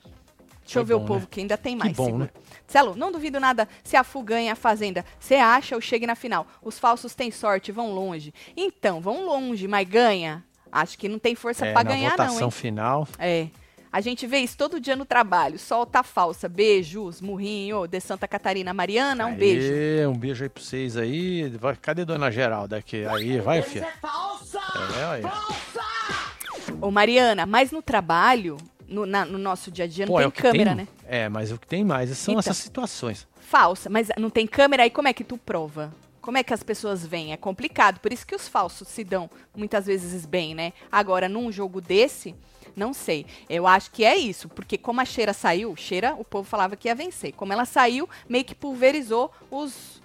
Deixa 0.66 0.80
eu 0.80 0.86
ver 0.86 0.95
o 0.95 0.99
bom, 0.99 1.05
povo 1.05 1.22
né? 1.22 1.28
que 1.32 1.39
ainda 1.39 1.57
tem 1.57 1.78
mais. 1.78 1.93
bom, 1.93 2.03
segura. 2.03 2.26
né? 2.26 2.41
Celo, 2.70 2.95
não 2.95 3.11
duvido 3.11 3.39
nada 3.39 3.67
se 3.84 3.97
a 3.97 4.03
Fu 4.03 4.22
ganha 4.24 4.53
a 4.53 4.55
Fazenda. 4.55 5.03
Você 5.20 5.36
acha 5.36 5.76
ou 5.76 5.82
chegue 5.82 6.05
na 6.07 6.15
final? 6.15 6.45
Os 6.61 6.78
falsos 6.80 7.13
têm 7.15 7.32
sorte, 7.32 7.72
vão 7.72 7.91
longe. 7.93 8.34
Então, 8.55 9.01
vão 9.01 9.26
longe, 9.26 9.67
mas 9.67 9.88
ganha. 9.89 10.43
Acho 10.72 10.97
que 10.97 11.09
não 11.09 11.17
tem 11.17 11.34
força 11.34 11.65
É, 11.65 11.74
pra 11.74 11.84
na 11.84 11.89
ganhar, 11.89 12.09
não, 12.11 12.26
votação 12.28 12.47
hein? 12.47 12.51
final. 12.51 13.07
É. 13.17 13.47
A 13.91 14.01
gente 14.01 14.28
vê 14.28 14.38
isso 14.38 14.55
todo 14.55 14.80
dia 14.80 14.95
no 14.95 15.03
trabalho. 15.03 15.57
Solta 15.57 16.03
falsa. 16.03 16.47
Beijos, 16.47 17.20
murrinho, 17.22 17.88
de 17.88 17.99
Santa 17.99 18.28
Catarina. 18.28 18.72
Mariana, 18.72 19.26
um 19.26 19.30
Aê, 19.32 19.36
beijo. 19.36 20.09
Um 20.11 20.15
beijo 20.15 20.43
aí 20.43 20.49
pra 20.49 20.61
vocês 20.61 20.95
aí. 20.95 21.49
Vai- 21.57 21.76
cadê 21.76 22.05
Dona 22.05 22.30
Geralda 22.30 22.78
aqui? 22.78 23.03
Aí, 23.07 23.39
vai, 23.39 23.63
filha. 23.63 23.88
É, 24.99 25.03
aí. 25.05 25.24
Ô, 26.80 26.91
Mariana, 26.91 27.47
mas 27.47 27.72
no 27.72 27.82
trabalho, 27.82 28.57
no, 28.89 29.05
na- 29.05 29.25
no 29.25 29.37
nosso 29.37 29.69
dia 29.71 29.85
a 29.85 29.87
dia, 29.87 30.05
não 30.05 30.13
Pô, 30.13 30.19
é 30.19 30.23
tem 30.23 30.31
que 30.31 30.41
câmera, 30.41 30.75
tem, 30.75 30.85
né? 30.85 30.87
É, 31.07 31.29
mas 31.29 31.51
o 31.51 31.57
que 31.57 31.67
tem 31.67 31.83
mais 31.83 32.09
são 32.17 32.33
Então. 32.33 32.39
essas 32.39 32.57
situações. 32.57 33.27
Falsa, 33.41 33.89
mas 33.89 34.09
não 34.17 34.29
tem 34.29 34.45
câmera, 34.45 34.83
aí 34.83 34.89
como 34.89 35.07
é 35.07 35.13
que 35.13 35.23
tu 35.23 35.37
prova? 35.37 35.93
Como 36.21 36.37
é 36.37 36.43
que 36.43 36.53
as 36.53 36.61
pessoas 36.61 37.05
veem? 37.05 37.31
É 37.33 37.37
complicado. 37.37 37.99
Por 37.99 38.11
isso 38.13 38.27
que 38.27 38.35
os 38.35 38.47
falsos 38.47 38.87
se 38.87 39.03
dão 39.03 39.29
muitas 39.55 39.85
vezes 39.85 40.25
bem, 40.25 40.53
né? 40.53 40.73
Agora, 40.91 41.27
num 41.29 41.51
jogo 41.51 41.79
desse, 41.81 42.35
não 42.75 42.93
sei. 42.93 43.25
Eu 43.49 43.65
acho 43.65 43.89
que 43.89 44.03
é 44.03 44.15
isso. 44.17 44.47
Porque 44.49 44.77
como 44.77 44.99
a 45.01 45.05
Cheira 45.05 45.33
saiu, 45.33 45.75
Cheira, 45.75 46.13
o 46.15 46.23
povo 46.25 46.47
falava 46.47 46.75
que 46.75 46.87
ia 46.87 46.93
vencer. 46.93 47.31
Como 47.33 47.53
ela 47.53 47.65
saiu, 47.65 48.07
meio 48.27 48.43
que 48.43 48.53
pulverizou 48.53 49.31
os, 49.49 49.98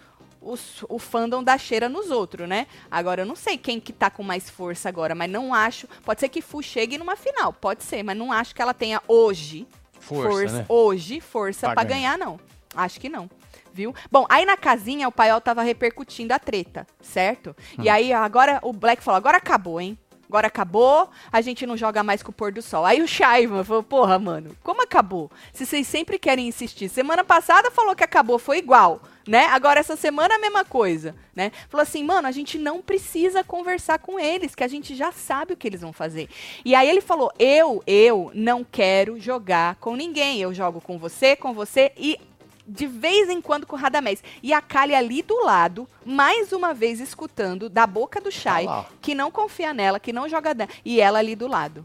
os- 0.44 0.84
o 0.88 0.98
fandom 0.98 1.42
da 1.42 1.56
Cheira 1.58 1.88
nos 1.88 2.10
outros, 2.10 2.48
né? 2.48 2.66
Agora, 2.90 3.22
eu 3.22 3.26
não 3.26 3.36
sei 3.36 3.56
quem 3.58 3.80
que 3.80 3.92
tá 3.92 4.10
com 4.10 4.22
mais 4.22 4.48
força 4.50 4.88
agora, 4.88 5.14
mas 5.14 5.30
não 5.30 5.52
acho. 5.54 5.86
Pode 6.04 6.20
ser 6.20 6.28
que 6.28 6.42
Fu 6.42 6.62
chegue 6.62 6.98
numa 6.98 7.16
final, 7.16 7.52
pode 7.52 7.82
ser, 7.82 8.02
mas 8.02 8.16
não 8.16 8.30
acho 8.30 8.54
que 8.54 8.60
ela 8.62 8.74
tenha 8.74 9.02
hoje 9.08 9.66
Força, 9.98 10.58
né? 10.58 10.66
hoje 10.68 11.20
força 11.20 11.66
Pra 11.68 11.74
pra 11.76 11.84
ganhar. 11.84 12.16
ganhar, 12.16 12.18
não. 12.18 12.38
Acho 12.76 13.00
que 13.00 13.08
não. 13.08 13.28
Viu? 13.72 13.92
Bom, 14.10 14.24
aí 14.28 14.44
na 14.44 14.56
casinha 14.56 15.08
o 15.08 15.12
paiol 15.12 15.40
tava 15.40 15.62
repercutindo 15.62 16.32
a 16.32 16.38
treta, 16.38 16.86
certo? 17.00 17.56
Hum. 17.76 17.82
E 17.82 17.88
aí 17.88 18.12
agora 18.12 18.60
o 18.62 18.72
Black 18.72 19.02
falou: 19.02 19.16
agora 19.16 19.38
acabou, 19.38 19.80
hein? 19.80 19.98
Agora 20.34 20.48
acabou, 20.48 21.08
a 21.30 21.40
gente 21.40 21.64
não 21.64 21.76
joga 21.76 22.02
mais 22.02 22.20
com 22.20 22.32
o 22.32 22.34
pôr 22.34 22.50
do 22.50 22.60
sol. 22.60 22.84
Aí 22.84 23.00
o 23.00 23.06
Shaivan 23.06 23.62
falou: 23.62 23.84
porra, 23.84 24.18
mano, 24.18 24.56
como 24.64 24.82
acabou? 24.82 25.30
Se 25.52 25.64
vocês 25.64 25.86
sempre 25.86 26.18
querem 26.18 26.48
insistir. 26.48 26.88
Semana 26.88 27.22
passada 27.22 27.70
falou 27.70 27.94
que 27.94 28.02
acabou, 28.02 28.36
foi 28.36 28.58
igual, 28.58 29.00
né? 29.28 29.46
Agora 29.46 29.78
essa 29.78 29.94
semana 29.94 30.34
a 30.34 30.38
mesma 30.38 30.64
coisa, 30.64 31.14
né? 31.36 31.52
Falou 31.68 31.82
assim, 31.82 32.02
mano, 32.02 32.26
a 32.26 32.32
gente 32.32 32.58
não 32.58 32.82
precisa 32.82 33.44
conversar 33.44 34.00
com 34.00 34.18
eles, 34.18 34.56
que 34.56 34.64
a 34.64 34.68
gente 34.68 34.96
já 34.96 35.12
sabe 35.12 35.52
o 35.52 35.56
que 35.56 35.68
eles 35.68 35.82
vão 35.82 35.92
fazer. 35.92 36.28
E 36.64 36.74
aí 36.74 36.88
ele 36.88 37.00
falou: 37.00 37.32
eu, 37.38 37.80
eu 37.86 38.32
não 38.34 38.64
quero 38.64 39.20
jogar 39.20 39.76
com 39.76 39.94
ninguém. 39.94 40.40
Eu 40.40 40.52
jogo 40.52 40.80
com 40.80 40.98
você, 40.98 41.36
com 41.36 41.52
você 41.52 41.92
e 41.96 42.18
de 42.66 42.86
vez 42.86 43.28
em 43.28 43.40
quando 43.40 43.66
com 43.66 43.76
o 43.76 43.78
Radamés. 43.78 44.22
E 44.42 44.52
a 44.52 44.60
Kali 44.60 44.94
ali 44.94 45.22
do 45.22 45.44
lado, 45.44 45.88
mais 46.04 46.52
uma 46.52 46.72
vez 46.72 47.00
escutando 47.00 47.68
da 47.68 47.86
boca 47.86 48.20
do 48.20 48.30
Shai, 48.30 48.64
lá, 48.64 48.80
ó. 48.80 48.84
que 49.00 49.14
não 49.14 49.30
confia 49.30 49.72
nela, 49.74 50.00
que 50.00 50.12
não 50.12 50.28
joga 50.28 50.54
dela. 50.54 50.70
E 50.84 51.00
ela 51.00 51.18
ali 51.18 51.34
do 51.36 51.46
lado. 51.46 51.84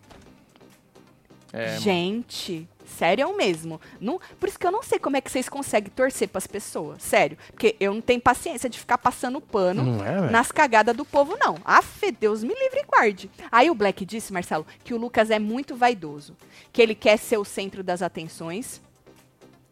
É, 1.52 1.78
Gente, 1.80 2.70
sério 2.86 3.36
mesmo. 3.36 3.82
Não, 4.00 4.20
por 4.40 4.48
isso 4.48 4.60
que 4.60 4.68
eu 4.68 4.72
não 4.72 4.84
sei 4.84 5.00
como 5.00 5.18
é 5.18 5.22
que 5.22 5.32
vocês 5.32 5.50
conseguem 5.50 5.90
torcer 5.90 6.28
pras 6.28 6.46
pessoas. 6.46 7.02
Sério. 7.02 7.38
Porque 7.52 7.76
eu 7.80 7.92
não 7.92 8.02
tenho 8.02 8.22
paciência 8.22 8.70
de 8.70 8.78
ficar 8.78 9.00
passando 9.00 9.42
pano 9.42 9.84
Não 9.84 10.06
é, 10.06 10.20
velho? 10.20 10.32
nas 10.32 10.52
cagadas 10.52 10.96
do 10.96 11.04
povo, 11.04 11.36
não. 11.40 11.58
Afe, 11.66 12.12
Deus 12.12 12.44
me 12.44 12.54
livre 12.54 12.82
e 12.82 12.86
guarde. 12.86 13.32
Aí 13.52 13.68
o 13.70 13.74
Black 13.74 14.06
disse, 14.06 14.32
Marcelo, 14.32 14.66
que 14.84 14.94
o 14.94 14.98
Lucas 14.98 15.32
é 15.32 15.40
muito 15.40 15.76
vaidoso. 15.76 16.38
Que 16.72 16.84
ele 16.84 16.94
quer 16.94 17.18
ser 17.18 17.38
o 17.38 17.46
centro 17.46 17.82
das 17.84 18.04
atenções. 18.04 18.80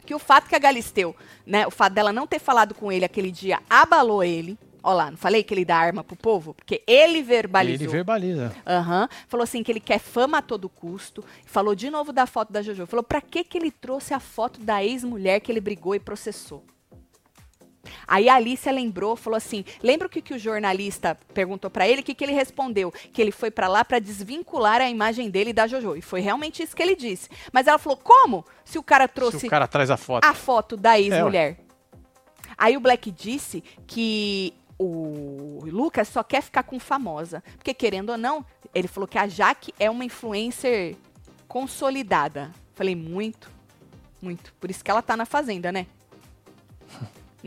Que 0.07 0.15
o 0.15 0.19
fato 0.19 0.47
que 0.47 0.55
a 0.55 0.59
Galisteu, 0.59 1.13
né, 1.45 1.67
o 1.67 1.69
fato 1.69 1.91
dela 1.91 2.13
não 2.13 2.25
ter 2.25 2.39
falado 2.39 2.73
com 2.73 2.89
ele 2.89 3.03
aquele 3.03 3.29
dia 3.29 3.59
abalou 3.69 4.23
ele. 4.23 4.57
Ó 4.81 4.93
lá, 4.93 5.11
não 5.11 5.17
falei 5.17 5.43
que 5.43 5.53
ele 5.53 5.65
dá 5.65 5.75
arma 5.75 6.01
pro 6.01 6.15
povo? 6.15 6.53
Porque 6.53 6.81
ele 6.87 7.21
verbalizou. 7.21 7.87
Ele 7.87 7.91
verbaliza. 7.91 8.55
Aham. 8.65 9.09
Falou 9.27 9.43
assim 9.43 9.61
que 9.61 9.69
ele 9.69 9.81
quer 9.81 9.99
fama 9.99 10.37
a 10.37 10.41
todo 10.41 10.69
custo. 10.69 11.25
Falou 11.45 11.75
de 11.75 11.89
novo 11.89 12.13
da 12.13 12.25
foto 12.25 12.53
da 12.53 12.61
Jojo. 12.61 12.87
Falou 12.87 13.03
pra 13.03 13.19
que 13.19 13.43
que 13.43 13.57
ele 13.57 13.69
trouxe 13.69 14.13
a 14.13 14.19
foto 14.19 14.61
da 14.61 14.81
ex-mulher 14.81 15.41
que 15.41 15.51
ele 15.51 15.59
brigou 15.59 15.93
e 15.93 15.99
processou? 15.99 16.63
Aí 18.07 18.29
a 18.29 18.35
Alicia 18.35 18.71
lembrou, 18.71 19.15
falou 19.15 19.37
assim: 19.37 19.63
lembra 19.81 20.07
o 20.07 20.09
que, 20.09 20.21
que 20.21 20.33
o 20.33 20.39
jornalista 20.39 21.17
perguntou 21.33 21.69
pra 21.69 21.87
ele? 21.87 22.01
O 22.01 22.03
que, 22.03 22.13
que 22.15 22.23
ele 22.23 22.33
respondeu? 22.33 22.91
Que 22.91 23.21
ele 23.21 23.31
foi 23.31 23.51
pra 23.51 23.67
lá 23.67 23.83
pra 23.83 23.99
desvincular 23.99 24.81
a 24.81 24.89
imagem 24.89 25.29
dele 25.29 25.53
da 25.53 25.67
Jojo. 25.67 25.95
E 25.95 26.01
foi 26.01 26.21
realmente 26.21 26.63
isso 26.63 26.75
que 26.75 26.83
ele 26.83 26.95
disse. 26.95 27.29
Mas 27.51 27.67
ela 27.67 27.77
falou: 27.77 27.97
como? 27.97 28.45
Se 28.65 28.77
o 28.77 28.83
cara 28.83 29.07
trouxe 29.07 29.39
Se 29.39 29.47
o 29.47 29.49
cara 29.49 29.67
traz 29.67 29.89
a 29.89 29.97
foto. 29.97 30.23
a 30.25 30.33
foto 30.33 30.77
da 30.77 30.99
ex-mulher. 30.99 31.59
Aí 32.57 32.75
o 32.75 32.79
Black 32.79 33.11
disse 33.11 33.63
que 33.85 34.53
o 34.79 35.59
Lucas 35.65 36.07
só 36.07 36.23
quer 36.23 36.41
ficar 36.41 36.63
com 36.63 36.79
famosa. 36.79 37.43
Porque, 37.55 37.73
querendo 37.73 38.09
ou 38.11 38.17
não, 38.17 38.45
ele 38.73 38.87
falou 38.87 39.07
que 39.07 39.17
a 39.17 39.27
Jaque 39.27 39.73
é 39.79 39.89
uma 39.89 40.05
influencer 40.05 40.95
consolidada. 41.47 42.51
Falei, 42.73 42.95
muito, 42.95 43.49
muito. 44.21 44.53
Por 44.59 44.69
isso 44.69 44.83
que 44.83 44.91
ela 44.91 45.01
tá 45.01 45.17
na 45.17 45.25
fazenda, 45.25 45.71
né? 45.71 45.87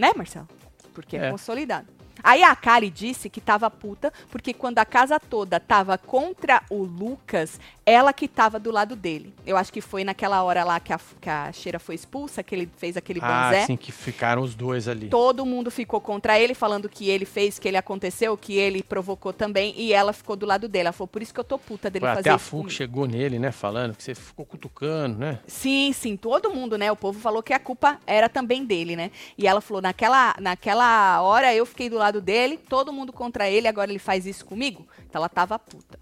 Né, 0.01 0.13
Marcelo? 0.17 0.49
Porque 0.95 1.17
é, 1.17 1.27
É. 1.27 1.31
consolidada. 1.31 1.87
Aí 2.23 2.43
a 2.43 2.55
Kari 2.55 2.91
disse 2.91 3.29
que 3.29 3.41
tava 3.41 3.71
puta, 3.71 4.13
porque 4.31 4.53
quando 4.53 4.79
a 4.79 4.85
casa 4.85 5.19
toda 5.19 5.59
tava 5.59 5.97
contra 5.97 6.63
o 6.71 6.83
Lucas, 6.83 7.59
ela 7.85 8.13
que 8.13 8.29
tava 8.29 8.59
do 8.59 8.71
lado 8.71 8.95
dele. 8.95 9.35
Eu 9.47 9.57
acho 9.57 9.73
que 9.73 9.81
foi 9.81 10.05
naquela 10.05 10.43
hora 10.43 10.63
lá 10.65 10.79
que 10.79 10.93
a, 10.93 11.01
que 11.21 11.29
a 11.29 11.53
Cheira 11.53 11.79
foi 11.79 11.95
expulsa, 11.95 12.43
que 12.43 12.55
ele 12.55 12.69
fez 12.77 12.97
aquele 12.97 13.21
ah, 13.23 13.51
banzé. 13.51 13.67
sim, 13.67 13.77
que 13.77 13.93
ficaram 13.93 14.43
os 14.43 14.55
dois 14.55 14.89
ali. 14.89 15.09
Todo 15.09 15.45
mundo 15.45 15.71
ficou 15.71 16.01
contra 16.01 16.39
ele, 16.39 16.55
falando 16.55 16.89
que 16.89 17.09
ele 17.09 17.25
fez, 17.25 17.59
que 17.59 17.69
ele 17.69 17.77
aconteceu, 17.77 18.37
que 18.37 18.57
ele 18.57 18.83
provocou 18.83 19.33
também, 19.33 19.75
e 19.77 19.93
ela 19.93 20.13
ficou 20.13 20.37
do 20.37 20.47
lado 20.47 20.69
dele. 20.69 20.87
Ela 20.87 20.93
falou, 20.93 21.09
por 21.09 21.23
isso 21.23 21.35
que 21.35 21.41
eu 21.41 21.45
tô 21.45 21.59
puta 21.59 21.91
dele 21.91 22.07
fazer 22.07 22.21
até 22.21 22.31
a 22.31 22.37
isso 22.37 22.45
FUC 22.47 22.63
comigo." 22.63 22.71
chegou 22.71 23.07
nele, 23.07 23.39
né? 23.39 23.51
Falando 23.51 23.97
que 23.97 24.03
você 24.03 24.15
ficou 24.15 24.45
cutucando, 24.47 25.19
né? 25.19 25.41
Sim, 25.47 25.93
sim, 25.93 26.17
todo 26.17 26.51
mundo, 26.51 26.79
né? 26.79 26.91
O 26.91 26.97
povo 26.97 27.19
falou 27.19 27.43
que 27.43 27.53
a 27.53 27.59
culpa 27.59 27.99
era 28.07 28.29
também 28.29 28.65
dele, 28.65 28.97
né? 28.97 29.11
E 29.37 29.47
ela 29.47 29.61
falou, 29.61 29.83
naquela, 29.83 30.35
naquela 30.41 31.21
hora 31.23 31.55
eu 31.55 31.67
fiquei 31.67 31.91
do 31.91 31.97
lado 31.97 32.10
dele, 32.19 32.57
todo 32.57 32.91
mundo 32.95 33.13
contra 33.13 33.51
ele, 33.51 33.69
agora 33.69 33.91
ele 33.91 33.99
faz 33.99 34.25
isso 34.25 34.47
comigo? 34.47 34.89
Então 35.07 35.19
ela 35.21 35.29
tava 35.29 35.59
puta. 35.59 35.99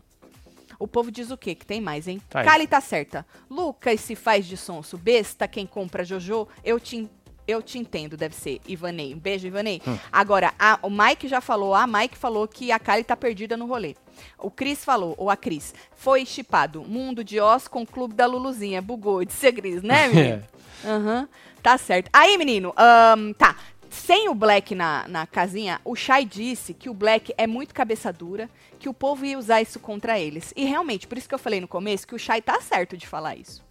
O 0.79 0.87
povo 0.87 1.11
diz 1.11 1.33
o 1.33 1.37
quê? 1.37 1.57
Que 1.57 1.67
tem 1.67 1.81
mais, 1.81 2.07
hein? 2.07 2.23
Tá. 2.31 2.45
Kali 2.45 2.69
tá 2.69 2.81
certa. 2.81 3.27
Lucas 3.51 4.01
se 4.01 4.15
faz 4.15 4.47
de 4.47 4.57
sonso 4.57 4.97
besta, 4.97 5.49
quem 5.49 5.67
compra 5.67 6.05
Jojo, 6.05 6.47
eu 6.63 6.79
te, 6.79 7.11
eu 7.49 7.61
te 7.61 7.79
entendo, 7.81 8.17
deve 8.17 8.37
ser. 8.37 8.61
Ivanei. 8.65 9.13
Um 9.13 9.19
beijo, 9.19 9.49
Ivanei. 9.49 9.83
Hum. 9.85 9.99
Agora, 10.13 10.55
a- 10.57 10.79
o 10.83 10.89
Mike 10.89 11.27
já 11.27 11.41
falou, 11.41 11.75
a 11.75 11.85
Mike 11.85 12.17
falou 12.17 12.47
que 12.47 12.71
a 12.71 12.79
Kali 12.79 13.03
tá 13.03 13.17
perdida 13.17 13.57
no 13.57 13.67
rolê. 13.67 13.97
O 14.39 14.53
Cris 14.53 14.85
falou, 14.85 15.15
ou 15.19 15.29
a 15.29 15.37
Cris, 15.37 15.75
foi 15.97 16.25
chipado. 16.25 16.83
Mundo 16.85 17.25
de 17.25 17.41
Oz 17.41 17.67
com 17.67 17.83
o 17.83 17.87
clube 17.87 18.15
da 18.15 18.27
Luluzinha. 18.27 18.81
Bugou, 18.81 19.25
disse 19.25 19.49
a 19.49 19.53
Cris, 19.53 19.83
né, 19.83 20.07
menino? 20.07 20.45
Aham, 20.87 21.29
tá 21.61 21.77
certo. 21.77 22.09
Aí, 22.13 22.39
menino, 22.39 22.73
ahn, 22.77 23.33
tá. 23.33 23.57
Sem 23.91 24.29
o 24.29 24.35
Black 24.35 24.75
na, 24.75 25.07
na 25.09 25.27
casinha, 25.27 25.81
o 25.85 25.95
Shai 25.97 26.25
disse 26.25 26.75
que 26.75 26.91
o 26.91 26.95
Black 26.95 27.33
é 27.39 27.47
muito 27.47 27.75
cabeça 27.75 28.13
dura, 28.13 28.49
que 28.79 28.89
o 28.89 28.95
povo 28.95 29.25
ia 29.25 29.39
usar 29.39 29.63
isso 29.63 29.81
contra 29.81 30.19
eles. 30.19 30.53
E 30.57 30.65
realmente, 30.65 31.07
por 31.07 31.17
isso 31.19 31.29
que 31.29 31.35
eu 31.35 31.39
falei 31.39 31.61
no 31.61 31.69
começo 31.69 32.07
que 32.07 32.15
o 32.15 32.19
Shai 32.19 32.43
tá 32.43 32.61
certo 32.61 32.97
de 32.97 33.07
falar 33.07 33.37
isso. 33.37 33.67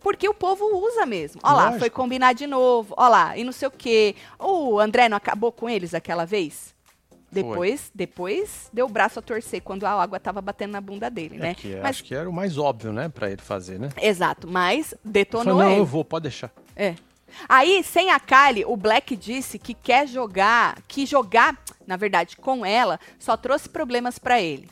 Porque 0.00 0.28
o 0.28 0.34
povo 0.34 0.64
usa 0.86 1.04
mesmo. 1.04 1.40
Ó 1.42 1.52
lá, 1.52 1.78
foi 1.78 1.90
combinar 1.90 2.32
de 2.32 2.46
novo. 2.46 2.94
Ó 2.96 3.08
lá, 3.08 3.36
e 3.36 3.42
não 3.42 3.50
sei 3.50 3.66
o 3.66 3.70
quê. 3.72 4.14
O 4.38 4.78
André 4.78 5.08
não 5.08 5.16
acabou 5.16 5.50
com 5.50 5.68
eles 5.68 5.94
aquela 5.94 6.24
vez? 6.24 6.74
Depois, 7.30 7.90
depois 7.92 8.70
deu 8.72 8.86
o 8.86 8.88
braço 8.88 9.18
a 9.18 9.22
torcer 9.22 9.60
quando 9.60 9.84
a 9.84 9.90
água 9.90 10.20
tava 10.20 10.40
batendo 10.40 10.70
na 10.72 10.80
bunda 10.80 11.10
dele, 11.10 11.36
É 11.36 11.40
né? 11.40 11.54
que 11.54 11.74
Mas 11.76 11.86
acho 11.86 12.04
que 12.04 12.14
era 12.14 12.30
o 12.30 12.32
mais 12.32 12.56
óbvio, 12.56 12.92
né? 12.92 13.08
Pra 13.08 13.30
ele 13.30 13.42
fazer, 13.42 13.80
né? 13.80 13.88
Exato, 14.00 14.48
mas 14.48 14.94
detonou 15.04 15.44
falou, 15.44 15.62
não, 15.64 15.72
ele. 15.72 15.80
eu 15.80 15.84
vou, 15.84 16.04
pode 16.04 16.22
deixar. 16.22 16.52
É. 16.76 16.94
Aí, 17.48 17.82
sem 17.84 18.10
a 18.10 18.18
Kylie, 18.20 18.64
o 18.66 18.76
Black 18.76 19.14
disse 19.16 19.58
que 19.58 19.74
quer 19.74 20.06
jogar, 20.06 20.78
que 20.88 21.04
jogar, 21.06 21.56
na 21.86 21.96
verdade, 21.96 22.36
com 22.36 22.64
ela, 22.64 22.98
só 23.18 23.36
trouxe 23.36 23.68
problemas 23.68 24.18
pra 24.18 24.40
ele. 24.40 24.68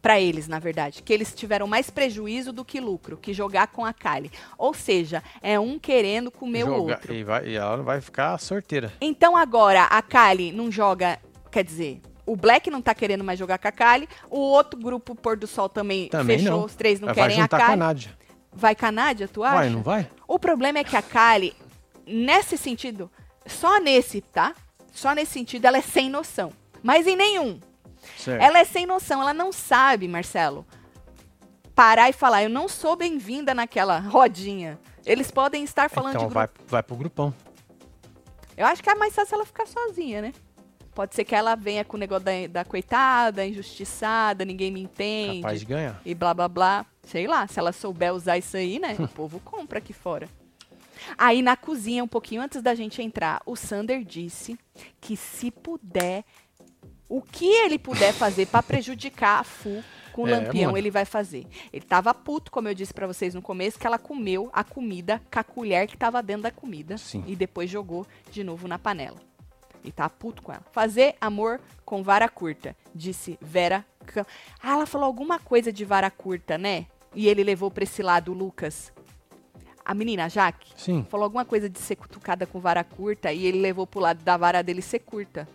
Pra 0.00 0.20
eles, 0.20 0.46
na 0.46 0.60
verdade, 0.60 1.02
que 1.02 1.12
eles 1.12 1.34
tiveram 1.34 1.66
mais 1.66 1.90
prejuízo 1.90 2.52
do 2.52 2.64
que 2.64 2.78
lucro, 2.80 3.16
que 3.16 3.34
jogar 3.34 3.66
com 3.66 3.84
a 3.84 3.92
Kylie. 3.92 4.30
Ou 4.56 4.72
seja, 4.72 5.22
é 5.42 5.58
um 5.58 5.76
querendo 5.76 6.30
comer 6.30 6.62
o 6.64 6.66
Joga- 6.68 6.92
outro. 6.94 7.12
E, 7.12 7.24
vai, 7.24 7.48
e 7.48 7.56
ela 7.56 7.78
vai 7.82 8.00
ficar 8.00 8.38
sorteira. 8.38 8.92
Então 9.00 9.36
agora 9.36 9.82
a 9.84 10.00
Kylie 10.00 10.52
não 10.52 10.70
joga, 10.70 11.18
quer 11.50 11.64
dizer, 11.64 12.00
o 12.24 12.36
Black 12.36 12.70
não 12.70 12.80
tá 12.80 12.94
querendo 12.94 13.24
mais 13.24 13.38
jogar 13.40 13.58
com 13.58 13.66
a 13.66 13.72
Kylie, 13.72 14.08
o 14.30 14.38
outro 14.38 14.78
grupo 14.78 15.16
Pôr 15.16 15.36
do 15.36 15.48
Sol 15.48 15.68
também, 15.68 16.08
Também 16.08 16.38
fechou, 16.38 16.58
não. 16.58 16.64
os 16.66 16.76
três 16.76 17.00
não 17.00 17.06
vai 17.06 17.14
querem 17.16 17.38
a 17.38 17.42
juntar 17.42 17.66
com 17.66 17.72
a. 17.72 17.76
Nádia. 17.76 18.16
Vai 18.52 18.74
com 18.76 18.86
a 18.86 18.92
Nádia, 18.92 19.26
tu 19.28 19.42
acha? 19.42 19.56
Vai, 19.56 19.68
não 19.68 19.82
vai? 19.82 20.08
O 20.28 20.38
problema 20.38 20.78
é 20.78 20.84
que 20.84 20.96
a 20.96 21.02
Kylie, 21.02 21.54
nesse 22.08 22.56
sentido, 22.56 23.10
só 23.46 23.78
nesse, 23.78 24.20
tá? 24.20 24.54
Só 24.92 25.12
nesse 25.12 25.32
sentido, 25.32 25.64
ela 25.64 25.78
é 25.78 25.82
sem 25.82 26.08
noção. 26.10 26.52
Mas 26.82 27.06
em 27.06 27.16
nenhum. 27.16 27.60
Certo. 28.16 28.42
Ela 28.42 28.60
é 28.60 28.64
sem 28.64 28.86
noção, 28.86 29.20
ela 29.20 29.34
não 29.34 29.52
sabe, 29.52 30.08
Marcelo, 30.08 30.66
parar 31.74 32.08
e 32.08 32.12
falar, 32.12 32.42
eu 32.42 32.50
não 32.50 32.68
sou 32.68 32.96
bem-vinda 32.96 33.54
naquela 33.54 33.98
rodinha. 33.98 34.78
Eles 35.06 35.30
podem 35.30 35.64
estar 35.64 35.88
falando 35.88 36.16
então 36.16 36.28
de 36.28 36.34
grupo. 36.34 36.34
vai, 36.34 36.66
vai 36.66 36.82
pro 36.82 36.96
grupão. 36.96 37.34
Eu 38.56 38.66
acho 38.66 38.82
que 38.82 38.90
é 38.90 38.94
mais 38.94 39.14
fácil 39.14 39.36
ela 39.36 39.46
ficar 39.46 39.66
sozinha, 39.66 40.20
né? 40.20 40.32
Pode 40.92 41.14
ser 41.14 41.24
que 41.24 41.32
ela 41.32 41.54
venha 41.54 41.84
com 41.84 41.96
o 41.96 42.00
negócio 42.00 42.24
da, 42.24 42.32
da 42.50 42.64
coitada, 42.64 43.46
injustiçada, 43.46 44.44
ninguém 44.44 44.72
me 44.72 44.82
entende. 44.82 45.42
Capaz 45.42 45.60
de 45.60 45.66
ganhar. 45.66 46.02
e 46.04 46.12
blá 46.12 46.34
blá 46.34 46.48
blá. 46.48 46.86
Sei 47.04 47.28
lá, 47.28 47.46
se 47.46 47.60
ela 47.60 47.70
souber 47.70 48.12
usar 48.12 48.36
isso 48.36 48.56
aí, 48.56 48.80
né? 48.80 48.96
o 48.98 49.06
povo 49.14 49.38
compra 49.38 49.78
aqui 49.78 49.92
fora. 49.92 50.28
Aí 51.16 51.42
na 51.42 51.56
cozinha, 51.56 52.04
um 52.04 52.08
pouquinho 52.08 52.42
antes 52.42 52.60
da 52.62 52.74
gente 52.74 53.00
entrar, 53.02 53.40
o 53.46 53.56
Sander 53.56 54.04
disse 54.04 54.58
que 55.00 55.16
se 55.16 55.50
puder, 55.50 56.24
o 57.08 57.22
que 57.22 57.46
ele 57.46 57.78
puder 57.78 58.12
fazer 58.12 58.46
pra 58.46 58.62
prejudicar 58.62 59.40
a 59.40 59.44
Fu 59.44 59.82
com 60.12 60.24
o 60.24 60.28
É, 60.28 60.32
lampião, 60.32 60.66
mano. 60.66 60.76
ele 60.78 60.90
vai 60.90 61.04
fazer. 61.04 61.46
Ele 61.72 61.84
tava 61.84 62.12
puto, 62.12 62.50
como 62.50 62.68
eu 62.68 62.74
disse 62.74 62.92
pra 62.92 63.06
vocês 63.06 63.34
no 63.34 63.40
começo, 63.42 63.78
que 63.78 63.86
ela 63.86 63.98
comeu 63.98 64.50
a 64.52 64.62
comida 64.64 65.22
com 65.32 65.38
a 65.38 65.44
colher 65.44 65.86
que 65.86 65.96
tava 65.96 66.22
dentro 66.22 66.42
da 66.42 66.50
comida 66.50 66.98
Sim. 66.98 67.24
e 67.26 67.34
depois 67.36 67.70
jogou 67.70 68.06
de 68.30 68.42
novo 68.44 68.66
na 68.68 68.78
panela. 68.78 69.16
E 69.84 69.92
tá 69.92 70.08
puto 70.10 70.42
com 70.42 70.52
ela. 70.52 70.64
Fazer 70.72 71.14
amor 71.20 71.60
com 71.84 72.02
vara 72.02 72.28
curta, 72.28 72.76
disse 72.94 73.38
Vera. 73.40 73.86
Ah, 74.62 74.72
ela 74.72 74.86
falou 74.86 75.06
alguma 75.06 75.38
coisa 75.38 75.72
de 75.72 75.84
vara 75.84 76.10
curta, 76.10 76.58
né? 76.58 76.86
E 77.14 77.28
ele 77.28 77.44
levou 77.44 77.70
pra 77.70 77.84
esse 77.84 78.02
lado 78.02 78.32
o 78.32 78.34
Lucas. 78.34 78.92
A 79.88 79.94
menina, 79.94 80.26
a 80.26 80.28
Jaque, 80.28 80.70
Sim. 80.76 81.06
falou 81.08 81.24
alguma 81.24 81.46
coisa 81.46 81.66
de 81.68 81.78
ser 81.78 81.96
cutucada 81.96 82.44
com 82.46 82.60
vara 82.60 82.84
curta 82.84 83.32
e 83.32 83.46
ele 83.46 83.58
levou 83.62 83.86
pro 83.86 84.00
lado 84.00 84.22
da 84.22 84.36
vara 84.36 84.62
dele 84.62 84.82
ser 84.82 84.98
curta. 84.98 85.48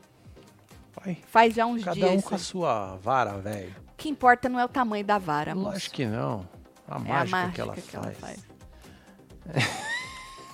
Vai. 1.00 1.18
Faz 1.28 1.54
já 1.54 1.68
uns 1.68 1.84
Cada 1.84 1.94
dias. 1.96 2.10
um 2.12 2.16
isso 2.18 2.28
com 2.30 2.36
a 2.36 2.40
sua 2.40 2.96
vara, 2.96 3.38
velho. 3.38 3.76
O 3.94 3.96
que 3.96 4.10
importa 4.10 4.50
não 4.50 4.60
é 4.60 4.66
o 4.66 4.70
tamanho 4.70 5.06
da 5.06 5.20
vara, 5.20 5.54
moço. 5.54 5.70
Lógico 5.70 5.96
que 5.96 6.06
não. 6.08 6.50
A 6.88 6.96
É 6.96 7.00
mágica, 7.00 7.14
a 7.14 7.26
mágica 7.26 7.52
que 7.54 7.62
ela 7.62 7.76
que 7.76 7.96
ela 7.96 8.12
faz. 8.12 8.18
faz. 8.18 8.38
Isso. 8.38 9.84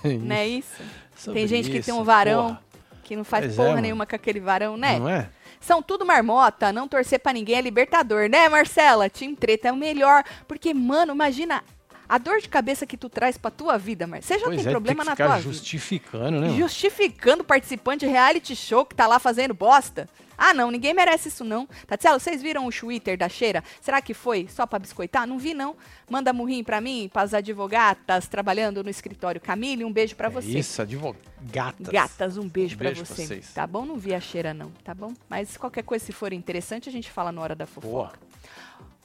Não 0.24 0.34
é 0.36 0.46
isso? 0.48 0.82
Sobre 1.16 1.40
Tem 1.40 1.48
gente 1.48 1.70
que 1.70 1.80
tem 1.82 1.92
um 1.92 1.98
isso, 1.98 2.04
varão 2.04 2.48
porra. 2.48 2.62
que 3.04 3.14
não 3.16 3.22
faz 3.24 3.44
Pois 3.44 3.52
é, 3.52 3.56
porra 3.56 3.68
mano. 3.70 3.82
nenhuma 3.82 4.06
com 4.06 4.16
aquele 4.16 4.40
varão, 4.40 4.76
né? 4.78 4.98
Não 4.98 5.08
é? 5.08 5.28
São 5.60 5.82
tudo 5.82 6.06
marmota, 6.06 6.72
não 6.72 6.88
torcer 6.88 7.20
pra 7.20 7.34
ninguém 7.34 7.56
é 7.56 7.60
libertador, 7.60 8.26
né, 8.30 8.48
Marcela? 8.48 9.10
Team 9.10 9.34
Treta 9.34 9.68
é 9.68 9.72
o 9.72 9.76
melhor. 9.76 10.24
Porque, 10.48 10.72
mano, 10.72 11.12
imagina 11.12 11.62
a 12.10 12.18
dor 12.18 12.40
de 12.40 12.48
cabeça 12.48 12.84
que 12.84 12.96
tu 12.96 13.08
traz 13.08 13.38
pra 13.38 13.50
tua 13.52 13.78
vida, 13.78 14.04
Marcelo. 14.06 14.40
Você 14.40 14.44
já 14.44 14.46
pois 14.50 14.60
tem 14.62 14.66
é, 14.66 14.70
problema 14.70 15.04
tem 15.04 15.14
que 15.14 15.22
na 15.22 15.26
tua 15.28 15.36
vida. 15.36 15.48
justificando, 15.52 16.40
né? 16.40 16.46
mano? 16.48 16.58
Justificando 16.58 17.42
o 17.42 17.46
participante 17.46 18.04
de 18.04 18.10
reality 18.10 18.56
show 18.56 18.84
que 18.84 18.94
tá 18.96 19.06
lá 19.06 19.18
fazendo 19.20 19.54
bosta. 19.54 20.08
Ah, 20.36 20.52
não, 20.54 20.70
ninguém 20.70 20.92
merece 20.94 21.28
isso 21.28 21.44
não. 21.44 21.68
Tatiana, 21.86 22.18
vocês 22.18 22.40
viram 22.42 22.66
o 22.66 22.70
Twitter 22.72 23.16
da 23.16 23.28
Cheira? 23.28 23.62
Será 23.80 24.00
que 24.00 24.14
foi 24.14 24.48
só 24.48 24.66
pra 24.66 24.78
biscoitar? 24.78 25.26
Não 25.26 25.38
vi 25.38 25.52
não. 25.54 25.76
Manda 26.08 26.32
murrinho 26.32 26.64
pra 26.64 26.80
mim, 26.80 27.10
pras 27.12 27.34
advogatas 27.34 28.26
trabalhando 28.26 28.82
no 28.82 28.88
escritório. 28.88 29.40
Camille, 29.40 29.84
um 29.84 29.92
beijo 29.92 30.16
pra 30.16 30.28
É 30.28 30.30
você. 30.30 30.58
Isso, 30.58 30.80
advogatas. 30.80 31.86
Gatas, 31.88 32.36
um 32.38 32.48
beijo, 32.48 32.74
Um 32.74 32.78
pra 32.78 32.86
beijo 32.88 33.04
pra 33.04 33.14
você. 33.14 33.26
vocês. 33.26 33.52
Tá 33.52 33.66
bom? 33.66 33.84
Não 33.84 33.96
vi 33.96 34.14
a 34.14 34.20
cheira, 34.20 34.54
não, 34.54 34.70
tá 34.82 34.94
bom? 34.94 35.12
Mas 35.28 35.56
qualquer 35.58 35.82
coisa, 35.84 36.04
se 36.06 36.12
for 36.12 36.32
interessante, 36.32 36.88
a 36.88 36.92
gente 36.92 37.10
fala 37.10 37.30
na 37.30 37.40
hora 37.42 37.54
da 37.54 37.66
fofoca. 37.66 38.18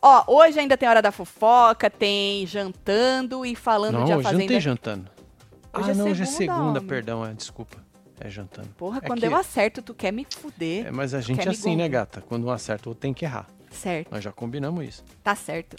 Ó, 0.07 0.23
hoje 0.27 0.59
ainda 0.59 0.77
tem 0.77 0.87
hora 0.87 1.01
da 1.01 1.11
fofoca, 1.11 1.89
tem 1.89 2.45
jantando 2.45 3.43
e 3.43 3.55
falando 3.55 3.95
Não, 3.97 4.05
de 4.05 4.11
A 4.11 4.17
hoje 4.17 4.23
não 4.25 4.31
Fazenda. 4.33 4.47
tem 4.51 4.59
jantando. 4.61 5.09
Hoje 5.73 5.89
ah, 5.89 5.91
é 5.91 5.95
não, 5.95 6.05
hoje 6.11 6.21
é 6.21 6.25
segunda, 6.25 6.53
segunda, 6.53 6.77
homem. 6.79 6.87
perdão, 6.87 7.25
é, 7.25 7.33
desculpa. 7.33 7.77
É 8.19 8.29
jantando. 8.29 8.67
Porra, 8.77 8.99
É 8.99 9.07
quando 9.07 9.19
que- 9.21 9.25
eu 9.25 9.35
acerto, 9.35 9.81
tu 9.81 9.95
quer 9.95 10.11
me 10.13 10.25
fuder. 10.29 10.85
É, 10.85 10.91
mas 10.91 11.15
a 11.15 11.21
gente 11.21 11.45
é 11.47 11.49
assim, 11.51 11.75
né, 11.75 11.89
gata? 11.89 12.21
Quando 12.21 12.45
um 12.45 12.51
acerta, 12.51 12.87
o 12.87 12.91
outro 12.91 13.01
tem 13.01 13.13
que 13.15 13.25
errar. 13.25 13.47
Certo, 13.71 14.09
Nós 14.11 14.23
já 14.23 14.31
combinamos 14.31 14.85
isso. 14.87 15.03
tá 15.23 15.33
certo. 15.35 15.75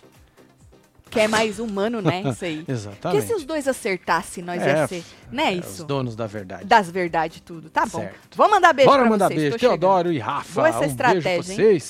que 1.08 1.20
é 1.20 1.28
mais 1.28 1.60
humano, 1.60 2.02
né? 2.02 2.20
Isso 2.26 2.44
aí. 2.44 2.56
Porque 2.66 2.72
Exatamente. 2.72 3.26
se 3.26 3.32
os 3.32 3.44
dois 3.44 3.68
acertassem, 3.68 4.42
nós 4.42 4.60
É, 4.60 4.66
ia 4.80 4.88
ser. 4.88 5.04
Né, 5.30 5.54
É, 5.54 5.60
os 5.60 5.66
isso? 5.74 5.84
donos 5.84 6.16
da 6.16 6.26
verdade. 6.26 6.64
Das 6.64 6.90
verdades 6.90 7.40
tudo. 7.42 7.70
Tá 7.70 7.86
bom. 7.86 8.00
Certo. 8.00 8.36
Vamos 8.36 8.54
mandar 8.56 8.72
beijo 8.72 8.90
Bora 8.90 9.02
pra 9.02 9.10
mandar 9.10 9.28
vocês. 9.28 9.40
beijo. 9.40 9.56
Teodoro 9.58 10.12
e 10.12 10.18
Rafa. 10.18 10.52
Boa 10.54 10.68
essa 10.68 10.78
um 10.78 10.80
beijo 10.80 10.96
pra 10.96 11.14
estratégia, 11.14 11.52
hein? 11.52 11.80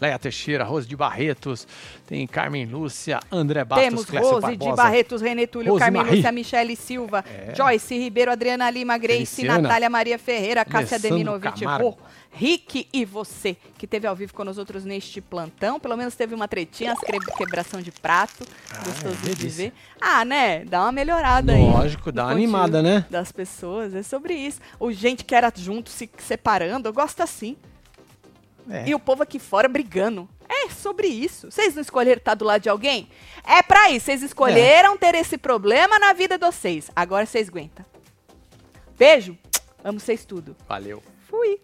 Leia 0.00 0.18
Teixeira, 0.18 0.62
Rose 0.64 0.86
de 0.86 0.94
Barretos, 0.94 1.66
tem 2.06 2.26
Carmen 2.26 2.66
Lúcia, 2.66 3.18
André 3.32 3.64
Bastos, 3.64 3.84
Temos 3.88 4.04
Clécio 4.04 4.28
Rose 4.30 4.42
Barbosa. 4.42 4.70
de 4.70 4.76
Barretos, 4.76 5.22
Renê 5.22 5.46
Túlio, 5.46 5.72
Rose 5.72 5.80
Carmen 5.84 6.02
Marie. 6.02 6.16
Lúcia, 6.16 6.32
Michele 6.32 6.76
Silva, 6.76 7.24
É. 7.26 7.54
Joyce 7.54 7.96
Ribeiro, 7.98 8.30
Adriana 8.30 8.68
Lima, 8.70 8.98
Grace, 8.98 9.36
Feliciana. 9.36 9.62
Natália 9.62 9.88
Maria 9.88 10.18
Ferreira, 10.18 10.64
Cássia 10.64 10.98
Camargo. 11.00 11.88
Rô, 11.90 11.98
Rick 12.30 12.86
e 12.92 13.04
você, 13.06 13.56
que 13.78 13.86
teve 13.86 14.06
ao 14.06 14.14
vivo 14.14 14.34
com 14.34 14.44
nós 14.44 14.58
outros 14.58 14.84
neste 14.84 15.22
plantão. 15.22 15.80
Pelo 15.80 15.96
menos 15.96 16.14
teve 16.14 16.34
uma 16.34 16.46
tretinha, 16.46 16.92
as 16.92 16.98
quebração 17.38 17.80
de 17.80 17.90
prato. 17.90 18.44
Ah, 18.70 18.84
gostosinho 18.84 19.32
é 19.32 19.34
de 19.34 19.48
ver. 19.48 19.72
Ah, 19.98 20.22
né? 20.22 20.62
Dá 20.66 20.82
uma 20.82 20.92
melhorada 20.92 21.52
aí. 21.54 21.62
Lógico, 21.62 22.12
dá 22.12 22.24
uma 22.24 22.32
animada, 22.32 22.82
né? 22.82 23.06
Das 23.08 23.32
pessoas. 23.32 23.94
É 23.94 24.02
sobre 24.02 24.34
isso. 24.34 24.60
O 24.78 24.92
gente 24.92 25.24
que 25.24 25.34
era 25.34 25.50
junto 25.56 25.88
se 25.88 26.10
separando, 26.18 26.86
eu 26.86 26.92
gosto 26.92 27.22
assim. 27.22 27.56
É. 28.68 28.88
E 28.88 28.94
o 28.94 28.98
povo 28.98 29.22
aqui 29.22 29.38
fora 29.38 29.68
brigando. 29.68 30.28
É 30.48 30.70
sobre 30.70 31.06
isso. 31.08 31.50
Vocês 31.50 31.74
não 31.74 31.82
escolheram 31.82 32.18
estar 32.18 32.34
do 32.34 32.44
lado 32.44 32.62
de 32.62 32.68
alguém? 32.68 33.08
É 33.44 33.62
pra 33.62 33.90
isso. 33.90 34.06
Vocês 34.06 34.22
escolheram 34.22 34.94
é. 34.94 34.98
ter 34.98 35.14
esse 35.14 35.36
problema 35.36 35.98
na 35.98 36.12
vida 36.12 36.38
de 36.38 36.44
vocês. 36.44 36.90
Agora 36.94 37.26
vocês 37.26 37.48
aguentam. 37.48 37.84
Beijo. 38.98 39.36
Amo 39.84 40.00
vocês 40.00 40.24
tudo. 40.24 40.56
Valeu. 40.68 41.02
Fui. 41.28 41.60